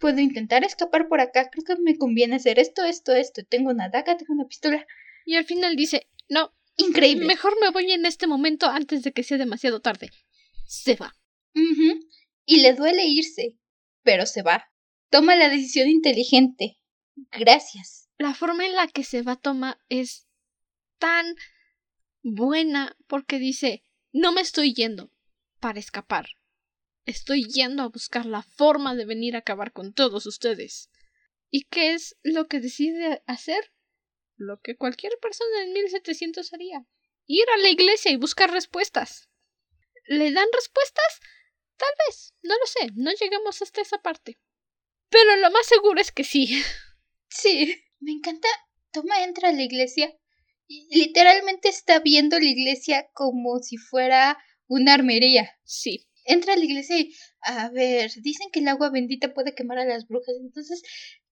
puedo 0.00 0.18
intentar 0.18 0.64
escapar 0.64 1.06
por 1.06 1.20
acá, 1.20 1.48
creo 1.50 1.64
que 1.64 1.80
me 1.80 1.96
conviene 1.96 2.36
hacer 2.36 2.58
esto, 2.58 2.82
esto, 2.82 3.14
esto, 3.14 3.44
tengo 3.44 3.70
una 3.70 3.88
daga, 3.88 4.16
tengo 4.16 4.32
una 4.32 4.48
pistola. 4.48 4.84
Y 5.24 5.36
al 5.36 5.44
final 5.44 5.76
dice, 5.76 6.08
no, 6.28 6.52
increíble. 6.76 7.26
Mejor 7.26 7.52
me 7.60 7.70
voy 7.70 7.92
en 7.92 8.06
este 8.06 8.26
momento 8.26 8.66
antes 8.66 9.02
de 9.02 9.12
que 9.12 9.22
sea 9.22 9.38
demasiado 9.38 9.80
tarde. 9.80 10.10
Se 10.66 10.96
va. 10.96 11.14
Y 12.46 12.62
le 12.62 12.72
duele 12.72 13.04
irse, 13.04 13.58
pero 14.02 14.26
se 14.26 14.42
va. 14.42 14.72
Toma 15.10 15.36
la 15.36 15.48
decisión 15.48 15.88
inteligente. 15.88 16.78
Gracias. 17.38 18.08
la 18.18 18.34
forma 18.34 18.64
en 18.64 18.74
la 18.74 18.88
que 18.88 19.04
se 19.04 19.22
va 19.22 19.32
a 19.32 19.40
tomar 19.40 19.78
es 19.88 20.26
tan 21.00 21.34
buena 22.22 22.96
porque 23.08 23.38
dice, 23.38 23.84
no 24.12 24.30
me 24.30 24.42
estoy 24.42 24.72
yendo 24.72 25.10
para 25.58 25.80
escapar. 25.80 26.28
Estoy 27.06 27.44
yendo 27.44 27.82
a 27.82 27.88
buscar 27.88 28.26
la 28.26 28.42
forma 28.42 28.94
de 28.94 29.06
venir 29.06 29.34
a 29.34 29.40
acabar 29.40 29.72
con 29.72 29.92
todos 29.92 30.26
ustedes. 30.26 30.90
¿Y 31.50 31.64
qué 31.64 31.94
es 31.94 32.16
lo 32.22 32.46
que 32.46 32.60
decide 32.60 33.24
hacer? 33.26 33.72
Lo 34.36 34.60
que 34.60 34.76
cualquier 34.76 35.18
persona 35.20 35.62
en 35.64 35.72
1700 35.72 36.52
haría. 36.52 36.86
Ir 37.26 37.46
a 37.56 37.58
la 37.58 37.70
iglesia 37.70 38.12
y 38.12 38.16
buscar 38.16 38.52
respuestas. 38.52 39.28
¿Le 40.06 40.30
dan 40.30 40.46
respuestas? 40.52 41.20
Tal 41.76 41.90
vez, 42.06 42.34
no 42.42 42.54
lo 42.54 42.66
sé, 42.66 42.92
no 42.94 43.10
llegamos 43.12 43.62
hasta 43.62 43.80
esa 43.80 43.98
parte. 43.98 44.38
Pero 45.08 45.36
lo 45.36 45.50
más 45.50 45.66
seguro 45.66 46.00
es 46.00 46.12
que 46.12 46.24
sí. 46.24 46.62
Sí, 47.28 47.84
me 48.00 48.12
encanta. 48.12 48.48
Toma 48.92 49.22
entra 49.22 49.50
a 49.50 49.52
la 49.52 49.62
iglesia 49.62 50.19
literalmente 50.90 51.68
está 51.68 51.98
viendo 51.98 52.38
la 52.38 52.44
iglesia 52.44 53.08
como 53.12 53.58
si 53.58 53.76
fuera 53.76 54.38
una 54.68 54.94
armería. 54.94 55.50
Sí. 55.64 56.06
Entra 56.24 56.52
a 56.52 56.56
la 56.56 56.64
iglesia 56.64 56.98
y, 56.98 57.14
a 57.40 57.70
ver, 57.70 58.12
dicen 58.22 58.48
que 58.52 58.60
el 58.60 58.68
agua 58.68 58.90
bendita 58.90 59.34
puede 59.34 59.54
quemar 59.54 59.78
a 59.78 59.84
las 59.84 60.06
brujas, 60.06 60.36
entonces 60.40 60.82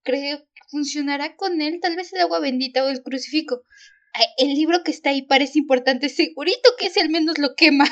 creo 0.03 0.39
que 0.39 0.61
funcionará 0.71 1.37
con 1.37 1.61
él, 1.61 1.79
tal 1.81 1.95
vez 1.95 2.13
el 2.13 2.21
agua 2.21 2.41
bendita 2.41 2.85
o 2.85 2.89
el 2.89 3.03
crucifijo. 3.03 3.63
El 4.39 4.55
libro 4.55 4.83
que 4.83 4.91
está 4.91 5.11
ahí 5.11 5.23
parece 5.23 5.59
importante, 5.59 6.09
segurito 6.09 6.71
que 6.79 6.87
ese 6.87 7.01
al 7.01 7.11
menos 7.11 7.39
lo 7.39 7.55
quema. 7.55 7.87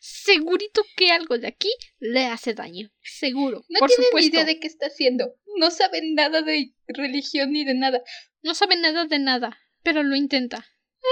Segurito 0.00 0.82
que 0.96 1.12
algo 1.12 1.38
de 1.38 1.46
aquí 1.46 1.70
le 2.00 2.24
hace 2.24 2.54
daño. 2.54 2.90
Seguro. 3.02 3.64
No 3.68 3.78
por 3.78 3.88
tiene 3.88 4.06
supuesto. 4.06 4.18
ni 4.18 4.26
idea 4.26 4.44
de 4.44 4.58
qué 4.58 4.66
está 4.66 4.86
haciendo. 4.86 5.36
No 5.56 5.70
saben 5.70 6.14
nada 6.14 6.42
de 6.42 6.72
religión 6.88 7.52
ni 7.52 7.64
de 7.64 7.74
nada. 7.74 8.02
No 8.42 8.54
sabe 8.54 8.76
nada 8.76 9.04
de 9.04 9.18
nada, 9.20 9.56
pero 9.84 10.02
lo 10.02 10.16
intenta. 10.16 10.66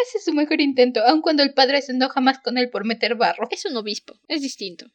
Ese 0.05 0.19
es 0.19 0.25
su 0.25 0.33
mejor 0.33 0.61
intento, 0.61 1.01
aun 1.05 1.23
cuando 1.23 1.43
el 1.43 1.55
padre 1.55 1.81
se 1.83 1.93
enoja 1.93 2.21
más 2.21 2.39
con 2.41 2.59
él 2.59 2.71
por 2.71 2.85
meter 2.85 3.15
barro. 3.15 3.49
Es 3.51 3.65
un 3.65 3.77
obispo, 3.77 4.19
es 4.29 4.43
distinto. 4.43 4.87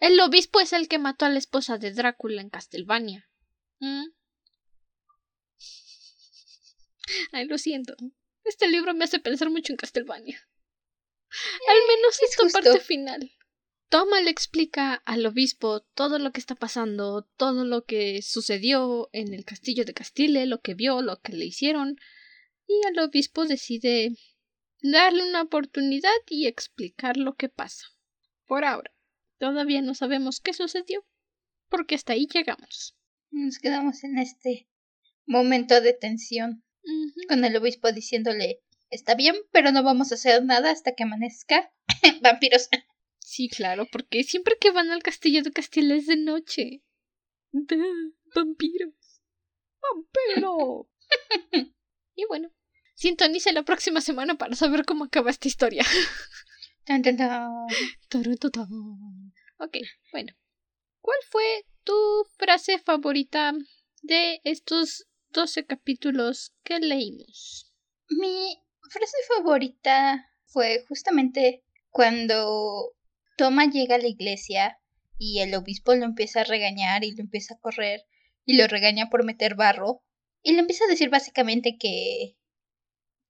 El 0.00 0.18
obispo 0.20 0.60
es 0.60 0.72
el 0.72 0.88
que 0.88 0.98
mató 0.98 1.24
a 1.24 1.30
la 1.30 1.38
esposa 1.38 1.78
de 1.78 1.92
Drácula 1.92 2.42
en 2.42 2.50
Castlevania. 2.50 3.28
¿Mm? 3.80 4.06
Ay, 7.32 7.46
lo 7.46 7.58
siento. 7.58 7.96
Este 8.44 8.68
libro 8.68 8.94
me 8.94 9.04
hace 9.04 9.18
pensar 9.18 9.50
mucho 9.50 9.72
en 9.72 9.76
Castlevania. 9.76 10.40
Al 11.68 11.96
menos 11.96 12.14
es 12.22 12.30
esta 12.30 12.44
justo. 12.44 12.60
parte 12.60 12.80
final. 12.80 13.32
Toma 13.88 14.20
le 14.20 14.30
explica 14.30 14.94
al 15.04 15.24
obispo 15.26 15.80
todo 15.94 16.18
lo 16.18 16.32
que 16.32 16.40
está 16.40 16.56
pasando, 16.56 17.28
todo 17.36 17.64
lo 17.64 17.84
que 17.84 18.20
sucedió 18.22 19.08
en 19.12 19.32
el 19.32 19.44
castillo 19.44 19.84
de 19.84 19.94
Castile, 19.94 20.46
lo 20.46 20.60
que 20.60 20.74
vio, 20.74 21.02
lo 21.02 21.20
que 21.20 21.32
le 21.32 21.44
hicieron, 21.44 21.96
y 22.66 22.80
el 22.88 22.98
obispo 22.98 23.46
decide 23.46 24.10
darle 24.82 25.28
una 25.28 25.42
oportunidad 25.42 26.10
y 26.28 26.46
explicar 26.46 27.16
lo 27.16 27.34
que 27.34 27.48
pasa. 27.48 27.86
Por 28.46 28.64
ahora, 28.64 28.92
todavía 29.38 29.82
no 29.82 29.94
sabemos 29.94 30.40
qué 30.40 30.52
sucedió, 30.52 31.04
porque 31.68 31.94
hasta 31.94 32.12
ahí 32.12 32.26
llegamos. 32.32 32.96
Nos 33.30 33.58
quedamos 33.58 34.04
en 34.04 34.18
este 34.18 34.68
momento 35.26 35.80
de 35.80 35.92
tensión, 35.92 36.64
con 37.28 37.44
el 37.44 37.56
obispo 37.56 37.90
diciéndole, 37.92 38.62
está 38.90 39.14
bien, 39.14 39.36
pero 39.50 39.72
no 39.72 39.82
vamos 39.82 40.12
a 40.12 40.14
hacer 40.14 40.44
nada 40.44 40.70
hasta 40.70 40.94
que 40.94 41.02
amanezca. 41.02 41.72
Vampiros. 42.22 42.68
Sí, 43.18 43.48
claro, 43.48 43.86
porque 43.90 44.22
siempre 44.22 44.56
que 44.60 44.70
van 44.70 44.90
al 44.90 45.02
castillo 45.02 45.42
de 45.42 45.50
Castilla 45.50 45.96
es 45.96 46.06
de 46.06 46.16
noche. 46.16 46.82
Duh, 47.50 48.14
vampiros. 48.34 48.94
¡Vampiro! 49.82 50.88
y 52.14 52.24
bueno, 52.26 52.52
sintonice 52.96 53.52
la 53.52 53.62
próxima 53.62 54.00
semana 54.00 54.34
para 54.34 54.56
saber 54.56 54.84
cómo 54.84 55.04
acaba 55.04 55.30
esta 55.30 55.48
historia. 55.48 55.84
Tan, 56.84 57.02
tan, 57.02 57.16
tan. 57.16 57.42
Ok, 59.58 59.76
bueno. 60.12 60.32
¿Cuál 61.00 61.18
fue 61.28 61.64
tu 61.82 61.94
frase 62.38 62.78
favorita 62.78 63.52
de 64.02 64.40
estos 64.44 65.06
12 65.30 65.66
capítulos 65.66 66.54
que 66.62 66.78
leímos? 66.78 67.72
Mi 68.08 68.62
frase 68.88 69.16
favorita 69.36 70.28
fue 70.44 70.84
justamente 70.88 71.64
cuando 71.90 72.94
Toma 73.36 73.66
llega 73.66 73.96
a 73.96 73.98
la 73.98 74.06
iglesia 74.06 74.78
y 75.18 75.40
el 75.40 75.54
obispo 75.54 75.94
lo 75.94 76.04
empieza 76.04 76.42
a 76.42 76.44
regañar 76.44 77.02
y 77.02 77.16
lo 77.16 77.22
empieza 77.22 77.54
a 77.54 77.58
correr 77.58 78.02
y 78.44 78.56
lo 78.56 78.68
regaña 78.68 79.10
por 79.10 79.24
meter 79.24 79.56
barro 79.56 80.02
y 80.42 80.52
le 80.52 80.60
empieza 80.60 80.84
a 80.84 80.88
decir 80.88 81.10
básicamente 81.10 81.76
que 81.78 82.36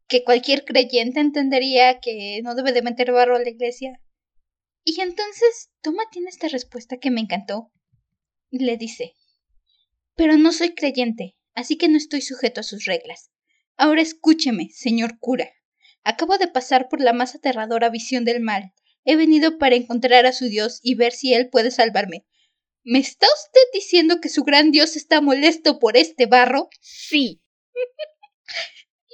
que 0.09 0.24
cualquier 0.24 0.64
creyente 0.64 1.20
entendería 1.20 2.00
que 2.00 2.40
no 2.42 2.54
debe 2.54 2.72
de 2.72 2.82
meter 2.82 3.12
barro 3.12 3.36
a 3.36 3.40
la 3.40 3.48
iglesia. 3.48 4.00
Y 4.84 5.00
entonces 5.00 5.70
Toma 5.82 6.04
tiene 6.11 6.28
esta 6.28 6.48
respuesta 6.48 6.98
que 6.98 7.11
me 7.11 7.20
encantó. 7.20 7.72
Le 8.50 8.76
dice, 8.76 9.14
pero 10.14 10.36
no 10.36 10.52
soy 10.52 10.74
creyente, 10.74 11.36
así 11.54 11.76
que 11.76 11.88
no 11.88 11.96
estoy 11.96 12.22
sujeto 12.22 12.61
a 12.61 12.64
sus 12.64 12.84
reglas. 12.84 13.30
Ahora 13.76 14.00
escúcheme, 14.00 14.70
señor 14.70 15.18
cura. 15.18 15.50
Acabo 16.04 16.38
de 16.38 16.48
pasar 16.48 16.88
por 16.88 17.00
la 17.00 17.12
más 17.12 17.34
aterradora 17.34 17.90
visión 17.90 18.24
del 18.24 18.40
mal. 18.40 18.72
He 19.04 19.16
venido 19.16 19.59
para 19.59 19.74
encontrar 19.74 20.24
a 20.24 20.32
su 20.32 20.46
Dios 20.46 20.80
y 20.82 20.94
ver 20.94 21.12
si 21.12 21.34
él 21.34 21.50
puede 21.50 21.70
salvarme. 21.70 22.24
¿Me 22.84 23.00
está 23.00 23.26
usted 23.26 23.61
diciendo 23.74 24.20
que 24.20 24.28
su 24.28 24.44
gran 24.44 24.70
Dios 24.70 24.94
está 24.94 25.20
molesto 25.20 25.80
por 25.80 25.96
este 25.96 26.26
barro? 26.26 26.68
Sí. 26.80 27.42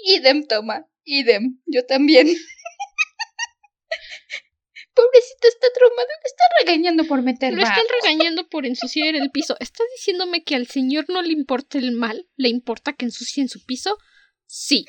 Idem, 0.04 0.46
toma. 0.46 0.86
Idem. 1.04 1.60
Yo 1.66 1.84
también. 1.86 2.28
Pobrecito 4.94 5.48
está 5.48 5.66
traumado. 5.74 6.08
Le 6.08 6.28
está 6.28 6.44
regañando 6.60 7.04
por 7.04 7.22
meter 7.22 7.54
Lo 7.54 7.62
están 7.62 7.84
regañando 8.02 8.48
por 8.48 8.66
ensuciar 8.66 9.14
el 9.14 9.30
piso. 9.30 9.56
¿Estás 9.58 9.86
diciéndome 9.96 10.44
que 10.44 10.54
al 10.54 10.66
señor 10.66 11.06
no 11.08 11.22
le 11.22 11.32
importa 11.32 11.78
el 11.78 11.92
mal? 11.92 12.28
¿Le 12.36 12.48
importa 12.48 12.92
que 12.92 13.06
ensucien 13.06 13.48
su 13.48 13.64
piso? 13.64 13.96
Sí. 14.46 14.84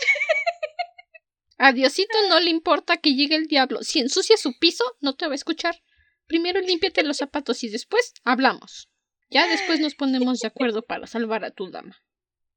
A 1.57 1.71
Diosito 1.71 2.17
no 2.27 2.39
le 2.39 2.49
importa 2.49 2.97
que 2.97 3.15
llegue 3.15 3.35
el 3.35 3.47
diablo. 3.47 3.83
Si 3.83 3.99
ensucia 3.99 4.35
su 4.35 4.57
piso, 4.59 4.83
no 4.99 5.15
te 5.15 5.27
va 5.27 5.31
a 5.31 5.35
escuchar. 5.35 5.81
Primero 6.25 6.59
límpiate 6.59 7.03
los 7.03 7.17
zapatos 7.17 7.63
y 7.63 7.69
después 7.69 8.13
hablamos. 8.23 8.89
Ya 9.29 9.47
después 9.47 9.79
nos 9.79 9.95
ponemos 9.95 10.39
de 10.39 10.47
acuerdo 10.47 10.83
para 10.83 11.07
salvar 11.07 11.45
a 11.45 11.51
tu 11.51 11.71
dama. 11.71 12.03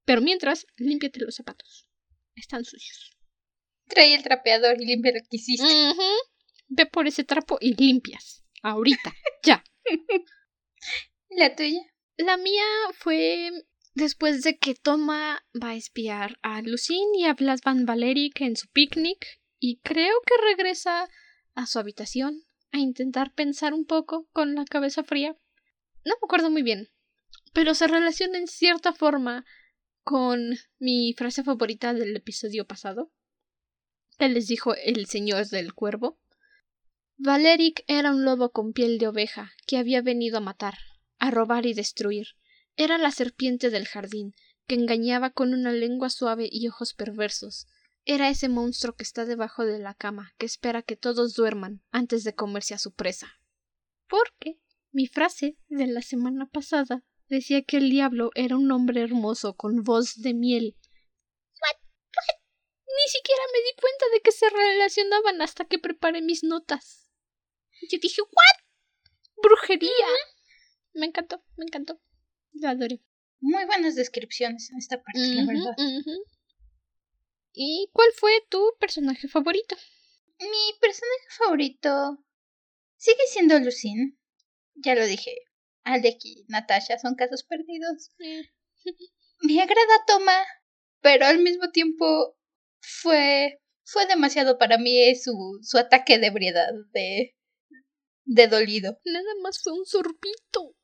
Pero 0.05 0.21
mientras, 0.21 0.67
límpiate 0.77 1.21
los 1.21 1.37
zapatos. 1.37 1.89
Están 2.37 2.65
sucios. 2.65 3.17
Trae 3.89 4.15
el 4.15 4.23
trapeador 4.23 4.81
y 4.81 4.87
limpia 4.87 5.13
lo 5.13 5.21
que 5.21 5.37
hiciste. 5.37 5.67
Ve 6.69 6.87
por 6.87 7.07
ese 7.07 7.25
trapo 7.25 7.59
y 7.61 7.75
limpias. 7.75 8.45
Ahorita. 8.63 9.13
Ya. 9.43 9.63
¿La 11.29 11.55
tuya? 11.55 11.81
La 12.17 12.37
mía 12.37 12.65
fue 12.95 13.53
después 13.95 14.43
de 14.43 14.59
que 14.59 14.75
Toma 14.75 15.45
va 15.63 15.71
a 15.71 15.75
espiar 15.77 16.39
a 16.43 16.63
Lucine 16.63 17.19
y 17.19 17.25
a 17.27 17.35
Blas 17.35 17.61
Van 17.63 17.87
Valeric 17.87 18.41
en 18.41 18.57
su 18.57 18.67
picnic 18.69 19.41
y 19.61 19.79
creo 19.85 20.15
que 20.27 20.35
regresa 20.49 21.09
a 21.55 21.67
su 21.67 21.79
habitación 21.79 22.43
a 22.73 22.79
intentar 22.79 23.33
pensar 23.35 23.73
un 23.73 23.87
poco 23.87 24.29
con 24.33 24.57
la 24.57 24.65
cabeza 24.65 25.05
fría. 25.05 25.37
No 26.05 26.15
me 26.15 26.27
acuerdo 26.27 26.51
muy 26.51 26.63
bien, 26.63 26.89
pero 27.53 27.75
se 27.75 27.87
relaciona 27.87 28.39
en 28.39 28.49
cierta 28.49 28.93
forma 28.93 29.45
con 30.07 30.57
mi 30.79 31.15
frase 31.15 31.43
favorita 31.43 31.93
del 31.93 32.15
episodio 32.15 32.65
pasado, 32.65 33.11
que 34.17 34.29
les 34.29 34.47
dijo 34.47 34.73
el 34.77 35.07
señor 35.07 35.49
del 35.49 35.75
cuervo. 35.75 36.21
Valeric 37.17 37.83
era 37.89 38.13
un 38.13 38.25
lobo 38.25 38.53
con 38.53 38.73
piel 38.73 38.99
de 38.99 39.09
oveja 39.09 39.51
que 39.67 39.79
había 39.79 40.03
venido 40.03 40.39
a 40.39 40.41
matar, 40.41 40.75
a 41.19 41.33
robar 41.33 41.67
y 41.67 41.75
destruir. 41.75 42.29
Era 42.77 42.99
la 42.99 43.11
serpiente 43.11 43.69
del 43.69 43.89
jardín, 43.89 44.37
que 44.69 44.77
engañaba 44.77 45.31
con 45.31 45.53
una 45.53 45.73
lengua 45.73 46.09
suave 46.09 46.49
y 46.53 46.69
ojos 46.69 46.95
perversos. 46.95 47.67
Era 48.05 48.29
ese 48.29 48.49
monstruo 48.49 48.95
que 48.95 49.03
está 49.03 49.25
debajo 49.25 49.65
de 49.65 49.81
la 49.81 49.95
cama, 49.95 50.35
que 50.39 50.47
espera 50.47 50.83
que 50.83 50.95
todos 50.95 51.35
duerman 51.35 51.83
antes 51.91 52.23
de 52.23 52.33
comerse 52.33 52.75
a 52.75 52.79
su 52.79 52.95
presa. 52.95 53.41
Porque 54.07 54.61
mi 54.93 55.09
frase 55.09 55.59
de 55.69 55.89
la 55.89 56.01
semana 56.01 56.47
pasada 56.49 57.03
decía 57.29 57.63
que 57.63 57.79
el 57.79 57.91
diablo 57.91 58.31
era 58.35 58.57
un 58.57 58.71
hombre 58.73 59.03
hermoso 59.03 59.57
con 59.57 59.83
voz 59.83 60.21
de 60.23 60.35
miel. 60.35 60.77
¿What? 61.61 61.81
¿What? 61.81 62.41
Ni 62.87 63.11
siquiera 63.11 63.43
me 63.53 63.59
di 63.59 63.81
cuenta 63.81 64.07
de 64.13 64.21
que 64.21 64.33
se 64.33 64.49
relacionaban 64.49 65.43
hasta 65.43 65.65
que 65.65 65.79
preparé 65.79 66.23
mis 66.23 66.45
notas. 66.45 67.11
Yo 67.91 67.99
dije, 68.01 68.23
¿what? 68.23 69.43
Brujería. 69.43 69.91
Me 70.95 71.07
encantó, 71.07 71.43
me 71.57 71.65
encantó. 71.67 72.01
Lo 72.53 72.69
adoré. 72.69 73.03
Muy 73.41 73.65
buenas 73.67 73.95
descripciones 73.95 74.71
en 74.71 74.79
esta 74.79 75.03
parte, 75.03 75.21
la 75.21 75.45
verdad. 75.45 75.77
¿Y 77.53 77.91
cuál 77.93 78.09
fue 78.17 78.45
tu 78.49 78.75
personaje 78.79 79.29
favorito? 79.29 79.77
Mi 80.41 80.79
personaje 80.81 81.27
favorito 81.31 82.25
sigue 82.97 83.27
siendo 83.29 83.59
Lucine. 83.59 84.17
Ya 84.75 84.95
lo 84.95 85.07
dije. 85.07 85.46
Alec 85.87 86.19
y 86.25 86.45
Natasha 86.49 86.99
son 86.99 87.15
casos 87.15 87.45
perdidos. 87.45 88.13
Me 89.41 89.63
agrada 89.63 90.05
Toma. 90.07 90.45
pero 91.01 91.27
al 91.27 91.39
mismo 91.39 91.71
tiempo 91.71 92.37
fue 92.81 93.61
fue 93.85 94.05
demasiado 94.07 94.59
para 94.59 94.79
mí 94.79 95.15
su, 95.15 95.61
su 95.63 95.79
ataque 95.79 96.19
de 96.19 96.27
ebriedad, 96.27 96.73
de, 96.93 97.37
de 98.25 98.49
dolido. 98.49 99.01
Nada 99.05 99.33
más 99.43 99.63
fue 99.63 99.73
un 99.75 99.87
sorbito. 99.87 100.75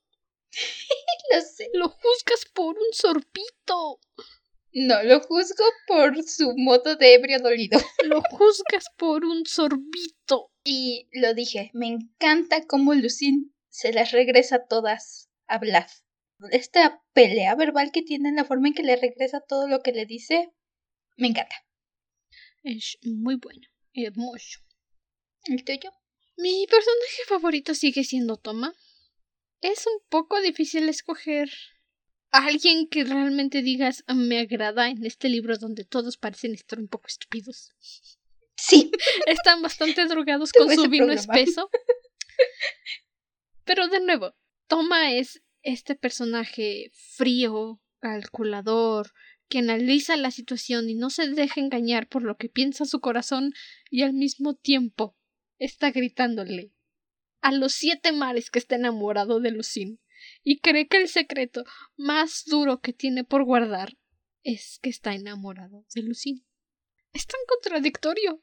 lo 1.33 1.41
sé. 1.41 1.69
Lo 1.75 1.89
juzgas 1.89 2.45
por 2.55 2.79
un 2.79 2.93
sorbito. 2.93 3.99
No, 4.75 5.03
lo 5.03 5.21
juzgo 5.21 5.65
por 5.89 6.23
su 6.23 6.55
modo 6.57 6.95
de 6.95 7.15
ebrio 7.15 7.41
dolido. 7.41 7.79
Lo 8.05 8.23
juzgas 8.23 8.87
por 8.97 9.25
un 9.25 9.45
sorbito. 9.45 10.51
Y 10.65 11.09
lo 11.13 11.35
dije, 11.35 11.71
me 11.75 11.89
encanta 11.89 12.67
cómo 12.67 12.95
Lucine 12.95 13.51
se 13.73 13.93
las 13.93 14.13
regresa 14.13 14.67
todas 14.67 15.31
a 15.47 15.59
Vlad. 15.59 15.89
Esta 16.51 17.03
pelea 17.15 17.55
verbal 17.55 17.91
que 17.91 18.03
tiene, 18.03 18.31
la 18.33 18.45
forma 18.45 18.69
en 18.69 18.75
que 18.75 18.83
le 18.83 18.97
regresa 18.97 19.41
todo 19.41 19.67
lo 19.67 19.81
que 19.81 19.93
le 19.93 20.05
dice, 20.05 20.51
me 21.17 21.29
encanta. 21.29 21.57
Es 22.63 22.99
muy 23.03 23.37
bueno, 23.37 23.67
hermoso. 23.95 24.61
¿El 25.47 25.65
tuyo? 25.65 25.91
Mi 26.37 26.67
personaje 26.67 27.23
favorito 27.27 27.75
sigue 27.75 28.05
siendo 28.05 28.37
Toma. 28.37 28.75
Es 29.63 29.87
un 29.87 30.01
poco 30.09 30.41
difícil 30.41 30.89
escoger 30.89 31.51
a 32.31 32.47
alguien 32.47 32.89
que 32.89 33.05
realmente 33.05 33.63
digas 33.63 34.05
me 34.07 34.41
agrada 34.41 34.91
en 34.91 35.05
este 35.07 35.29
libro 35.29 35.57
donde 35.57 35.85
todos 35.85 36.19
parecen 36.19 36.55
estar 36.55 36.79
un 36.79 36.89
poco 36.89 37.07
estúpidos. 37.07 37.73
Sí. 38.57 38.91
Están 39.27 39.63
bastante 39.63 40.05
drogados 40.07 40.53
con 40.53 40.71
su 40.75 40.89
vino 40.89 41.11
espeso. 41.11 41.71
Pero 43.65 43.89
de 43.89 44.01
nuevo, 44.01 44.35
Toma 44.67 45.13
es 45.13 45.43
este 45.63 45.95
personaje 45.95 46.91
frío, 46.95 47.81
calculador, 48.01 49.13
que 49.49 49.59
analiza 49.59 50.17
la 50.17 50.31
situación 50.31 50.89
y 50.89 50.95
no 50.95 51.11
se 51.11 51.29
deja 51.29 51.61
engañar 51.61 52.09
por 52.09 52.23
lo 52.23 52.37
que 52.37 52.49
piensa 52.49 52.85
su 52.87 53.01
corazón 53.01 53.53
y 53.91 54.03
al 54.03 54.15
mismo 54.15 54.55
tiempo 54.55 55.17
está 55.59 55.91
gritándole 55.91 56.73
a 57.43 57.53
los 57.53 57.73
siete 57.73 58.13
mares 58.13 58.51
que 58.51 58.59
está 58.59 58.77
enamorado 58.77 59.41
de 59.41 59.51
Lucín 59.51 60.01
y 60.43 60.61
cree 60.61 60.89
que 60.89 60.97
el 60.97 61.09
secreto 61.09 61.65
más 61.97 62.45
duro 62.47 62.81
que 62.81 62.93
tiene 62.93 63.25
por 63.25 63.45
guardar 63.45 63.99
es 64.43 64.79
que 64.81 64.89
está 64.89 65.15
enamorado 65.15 65.85
de 65.95 66.03
Lucín. 66.03 66.47
Es 67.13 67.27
tan 67.27 67.41
contradictorio. 67.47 68.43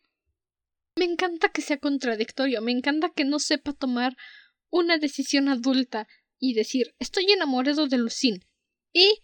Me 0.96 1.06
encanta 1.06 1.50
que 1.50 1.62
sea 1.62 1.78
contradictorio, 1.78 2.62
me 2.62 2.72
encanta 2.72 3.10
que 3.10 3.26
no 3.26 3.40
sepa 3.40 3.74
tomar 3.74 4.16
una 4.70 4.98
decisión 4.98 5.50
adulta 5.50 6.08
y 6.40 6.54
decir 6.54 6.96
estoy 7.00 7.32
enamorado 7.32 7.88
de 7.88 7.98
Lucín 7.98 8.46
y 8.94 9.22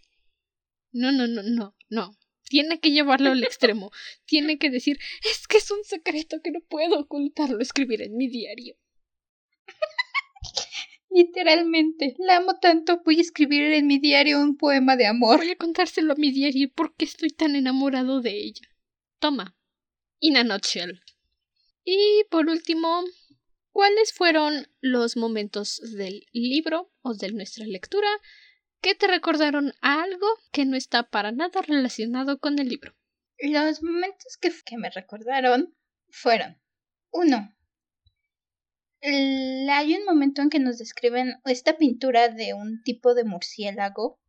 no, 0.91 1.11
no, 1.11 1.27
no, 1.27 1.43
no, 1.43 1.75
no. 1.89 2.17
Tiene 2.47 2.79
que 2.79 2.91
llevarlo 2.91 3.31
al 3.31 3.43
extremo. 3.43 3.91
Tiene 4.25 4.57
que 4.57 4.69
decir 4.69 4.97
es 5.29 5.47
que 5.47 5.57
es 5.57 5.69
un 5.71 5.83
secreto 5.83 6.41
que 6.43 6.51
no 6.51 6.61
puedo 6.61 6.99
ocultarlo, 6.99 7.59
escribir 7.59 8.01
en 8.01 8.15
mi 8.15 8.29
diario. 8.29 8.77
Literalmente, 11.09 12.15
la 12.19 12.37
amo 12.37 12.59
tanto, 12.59 13.01
voy 13.03 13.17
a 13.17 13.21
escribir 13.21 13.63
en 13.73 13.87
mi 13.87 13.99
diario 13.99 14.39
un 14.39 14.57
poema 14.57 14.95
de 14.95 15.05
amor. 15.05 15.37
Voy 15.37 15.51
a 15.51 15.55
contárselo 15.55 16.13
a 16.13 16.17
mi 16.17 16.31
diario 16.31 16.69
por 16.73 16.95
qué 16.95 17.05
estoy 17.05 17.29
tan 17.29 17.55
enamorado 17.55 18.21
de 18.21 18.31
ella. 18.31 18.67
Toma. 19.19 19.55
In 20.19 20.37
a 20.37 20.43
nutshell. 20.43 21.01
Y 21.83 22.23
por 22.29 22.47
último, 22.49 23.03
¿cuáles 23.75 24.13
fueron 24.13 24.69
los 24.79 25.17
momentos 25.17 25.81
del 25.97 26.25
libro 26.31 26.93
o 27.01 27.13
de 27.13 27.33
nuestra 27.33 27.65
lectura 27.65 28.07
que 28.79 28.95
te 28.95 29.05
recordaron 29.05 29.73
a 29.81 30.01
algo 30.01 30.27
que 30.53 30.63
no 30.63 30.77
está 30.77 31.09
para 31.09 31.33
nada 31.33 31.61
relacionado 31.61 32.39
con 32.39 32.57
el 32.57 32.69
libro? 32.69 32.95
Los 33.37 33.83
momentos 33.83 34.37
que, 34.37 34.77
me 34.77 34.89
recordaron 34.89 35.75
fueron 36.07 36.57
uno, 37.11 37.53
hay 39.01 39.93
un 39.93 40.05
momento 40.05 40.41
en 40.41 40.49
que 40.49 40.59
nos 40.59 40.77
describen 40.77 41.41
esta 41.43 41.75
pintura 41.75 42.29
de 42.29 42.53
un 42.53 42.81
tipo 42.81 43.13
de 43.13 43.25
murciélago 43.25 44.21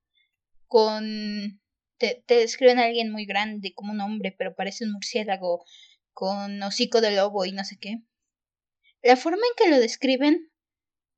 con... 0.66 1.60
Te, 1.98 2.24
describen 2.26 2.80
a 2.80 2.86
alguien 2.86 3.12
muy 3.12 3.26
grande, 3.26 3.74
como 3.74 3.92
un 3.92 4.00
hombre, 4.00 4.34
pero 4.36 4.56
parece 4.56 4.84
un 4.84 4.92
murciélago 4.92 5.64
con 6.12 6.60
hocico 6.64 7.00
de 7.00 7.14
lobo 7.14 7.44
y 7.44 7.52
no 7.52 7.62
sé 7.62 7.78
qué. 7.80 8.02
La 9.02 9.16
forma 9.16 9.38
en 9.38 9.64
que 9.64 9.70
lo 9.70 9.80
describen 9.80 10.50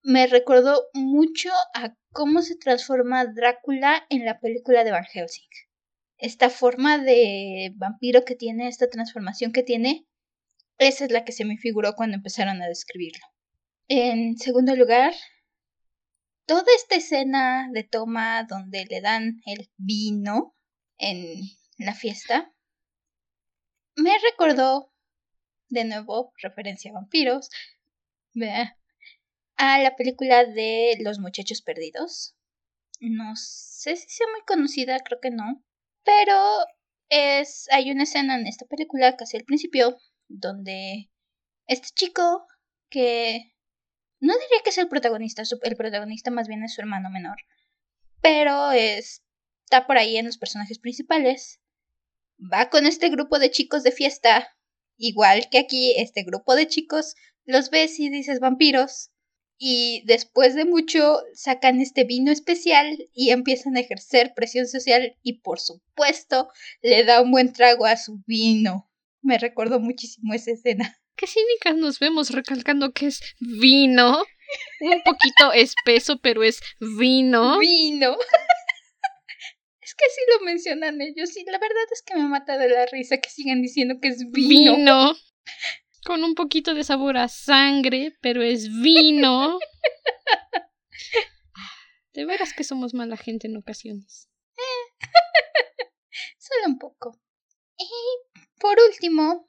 me 0.03 0.27
recordó 0.27 0.89
mucho 0.95 1.51
a 1.75 1.95
cómo 2.13 2.43
se 2.43 2.57
transforma 2.57 3.27
Drácula 3.27 4.07
en 4.11 4.25
la 4.25 4.41
película 4.41 4.85
de 4.85 4.91
Van 4.91 5.05
Helsing. 5.05 5.49
Esta 6.19 6.51
forma 6.51 6.99
de 6.99 7.73
vampiro 7.77 8.25
que 8.25 8.35
tiene, 8.35 8.69
esta 8.69 8.89
transformación 8.89 9.53
que 9.53 9.63
tiene, 9.63 10.07
esa 10.79 11.05
es 11.05 11.13
la 11.13 11.25
que 11.25 11.33
se 11.33 11.45
me 11.45 11.57
figuró 11.57 11.95
cuando 11.95 12.17
empezaron 12.17 12.63
a 12.63 12.69
describirlo. 12.69 13.25
En 13.89 14.37
segundo 14.37 14.77
lugar, 14.77 15.15
toda 16.47 16.67
esta 16.77 16.97
escena 16.97 17.69
de 17.73 17.85
toma 17.85 18.45
donde 18.45 18.85
le 18.87 19.01
dan 19.01 19.41
el 19.47 19.71
vino 19.77 20.55
en 20.99 21.41
la 21.79 21.95
fiesta 21.95 22.53
me 23.99 24.17
recordó 24.31 24.93
de 25.69 25.85
nuevo 25.85 26.33
referencia 26.43 26.91
a 26.91 26.95
vampiros 26.95 27.51
a 29.57 29.79
la 29.81 29.97
película 29.97 30.45
de 30.45 30.97
Los 31.01 31.19
muchachos 31.19 31.63
perdidos. 31.63 32.37
No 33.01 33.35
sé 33.37 33.97
si 33.97 34.09
sea 34.09 34.27
muy 34.33 34.43
conocida, 34.47 34.99
creo 35.01 35.21
que 35.21 35.31
no, 35.31 35.65
pero 36.05 36.37
es 37.09 37.67
hay 37.71 37.91
una 37.91 38.03
escena 38.05 38.37
en 38.39 38.47
esta 38.47 38.67
película 38.67 39.17
casi 39.17 39.37
al 39.37 39.45
principio 39.45 39.99
donde 40.29 41.11
este 41.67 41.89
chico 41.95 42.47
que 42.91 43.55
no 44.21 44.33
diría 44.33 44.63
que 44.65 44.71
es 44.71 44.79
el 44.79 44.89
protagonista, 44.89 45.43
el 45.63 45.77
protagonista 45.77 46.31
más 46.31 46.49
bien 46.49 46.65
es 46.65 46.75
su 46.75 46.81
hermano 46.81 47.11
menor. 47.11 47.37
Pero 48.21 48.73
está 48.73 49.87
por 49.87 49.97
ahí 49.97 50.17
en 50.17 50.27
los 50.27 50.39
personajes 50.39 50.79
principales. 50.79 51.61
Va 52.41 52.69
con 52.69 52.87
este 52.87 53.11
grupo 53.11 53.39
de 53.39 53.51
chicos 53.51 53.83
de 53.85 53.93
fiesta. 53.93 54.57
Igual 54.99 55.49
que 55.51 55.59
aquí, 55.59 55.95
este 55.97 56.25
grupo 56.25 56.55
de 56.57 56.67
chicos 56.67 57.15
los 57.45 57.71
ves 57.71 57.99
y 57.99 58.11
dices 58.11 58.41
vampiros. 58.41 59.11
Y 59.61 60.03
después 60.07 60.55
de 60.55 60.65
mucho 60.65 61.21
sacan 61.35 61.81
este 61.81 62.05
vino 62.05 62.31
especial 62.31 62.97
y 63.13 63.31
empiezan 63.31 63.77
a 63.77 63.81
ejercer 63.81 64.33
presión 64.35 64.69
social 64.69 65.17
y 65.23 65.41
por 65.41 65.59
supuesto 65.59 66.49
le 66.81 67.03
da 67.05 67.23
un 67.23 67.33
buen 67.33 67.53
trago 67.53 67.87
a 67.87 67.97
su 67.97 68.23
vino. 68.27 68.89
Me 69.21 69.39
recordó 69.39 69.81
muchísimo 69.81 70.33
esa 70.35 70.53
escena. 70.53 71.01
Qué 71.17 71.27
cínicas 71.27 71.75
nos 71.77 71.99
vemos 71.99 72.31
recalcando 72.31 72.93
que 72.93 73.07
es 73.07 73.21
vino. 73.41 74.23
Un 74.81 75.03
poquito 75.03 75.53
espeso, 75.53 76.21
pero 76.21 76.45
es 76.45 76.61
vino. 76.79 77.59
Vino. 77.59 78.17
Que 79.99 80.05
así 80.07 80.21
lo 80.33 80.45
mencionan 80.45 81.01
ellos 81.01 81.37
y 81.37 81.45
la 81.45 81.59
verdad 81.59 81.85
es 81.93 82.03
que 82.03 82.15
me 82.15 82.29
mata 82.29 82.57
de 82.57 82.69
la 82.69 82.87
risa 82.87 83.19
que 83.19 83.29
sigan 83.29 83.61
diciendo 83.61 83.97
que 84.01 84.09
es 84.09 84.31
vino. 84.31 84.77
Vino. 84.77 85.15
Con 86.05 86.25
un 86.25 86.35
poquito 86.35 86.75
de 86.75 86.85
sabor 86.85 87.17
a 87.17 87.29
sangre, 87.29 88.17
pero 88.21 88.43
es 88.43 88.69
vino. 88.81 89.59
De 92.15 92.25
veras 92.25 92.53
que 92.53 92.65
somos 92.65 92.95
mala 92.95 93.17
gente 93.17 93.47
en 93.47 93.57
ocasiones. 93.57 94.29
Solo 96.39 96.67
un 96.67 96.79
poco. 96.79 97.21
Y 97.77 97.89
por 98.59 98.77
último, 98.89 99.49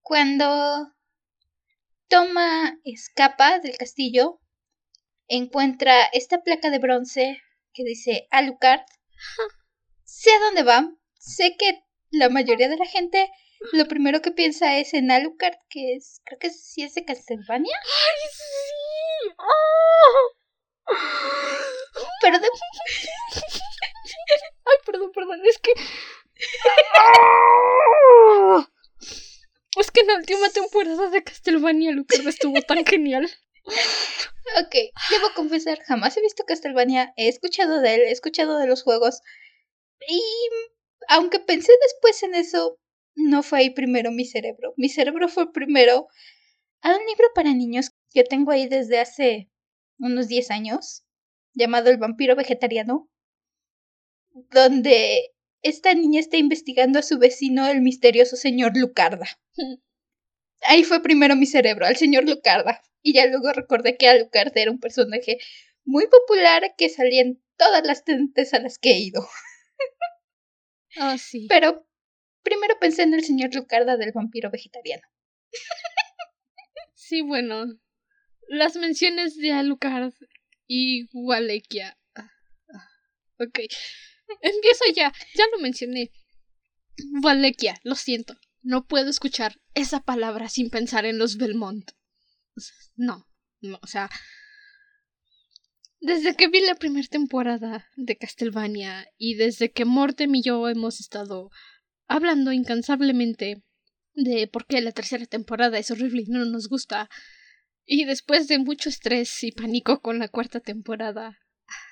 cuando 0.00 0.94
Toma 2.12 2.78
escapa 2.84 3.58
del 3.58 3.78
castillo, 3.78 4.38
encuentra 5.28 6.04
esta 6.12 6.42
placa 6.42 6.68
de 6.68 6.78
bronce 6.78 7.40
que 7.72 7.84
dice 7.84 8.26
Alucard. 8.30 8.82
Sé 10.04 10.30
a 10.32 10.40
dónde 10.40 10.62
va. 10.62 10.90
Sé 11.18 11.56
que 11.58 11.82
la 12.10 12.28
mayoría 12.28 12.68
de 12.68 12.76
la 12.76 12.86
gente 12.86 13.30
lo 13.72 13.86
primero 13.86 14.20
que 14.20 14.32
piensa 14.32 14.76
es 14.78 14.92
en 14.92 15.10
Alucard, 15.10 15.54
que 15.70 15.94
es, 15.94 16.20
creo 16.24 16.38
que 16.38 16.50
sí 16.50 16.82
es 16.82 16.94
de 16.94 17.04
Castlevania. 17.04 17.76
¡Ay, 17.76 18.28
sí! 18.32 18.42
Perdón. 22.22 22.42
Ay, 24.64 24.76
perdón, 24.84 25.12
perdón, 25.12 25.40
es 25.44 25.58
que... 25.58 25.72
Es 29.74 29.90
que 29.90 30.00
en 30.00 30.08
la 30.08 30.16
última 30.16 30.50
temporada 30.50 31.08
de 31.08 31.24
Castlevania 31.24 31.92
Lucas 31.92 32.20
estuvo 32.26 32.60
tan 32.60 32.84
genial. 32.84 33.30
Ok, 34.60 34.74
debo 35.10 35.34
confesar, 35.34 35.78
jamás 35.82 36.16
he 36.16 36.20
visto 36.20 36.44
Castlevania, 36.44 37.12
he 37.16 37.28
escuchado 37.28 37.80
de 37.80 37.94
él, 37.94 38.00
he 38.02 38.10
escuchado 38.10 38.58
de 38.58 38.66
los 38.66 38.82
juegos. 38.82 39.20
Y 40.08 40.20
aunque 41.08 41.38
pensé 41.38 41.72
después 41.82 42.22
en 42.22 42.34
eso, 42.34 42.78
no 43.14 43.42
fue 43.42 43.60
ahí 43.60 43.70
primero 43.70 44.10
mi 44.10 44.24
cerebro. 44.24 44.74
Mi 44.76 44.88
cerebro 44.88 45.28
fue 45.28 45.52
primero 45.52 46.08
a 46.82 46.96
un 46.96 47.06
libro 47.06 47.28
para 47.34 47.54
niños 47.54 47.90
que 48.10 48.24
tengo 48.24 48.50
ahí 48.50 48.66
desde 48.66 48.98
hace 48.98 49.50
unos 49.98 50.28
10 50.28 50.50
años, 50.50 51.04
llamado 51.54 51.90
El 51.90 51.98
vampiro 51.98 52.34
vegetariano, 52.34 53.08
donde 54.50 55.30
esta 55.62 55.94
niña 55.94 56.20
está 56.20 56.36
investigando 56.36 56.98
a 56.98 57.02
su 57.02 57.18
vecino, 57.18 57.68
el 57.68 57.82
misterioso 57.82 58.36
señor 58.36 58.72
Lucarda. 58.76 59.26
Ahí 60.66 60.84
fue 60.84 61.02
primero 61.02 61.36
mi 61.36 61.46
cerebro, 61.46 61.86
al 61.86 61.96
señor 61.96 62.28
Lucarda. 62.28 62.82
Y 63.02 63.14
ya 63.14 63.26
luego 63.26 63.52
recordé 63.52 63.96
que 63.96 64.08
Alucard 64.08 64.56
era 64.56 64.70
un 64.70 64.78
personaje 64.78 65.38
muy 65.84 66.06
popular 66.06 66.74
que 66.76 66.88
salía 66.88 67.22
en 67.22 67.42
todas 67.56 67.84
las 67.84 68.04
tenentes 68.04 68.54
a 68.54 68.60
las 68.60 68.78
que 68.78 68.92
he 68.92 68.98
ido. 68.98 69.26
Ah, 70.96 71.16
sí. 71.18 71.46
Pero 71.48 71.88
primero 72.42 72.78
pensé 72.78 73.02
en 73.02 73.14
el 73.14 73.24
señor 73.24 73.54
Lucarda 73.54 73.96
del 73.96 74.12
vampiro 74.12 74.50
vegetariano. 74.50 75.02
Sí, 76.94 77.22
bueno. 77.22 77.64
Las 78.48 78.76
menciones 78.76 79.36
de 79.36 79.52
Alucard 79.52 80.12
y 80.66 81.08
Walekia. 81.12 81.98
Ah, 82.14 82.30
ah, 82.74 82.88
ok. 83.38 83.60
Empiezo 84.40 84.84
ya. 84.94 85.12
Ya 85.34 85.44
lo 85.52 85.58
mencioné. 85.60 86.10
Walekia, 87.22 87.80
lo 87.84 87.94
siento. 87.94 88.36
No 88.62 88.86
puedo 88.86 89.10
escuchar 89.10 89.60
esa 89.74 90.00
palabra 90.00 90.48
sin 90.48 90.70
pensar 90.70 91.04
en 91.04 91.18
los 91.18 91.36
Belmont. 91.36 91.90
No, 92.96 93.28
no, 93.60 93.78
o 93.82 93.86
sea, 93.86 94.08
desde 96.00 96.34
que 96.34 96.48
vi 96.48 96.60
la 96.60 96.74
primera 96.74 97.06
temporada 97.08 97.88
de 97.96 98.16
Castlevania 98.16 99.06
y 99.18 99.34
desde 99.34 99.72
que 99.72 99.84
Mortem 99.84 100.34
y 100.34 100.42
yo 100.42 100.68
hemos 100.68 101.00
estado 101.00 101.50
hablando 102.08 102.52
incansablemente 102.52 103.62
de 104.14 104.46
por 104.46 104.66
qué 104.66 104.80
la 104.80 104.92
tercera 104.92 105.26
temporada 105.26 105.78
es 105.78 105.90
horrible 105.90 106.22
y 106.22 106.30
no 106.30 106.44
nos 106.44 106.68
gusta, 106.68 107.08
y 107.84 108.04
después 108.04 108.48
de 108.48 108.58
mucho 108.58 108.88
estrés 108.88 109.42
y 109.42 109.52
pánico 109.52 110.00
con 110.02 110.18
la 110.18 110.28
cuarta 110.28 110.60
temporada, 110.60 111.38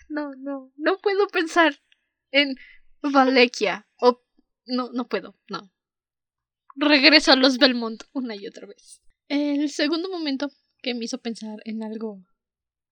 no, 0.09 0.33
no, 0.37 0.73
no 0.77 0.99
puedo 0.99 1.27
pensar 1.29 1.81
en 2.31 2.57
Valekia 3.03 3.89
o 3.97 4.23
no, 4.66 4.91
no 4.93 5.09
puedo, 5.09 5.39
no. 5.49 5.73
Regreso 6.77 7.33
a 7.33 7.37
los 7.37 7.59
Belmont 7.59 8.03
una 8.12 8.37
y 8.37 8.47
otra 8.47 8.66
vez. 8.66 9.01
El 9.29 9.71
segundo 9.71 10.09
momento 10.09 10.51
que 10.83 10.95
me 10.95 11.05
hizo 11.05 11.18
pensar 11.18 11.61
en 11.64 11.83
algo 11.83 12.23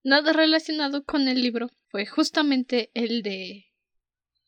nada 0.03 0.33
relacionado 0.33 1.03
con 1.03 1.27
el 1.27 1.41
libro 1.41 1.69
fue 1.89 2.05
justamente 2.05 2.91
el 2.93 3.21
de 3.23 3.65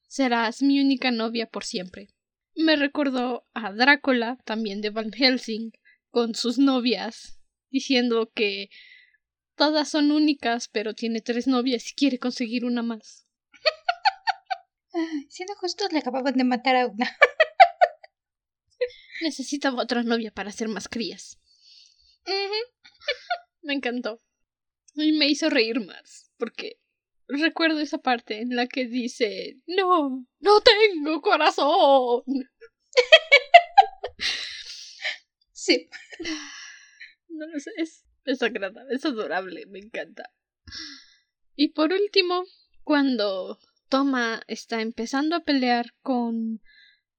Serás 0.08 0.62
mi 0.62 0.82
única 0.82 1.12
novia 1.12 1.48
por 1.48 1.64
siempre. 1.64 2.10
Me 2.56 2.76
recordó 2.76 3.48
a 3.54 3.72
Drácula, 3.72 4.38
también 4.44 4.82
de 4.82 4.90
Van 4.90 5.12
Helsing, 5.12 5.72
con 6.10 6.36
sus 6.36 6.58
novias, 6.58 7.40
diciendo 7.70 8.30
que 8.36 8.70
todas 9.56 9.90
son 9.90 10.12
únicas, 10.12 10.68
pero 10.68 10.94
tiene 10.94 11.22
tres 11.22 11.48
novias 11.48 11.90
y 11.90 11.96
quiere 11.96 12.20
conseguir 12.20 12.66
una 12.66 12.84
más. 12.84 13.26
siendo 15.30 15.56
justos, 15.56 15.94
le 15.94 16.00
acababan 16.00 16.36
de 16.36 16.44
matar 16.44 16.76
a 16.76 16.88
una. 16.88 17.10
Necesitaba 19.22 19.84
otra 19.84 20.04
novia 20.04 20.32
para 20.32 20.50
hacer 20.50 20.68
más 20.68 20.88
crías. 20.88 21.40
me 23.62 23.74
encantó. 23.74 24.22
Y 24.96 25.14
me 25.14 25.28
hizo 25.28 25.50
reír 25.50 25.86
más, 25.86 26.32
porque 26.38 26.80
recuerdo 27.28 27.80
esa 27.80 28.00
parte 28.00 28.42
en 28.42 28.56
la 28.56 28.68
que 28.68 28.88
dice, 28.88 29.58
no, 29.68 30.26
no 30.40 30.62
tengo 30.62 31.22
corazón. 31.22 32.24
sí. 35.52 35.90
No 37.34 37.48
lo 37.48 37.58
sé, 37.62 37.72
es, 37.78 38.04
es 38.26 38.42
agradable, 38.42 38.94
es 38.94 39.06
adorable, 39.06 39.66
me 39.66 39.80
encanta. 39.80 40.30
Y 41.56 41.70
por 41.70 41.94
último, 41.94 42.44
cuando 42.84 43.58
Toma 43.88 44.44
está 44.48 44.82
empezando 44.82 45.38
a 45.38 45.40
pelear 45.40 45.94
con 46.02 46.62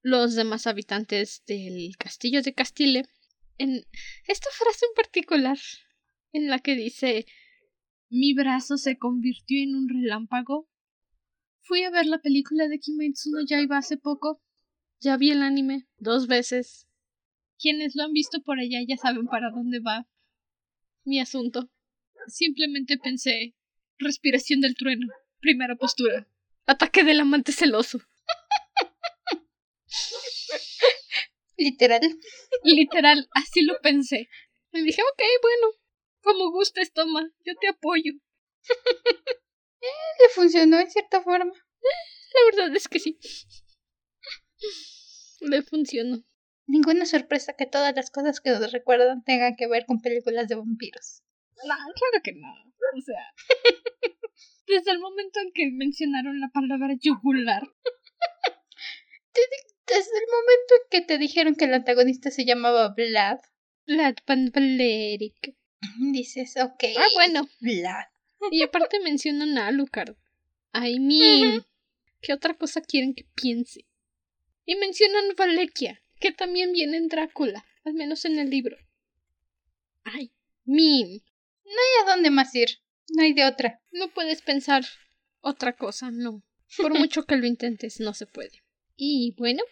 los 0.03 0.35
demás 0.35 0.67
habitantes 0.67 1.43
del 1.47 1.97
castillo 1.97 2.43
de 2.43 2.55
Castile, 2.55 3.05
en 3.59 3.85
esta 4.27 4.51
frase 4.51 4.87
en 4.87 4.95
particular, 4.95 5.59
en 6.33 6.49
la 6.49 6.59
que 6.59 6.75
dice 6.75 7.27
mi 8.11 8.35
brazo 8.35 8.77
se 8.77 8.99
convirtió 8.99 9.63
en 9.63 9.75
un 9.75 9.89
relámpago. 9.89 10.69
Fui 11.63 11.83
a 11.85 11.91
ver 11.91 12.07
la 12.07 12.19
película 12.19 12.69
de 12.69 12.79
Kimetsu 12.79 13.31
no 13.31 13.45
Yaiba 13.47 13.79
hace 13.79 13.97
poco. 13.97 14.43
Ya 15.01 15.17
vi 15.17 15.31
el 15.31 15.43
anime 15.43 15.89
dos 15.97 16.27
veces. 16.27 16.87
Quienes 17.59 17.95
lo 17.95 18.05
han 18.05 18.13
visto 18.13 18.43
por 18.43 18.59
allá 18.59 18.81
ya 18.87 18.97
saben 18.97 19.27
para 19.27 19.51
dónde 19.51 19.81
va 19.81 20.07
mi 21.05 21.21
asunto. 21.21 21.71
Simplemente 22.27 22.99
pensé 22.99 23.55
respiración 23.99 24.61
del 24.61 24.75
trueno, 24.75 25.07
primera 25.41 25.77
postura, 25.77 26.29
ataque 26.67 27.05
del 27.05 27.21
amante 27.21 27.53
celoso. 27.53 28.03
Literal. 31.63 32.01
Literal, 32.65 33.29
así 33.35 33.63
lo 33.63 33.79
pensé. 33.81 34.29
Me 34.73 34.83
dije, 34.83 35.03
ok, 35.03 35.23
bueno, 35.43 35.67
como 36.23 36.51
gustes, 36.51 36.93
toma, 36.93 37.31
yo 37.45 37.55
te 37.61 37.69
apoyo. 37.69 38.13
eh, 39.81 40.13
le 40.21 40.29
funcionó 40.35 40.79
en 40.79 40.91
cierta 40.91 41.23
forma. 41.23 41.53
La 42.35 42.41
verdad 42.51 42.77
es 42.77 42.89
que 42.89 42.99
sí. 42.99 43.19
Le 45.41 45.63
funcionó. 45.63 46.25
Ninguna 46.67 47.07
sorpresa 47.07 47.55
que 47.55 47.67
todas 47.67 47.95
las 47.95 48.11
cosas 48.11 48.41
que 48.41 48.51
nos 48.51 48.73
recuerdan 48.73 49.25
tengan 49.25 49.57
que 49.57 49.69
ver 49.69 49.85
con 49.87 50.01
películas 50.01 50.49
de 50.49 50.55
vampiros. 50.55 51.23
No, 51.65 51.75
claro 51.75 52.23
que 52.25 52.33
no. 52.33 52.49
O 52.97 53.01
sea, 53.01 53.35
desde 54.67 54.91
el 54.93 55.01
momento 55.01 55.41
en 55.41 55.53
que 55.53 55.71
mencionaron 55.73 56.41
la 56.41 56.49
palabra 56.49 56.95
yugular. 57.01 57.63
Desde 59.87 60.19
el 60.19 60.27
momento 60.31 60.75
en 60.75 60.91
que 60.91 61.07
te 61.07 61.19
dijeron 61.19 61.55
que 61.55 61.65
el 61.65 61.75
antagonista 61.75 62.31
se 62.31 62.45
llamaba 62.45 62.95
Vlad. 62.97 63.39
Vlad 63.87 64.17
Van 64.27 64.51
Valeric. 64.55 65.55
Dices, 66.13 66.57
ok. 66.57 66.85
Ah, 66.97 67.09
bueno. 67.15 67.49
Vlad. 67.61 68.07
Y 68.51 68.63
aparte 68.63 69.01
mencionan 69.05 69.59
a 69.59 69.69
Alucard. 69.69 70.17
I 70.75 70.99
mean, 70.99 71.65
¿qué 72.21 72.33
otra 72.33 72.55
cosa 72.55 72.81
quieren 72.81 73.15
que 73.15 73.27
piense? 73.35 73.85
Y 74.65 74.77
mencionan 74.77 75.35
Valekia, 75.37 76.03
que 76.19 76.33
también 76.33 76.73
viene 76.73 76.97
en 76.97 77.09
Drácula, 77.09 77.67
al 77.85 77.95
menos 77.95 78.25
en 78.25 78.39
el 78.39 78.49
libro. 78.49 78.77
Ay, 80.05 80.33
mean. 80.65 81.21
No 81.65 81.73
hay 81.73 82.03
a 82.03 82.15
dónde 82.15 82.31
más 82.31 82.55
ir. 82.55 82.79
No 83.11 83.23
hay 83.23 83.35
de 83.35 83.45
otra. 83.45 83.83
No 83.91 84.09
puedes 84.09 84.41
pensar 84.41 84.85
otra 85.41 85.75
cosa, 85.75 86.11
no. 86.11 86.43
Por 86.77 86.99
mucho 86.99 87.25
que 87.25 87.37
lo 87.37 87.47
intentes, 87.47 88.01
no 88.01 88.15
se 88.15 88.27
puede. 88.27 88.62
Y 89.05 89.35
bueno, 89.37 89.65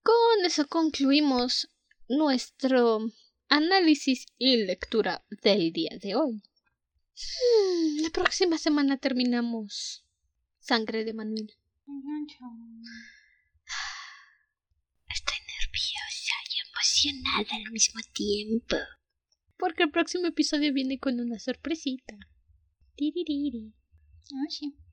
con 0.00 0.44
eso 0.44 0.68
concluimos 0.68 1.68
nuestro 2.08 3.00
análisis 3.48 4.26
y 4.38 4.58
lectura 4.58 5.24
del 5.42 5.72
día 5.72 5.98
de 6.00 6.14
hoy. 6.14 6.40
Hmm, 7.16 8.02
la 8.02 8.10
próxima 8.10 8.58
semana 8.58 8.96
terminamos 8.96 10.06
Sangre 10.60 11.04
de 11.04 11.14
Manuel. 11.14 11.52
Estoy 15.08 15.38
nerviosa 15.48 16.36
y 16.48 16.60
emocionada 16.68 17.56
al 17.56 17.72
mismo 17.72 18.00
tiempo. 18.14 18.76
Porque 19.58 19.82
el 19.82 19.90
próximo 19.90 20.28
episodio 20.28 20.72
viene 20.72 21.00
con 21.00 21.18
una 21.18 21.40
sorpresita. 21.40 22.14
Ah, 24.30 24.46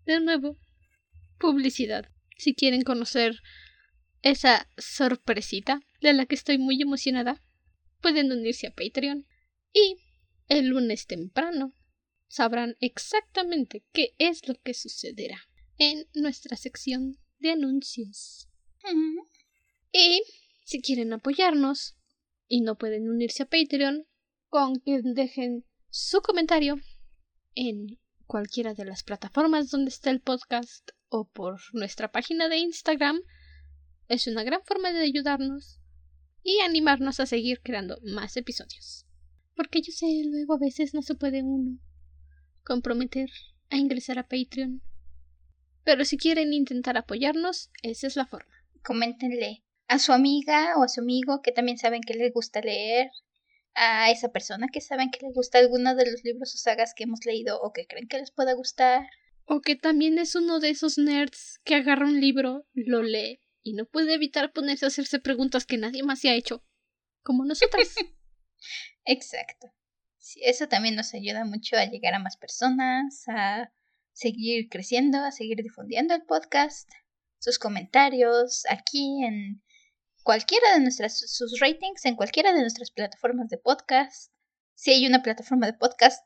de 0.07 0.19
nuevo, 0.19 0.57
publicidad. 1.37 2.09
Si 2.39 2.55
quieren 2.55 2.81
conocer 2.81 3.39
esa 4.29 4.69
sorpresita 4.77 5.81
de 6.01 6.13
la 6.13 6.25
que 6.25 6.35
estoy 6.35 6.57
muy 6.57 6.81
emocionada, 6.81 7.41
pueden 8.01 8.31
unirse 8.31 8.67
a 8.67 8.73
Patreon 8.73 9.25
y 9.73 9.97
el 10.47 10.67
lunes 10.67 11.07
temprano 11.07 11.73
sabrán 12.27 12.75
exactamente 12.79 13.83
qué 13.91 14.15
es 14.17 14.47
lo 14.47 14.55
que 14.61 14.73
sucederá 14.73 15.39
en 15.77 16.07
nuestra 16.13 16.57
sección 16.57 17.17
de 17.39 17.51
anuncios. 17.51 18.49
Y 19.91 20.23
si 20.63 20.81
quieren 20.81 21.13
apoyarnos 21.13 21.95
y 22.47 22.61
no 22.61 22.77
pueden 22.77 23.09
unirse 23.09 23.43
a 23.43 23.47
Patreon, 23.47 24.07
con 24.49 24.79
que 24.79 25.01
dejen 25.03 25.65
su 25.89 26.21
comentario 26.21 26.79
en 27.55 27.99
cualquiera 28.25 28.73
de 28.73 28.85
las 28.85 29.03
plataformas 29.03 29.69
donde 29.69 29.89
está 29.89 30.09
el 30.09 30.21
podcast 30.21 30.91
o 31.09 31.29
por 31.29 31.59
nuestra 31.73 32.11
página 32.11 32.49
de 32.49 32.57
Instagram, 32.57 33.21
es 34.07 34.27
una 34.27 34.43
gran 34.43 34.63
forma 34.63 34.91
de 34.91 35.01
ayudarnos 35.01 35.79
y 36.43 36.59
animarnos 36.61 37.19
a 37.19 37.25
seguir 37.25 37.61
creando 37.61 37.99
más 38.03 38.37
episodios. 38.37 39.05
Porque 39.55 39.81
yo 39.81 39.91
sé, 39.91 40.23
luego 40.25 40.53
a 40.53 40.59
veces 40.59 40.93
no 40.93 41.01
se 41.01 41.15
puede 41.15 41.43
uno 41.43 41.79
comprometer 42.63 43.29
a 43.69 43.77
ingresar 43.77 44.19
a 44.19 44.27
Patreon. 44.27 44.81
Pero 45.83 46.05
si 46.05 46.17
quieren 46.17 46.53
intentar 46.53 46.97
apoyarnos, 46.97 47.71
esa 47.81 48.07
es 48.07 48.15
la 48.15 48.25
forma. 48.25 48.53
Coméntenle 48.83 49.63
a 49.87 49.99
su 49.99 50.13
amiga 50.13 50.73
o 50.77 50.83
a 50.83 50.87
su 50.87 51.01
amigo 51.01 51.41
que 51.41 51.51
también 51.51 51.77
saben 51.77 52.01
que 52.01 52.13
les 52.13 52.33
gusta 52.33 52.61
leer, 52.61 53.09
a 53.73 54.09
esa 54.09 54.31
persona 54.31 54.67
que 54.71 54.81
saben 54.81 55.11
que 55.11 55.25
les 55.25 55.35
gusta 55.35 55.59
alguno 55.59 55.95
de 55.95 56.09
los 56.09 56.23
libros 56.23 56.53
o 56.55 56.57
sagas 56.57 56.93
que 56.95 57.03
hemos 57.03 57.25
leído 57.25 57.61
o 57.61 57.71
que 57.71 57.85
creen 57.85 58.07
que 58.07 58.17
les 58.17 58.31
pueda 58.31 58.53
gustar. 58.53 59.07
O 59.45 59.61
que 59.61 59.75
también 59.75 60.17
es 60.17 60.35
uno 60.35 60.59
de 60.59 60.71
esos 60.71 60.97
nerds 60.97 61.59
que 61.63 61.75
agarra 61.75 62.07
un 62.07 62.19
libro, 62.19 62.65
lo 62.73 63.03
lee 63.03 63.39
y 63.67 63.73
no 63.73 63.85
puede 63.85 64.13
evitar 64.13 64.53
ponerse 64.53 64.85
a 64.85 64.87
hacerse 64.87 65.19
preguntas 65.19 65.65
que 65.65 65.77
nadie 65.77 66.01
más 66.01 66.19
se 66.19 66.29
ha 66.29 66.35
hecho, 66.35 66.63
como 67.21 67.43
nosotras. 67.43 67.95
Exacto. 69.03 69.67
Sí, 70.17 70.39
eso 70.43 70.69
también 70.69 70.95
nos 70.95 71.13
ayuda 71.13 71.43
mucho 71.43 71.75
a 71.75 71.83
llegar 71.83 72.13
a 72.13 72.19
más 72.19 72.37
personas, 72.37 73.25
a 73.27 73.73
seguir 74.13 74.69
creciendo, 74.69 75.17
a 75.19 75.33
seguir 75.33 75.57
difundiendo 75.61 76.15
el 76.15 76.23
podcast, 76.23 76.89
sus 77.39 77.59
comentarios 77.59 78.63
aquí 78.69 79.21
en 79.25 79.61
cualquiera 80.23 80.73
de 80.73 80.79
nuestras 80.79 81.19
sus 81.19 81.59
ratings 81.59 82.05
en 82.05 82.15
cualquiera 82.15 82.53
de 82.53 82.61
nuestras 82.61 82.91
plataformas 82.91 83.49
de 83.49 83.57
podcast. 83.57 84.31
Si 84.75 84.91
hay 84.91 85.05
una 85.05 85.23
plataforma 85.23 85.65
de 85.65 85.73
podcast, 85.73 86.25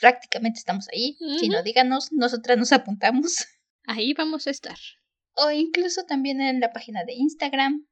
prácticamente 0.00 0.58
estamos 0.58 0.88
ahí. 0.88 1.16
Si 1.38 1.48
no, 1.48 1.62
díganos, 1.62 2.10
nosotras 2.10 2.58
nos 2.58 2.72
apuntamos. 2.72 3.46
Ahí 3.86 4.12
vamos 4.12 4.46
a 4.46 4.50
estar. 4.50 4.76
O 5.34 5.50
incluso 5.50 6.04
también 6.04 6.40
en 6.40 6.60
la 6.60 6.72
página 6.72 7.04
de 7.04 7.14
Instagram. 7.14 7.86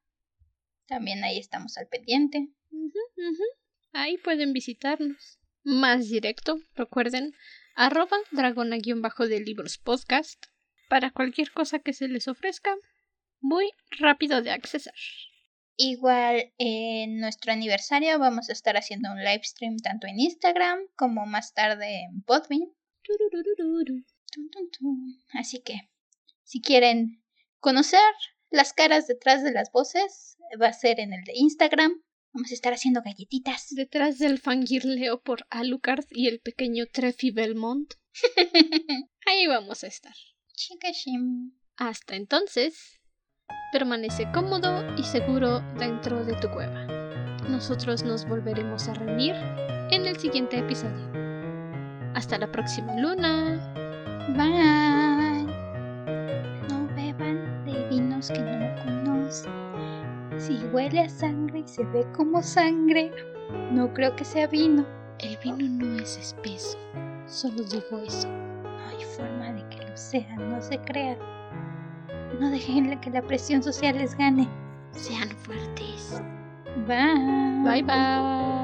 También 0.86 1.22
ahí 1.24 1.38
estamos 1.38 1.76
al 1.78 1.88
pendiente. 1.88 2.48
Ahí 3.92 4.18
pueden 4.18 4.52
visitarnos. 4.52 5.38
Más 5.64 6.08
directo, 6.08 6.60
recuerden, 6.74 7.34
arroba 7.74 8.16
dragona-de 8.30 9.40
libros 9.40 9.78
podcast 9.78 10.46
para 10.88 11.10
cualquier 11.10 11.52
cosa 11.52 11.78
que 11.78 11.92
se 11.92 12.08
les 12.08 12.28
ofrezca. 12.28 12.74
Muy 13.40 13.70
rápido 13.98 14.42
de 14.42 14.50
accesar. 14.50 14.94
Igual 15.76 16.52
en 16.58 17.20
nuestro 17.20 17.52
aniversario 17.52 18.18
vamos 18.18 18.48
a 18.48 18.52
estar 18.52 18.76
haciendo 18.76 19.12
un 19.12 19.18
live 19.18 19.44
stream 19.44 19.76
tanto 19.76 20.06
en 20.08 20.18
Instagram 20.18 20.80
como 20.96 21.24
más 21.24 21.54
tarde 21.54 22.02
en 22.02 22.22
Podbean. 22.22 22.72
Así 25.34 25.62
que, 25.62 25.88
si 26.42 26.60
quieren 26.60 27.22
conocer 27.60 28.00
las 28.50 28.72
caras 28.72 29.06
detrás 29.06 29.42
de 29.42 29.52
las 29.52 29.70
voces, 29.72 30.36
va 30.60 30.68
a 30.68 30.72
ser 30.72 31.00
en 31.00 31.12
el 31.12 31.24
de 31.24 31.32
Instagram. 31.34 32.02
Vamos 32.32 32.50
a 32.50 32.54
estar 32.54 32.72
haciendo 32.72 33.02
galletitas. 33.02 33.68
Detrás 33.74 34.18
del 34.18 34.38
fangirleo 34.38 35.22
por 35.22 35.46
Alucard 35.50 36.06
y 36.10 36.28
el 36.28 36.40
pequeño 36.40 36.86
Treffy 36.86 37.30
Belmont. 37.30 37.94
Ahí 39.26 39.46
vamos 39.46 39.84
a 39.84 39.86
estar. 39.86 40.14
Chikashim. 40.54 41.52
Hasta 41.76 42.16
entonces, 42.16 42.98
Permanece 43.72 44.26
cómodo 44.32 44.82
y 44.96 45.02
seguro 45.02 45.60
dentro 45.78 46.24
de 46.24 46.34
tu 46.36 46.48
cueva. 46.50 46.86
Nosotros 47.48 48.02
nos 48.02 48.26
volveremos 48.26 48.88
a 48.88 48.94
reunir 48.94 49.34
en 49.90 50.06
el 50.06 50.18
siguiente 50.18 50.58
episodio. 50.58 51.12
Hasta 52.14 52.38
la 52.38 52.50
próxima 52.50 52.94
luna. 52.96 53.72
Bye. 54.36 54.97
Que 58.26 58.40
no 58.40 58.74
conocen. 58.82 59.52
Si 60.36 60.54
huele 60.72 61.00
a 61.00 61.08
sangre 61.08 61.60
y 61.60 61.68
se 61.68 61.84
ve 61.84 62.06
como 62.16 62.42
sangre, 62.42 63.10
no 63.72 63.92
creo 63.94 64.14
que 64.16 64.24
sea 64.24 64.46
vino. 64.46 64.84
El 65.20 65.36
vino 65.38 65.86
no 65.86 65.98
es 66.00 66.16
espeso. 66.16 66.78
Solo 67.26 67.62
digo 67.64 67.98
eso. 68.04 68.28
No 68.28 68.78
hay 68.88 69.04
forma 69.16 69.52
de 69.52 69.68
que 69.68 69.84
lo 69.88 69.96
sea, 69.96 70.36
no 70.36 70.60
se 70.60 70.78
crea. 70.78 71.16
No 72.40 72.50
dejen 72.50 72.98
que 73.00 73.10
la 73.10 73.22
presión 73.22 73.62
social 73.62 73.96
les 73.96 74.16
gane. 74.16 74.48
Sean 74.92 75.28
fuertes. 75.30 76.22
Bye. 76.86 77.62
Bye 77.64 77.82
bye. 77.82 78.57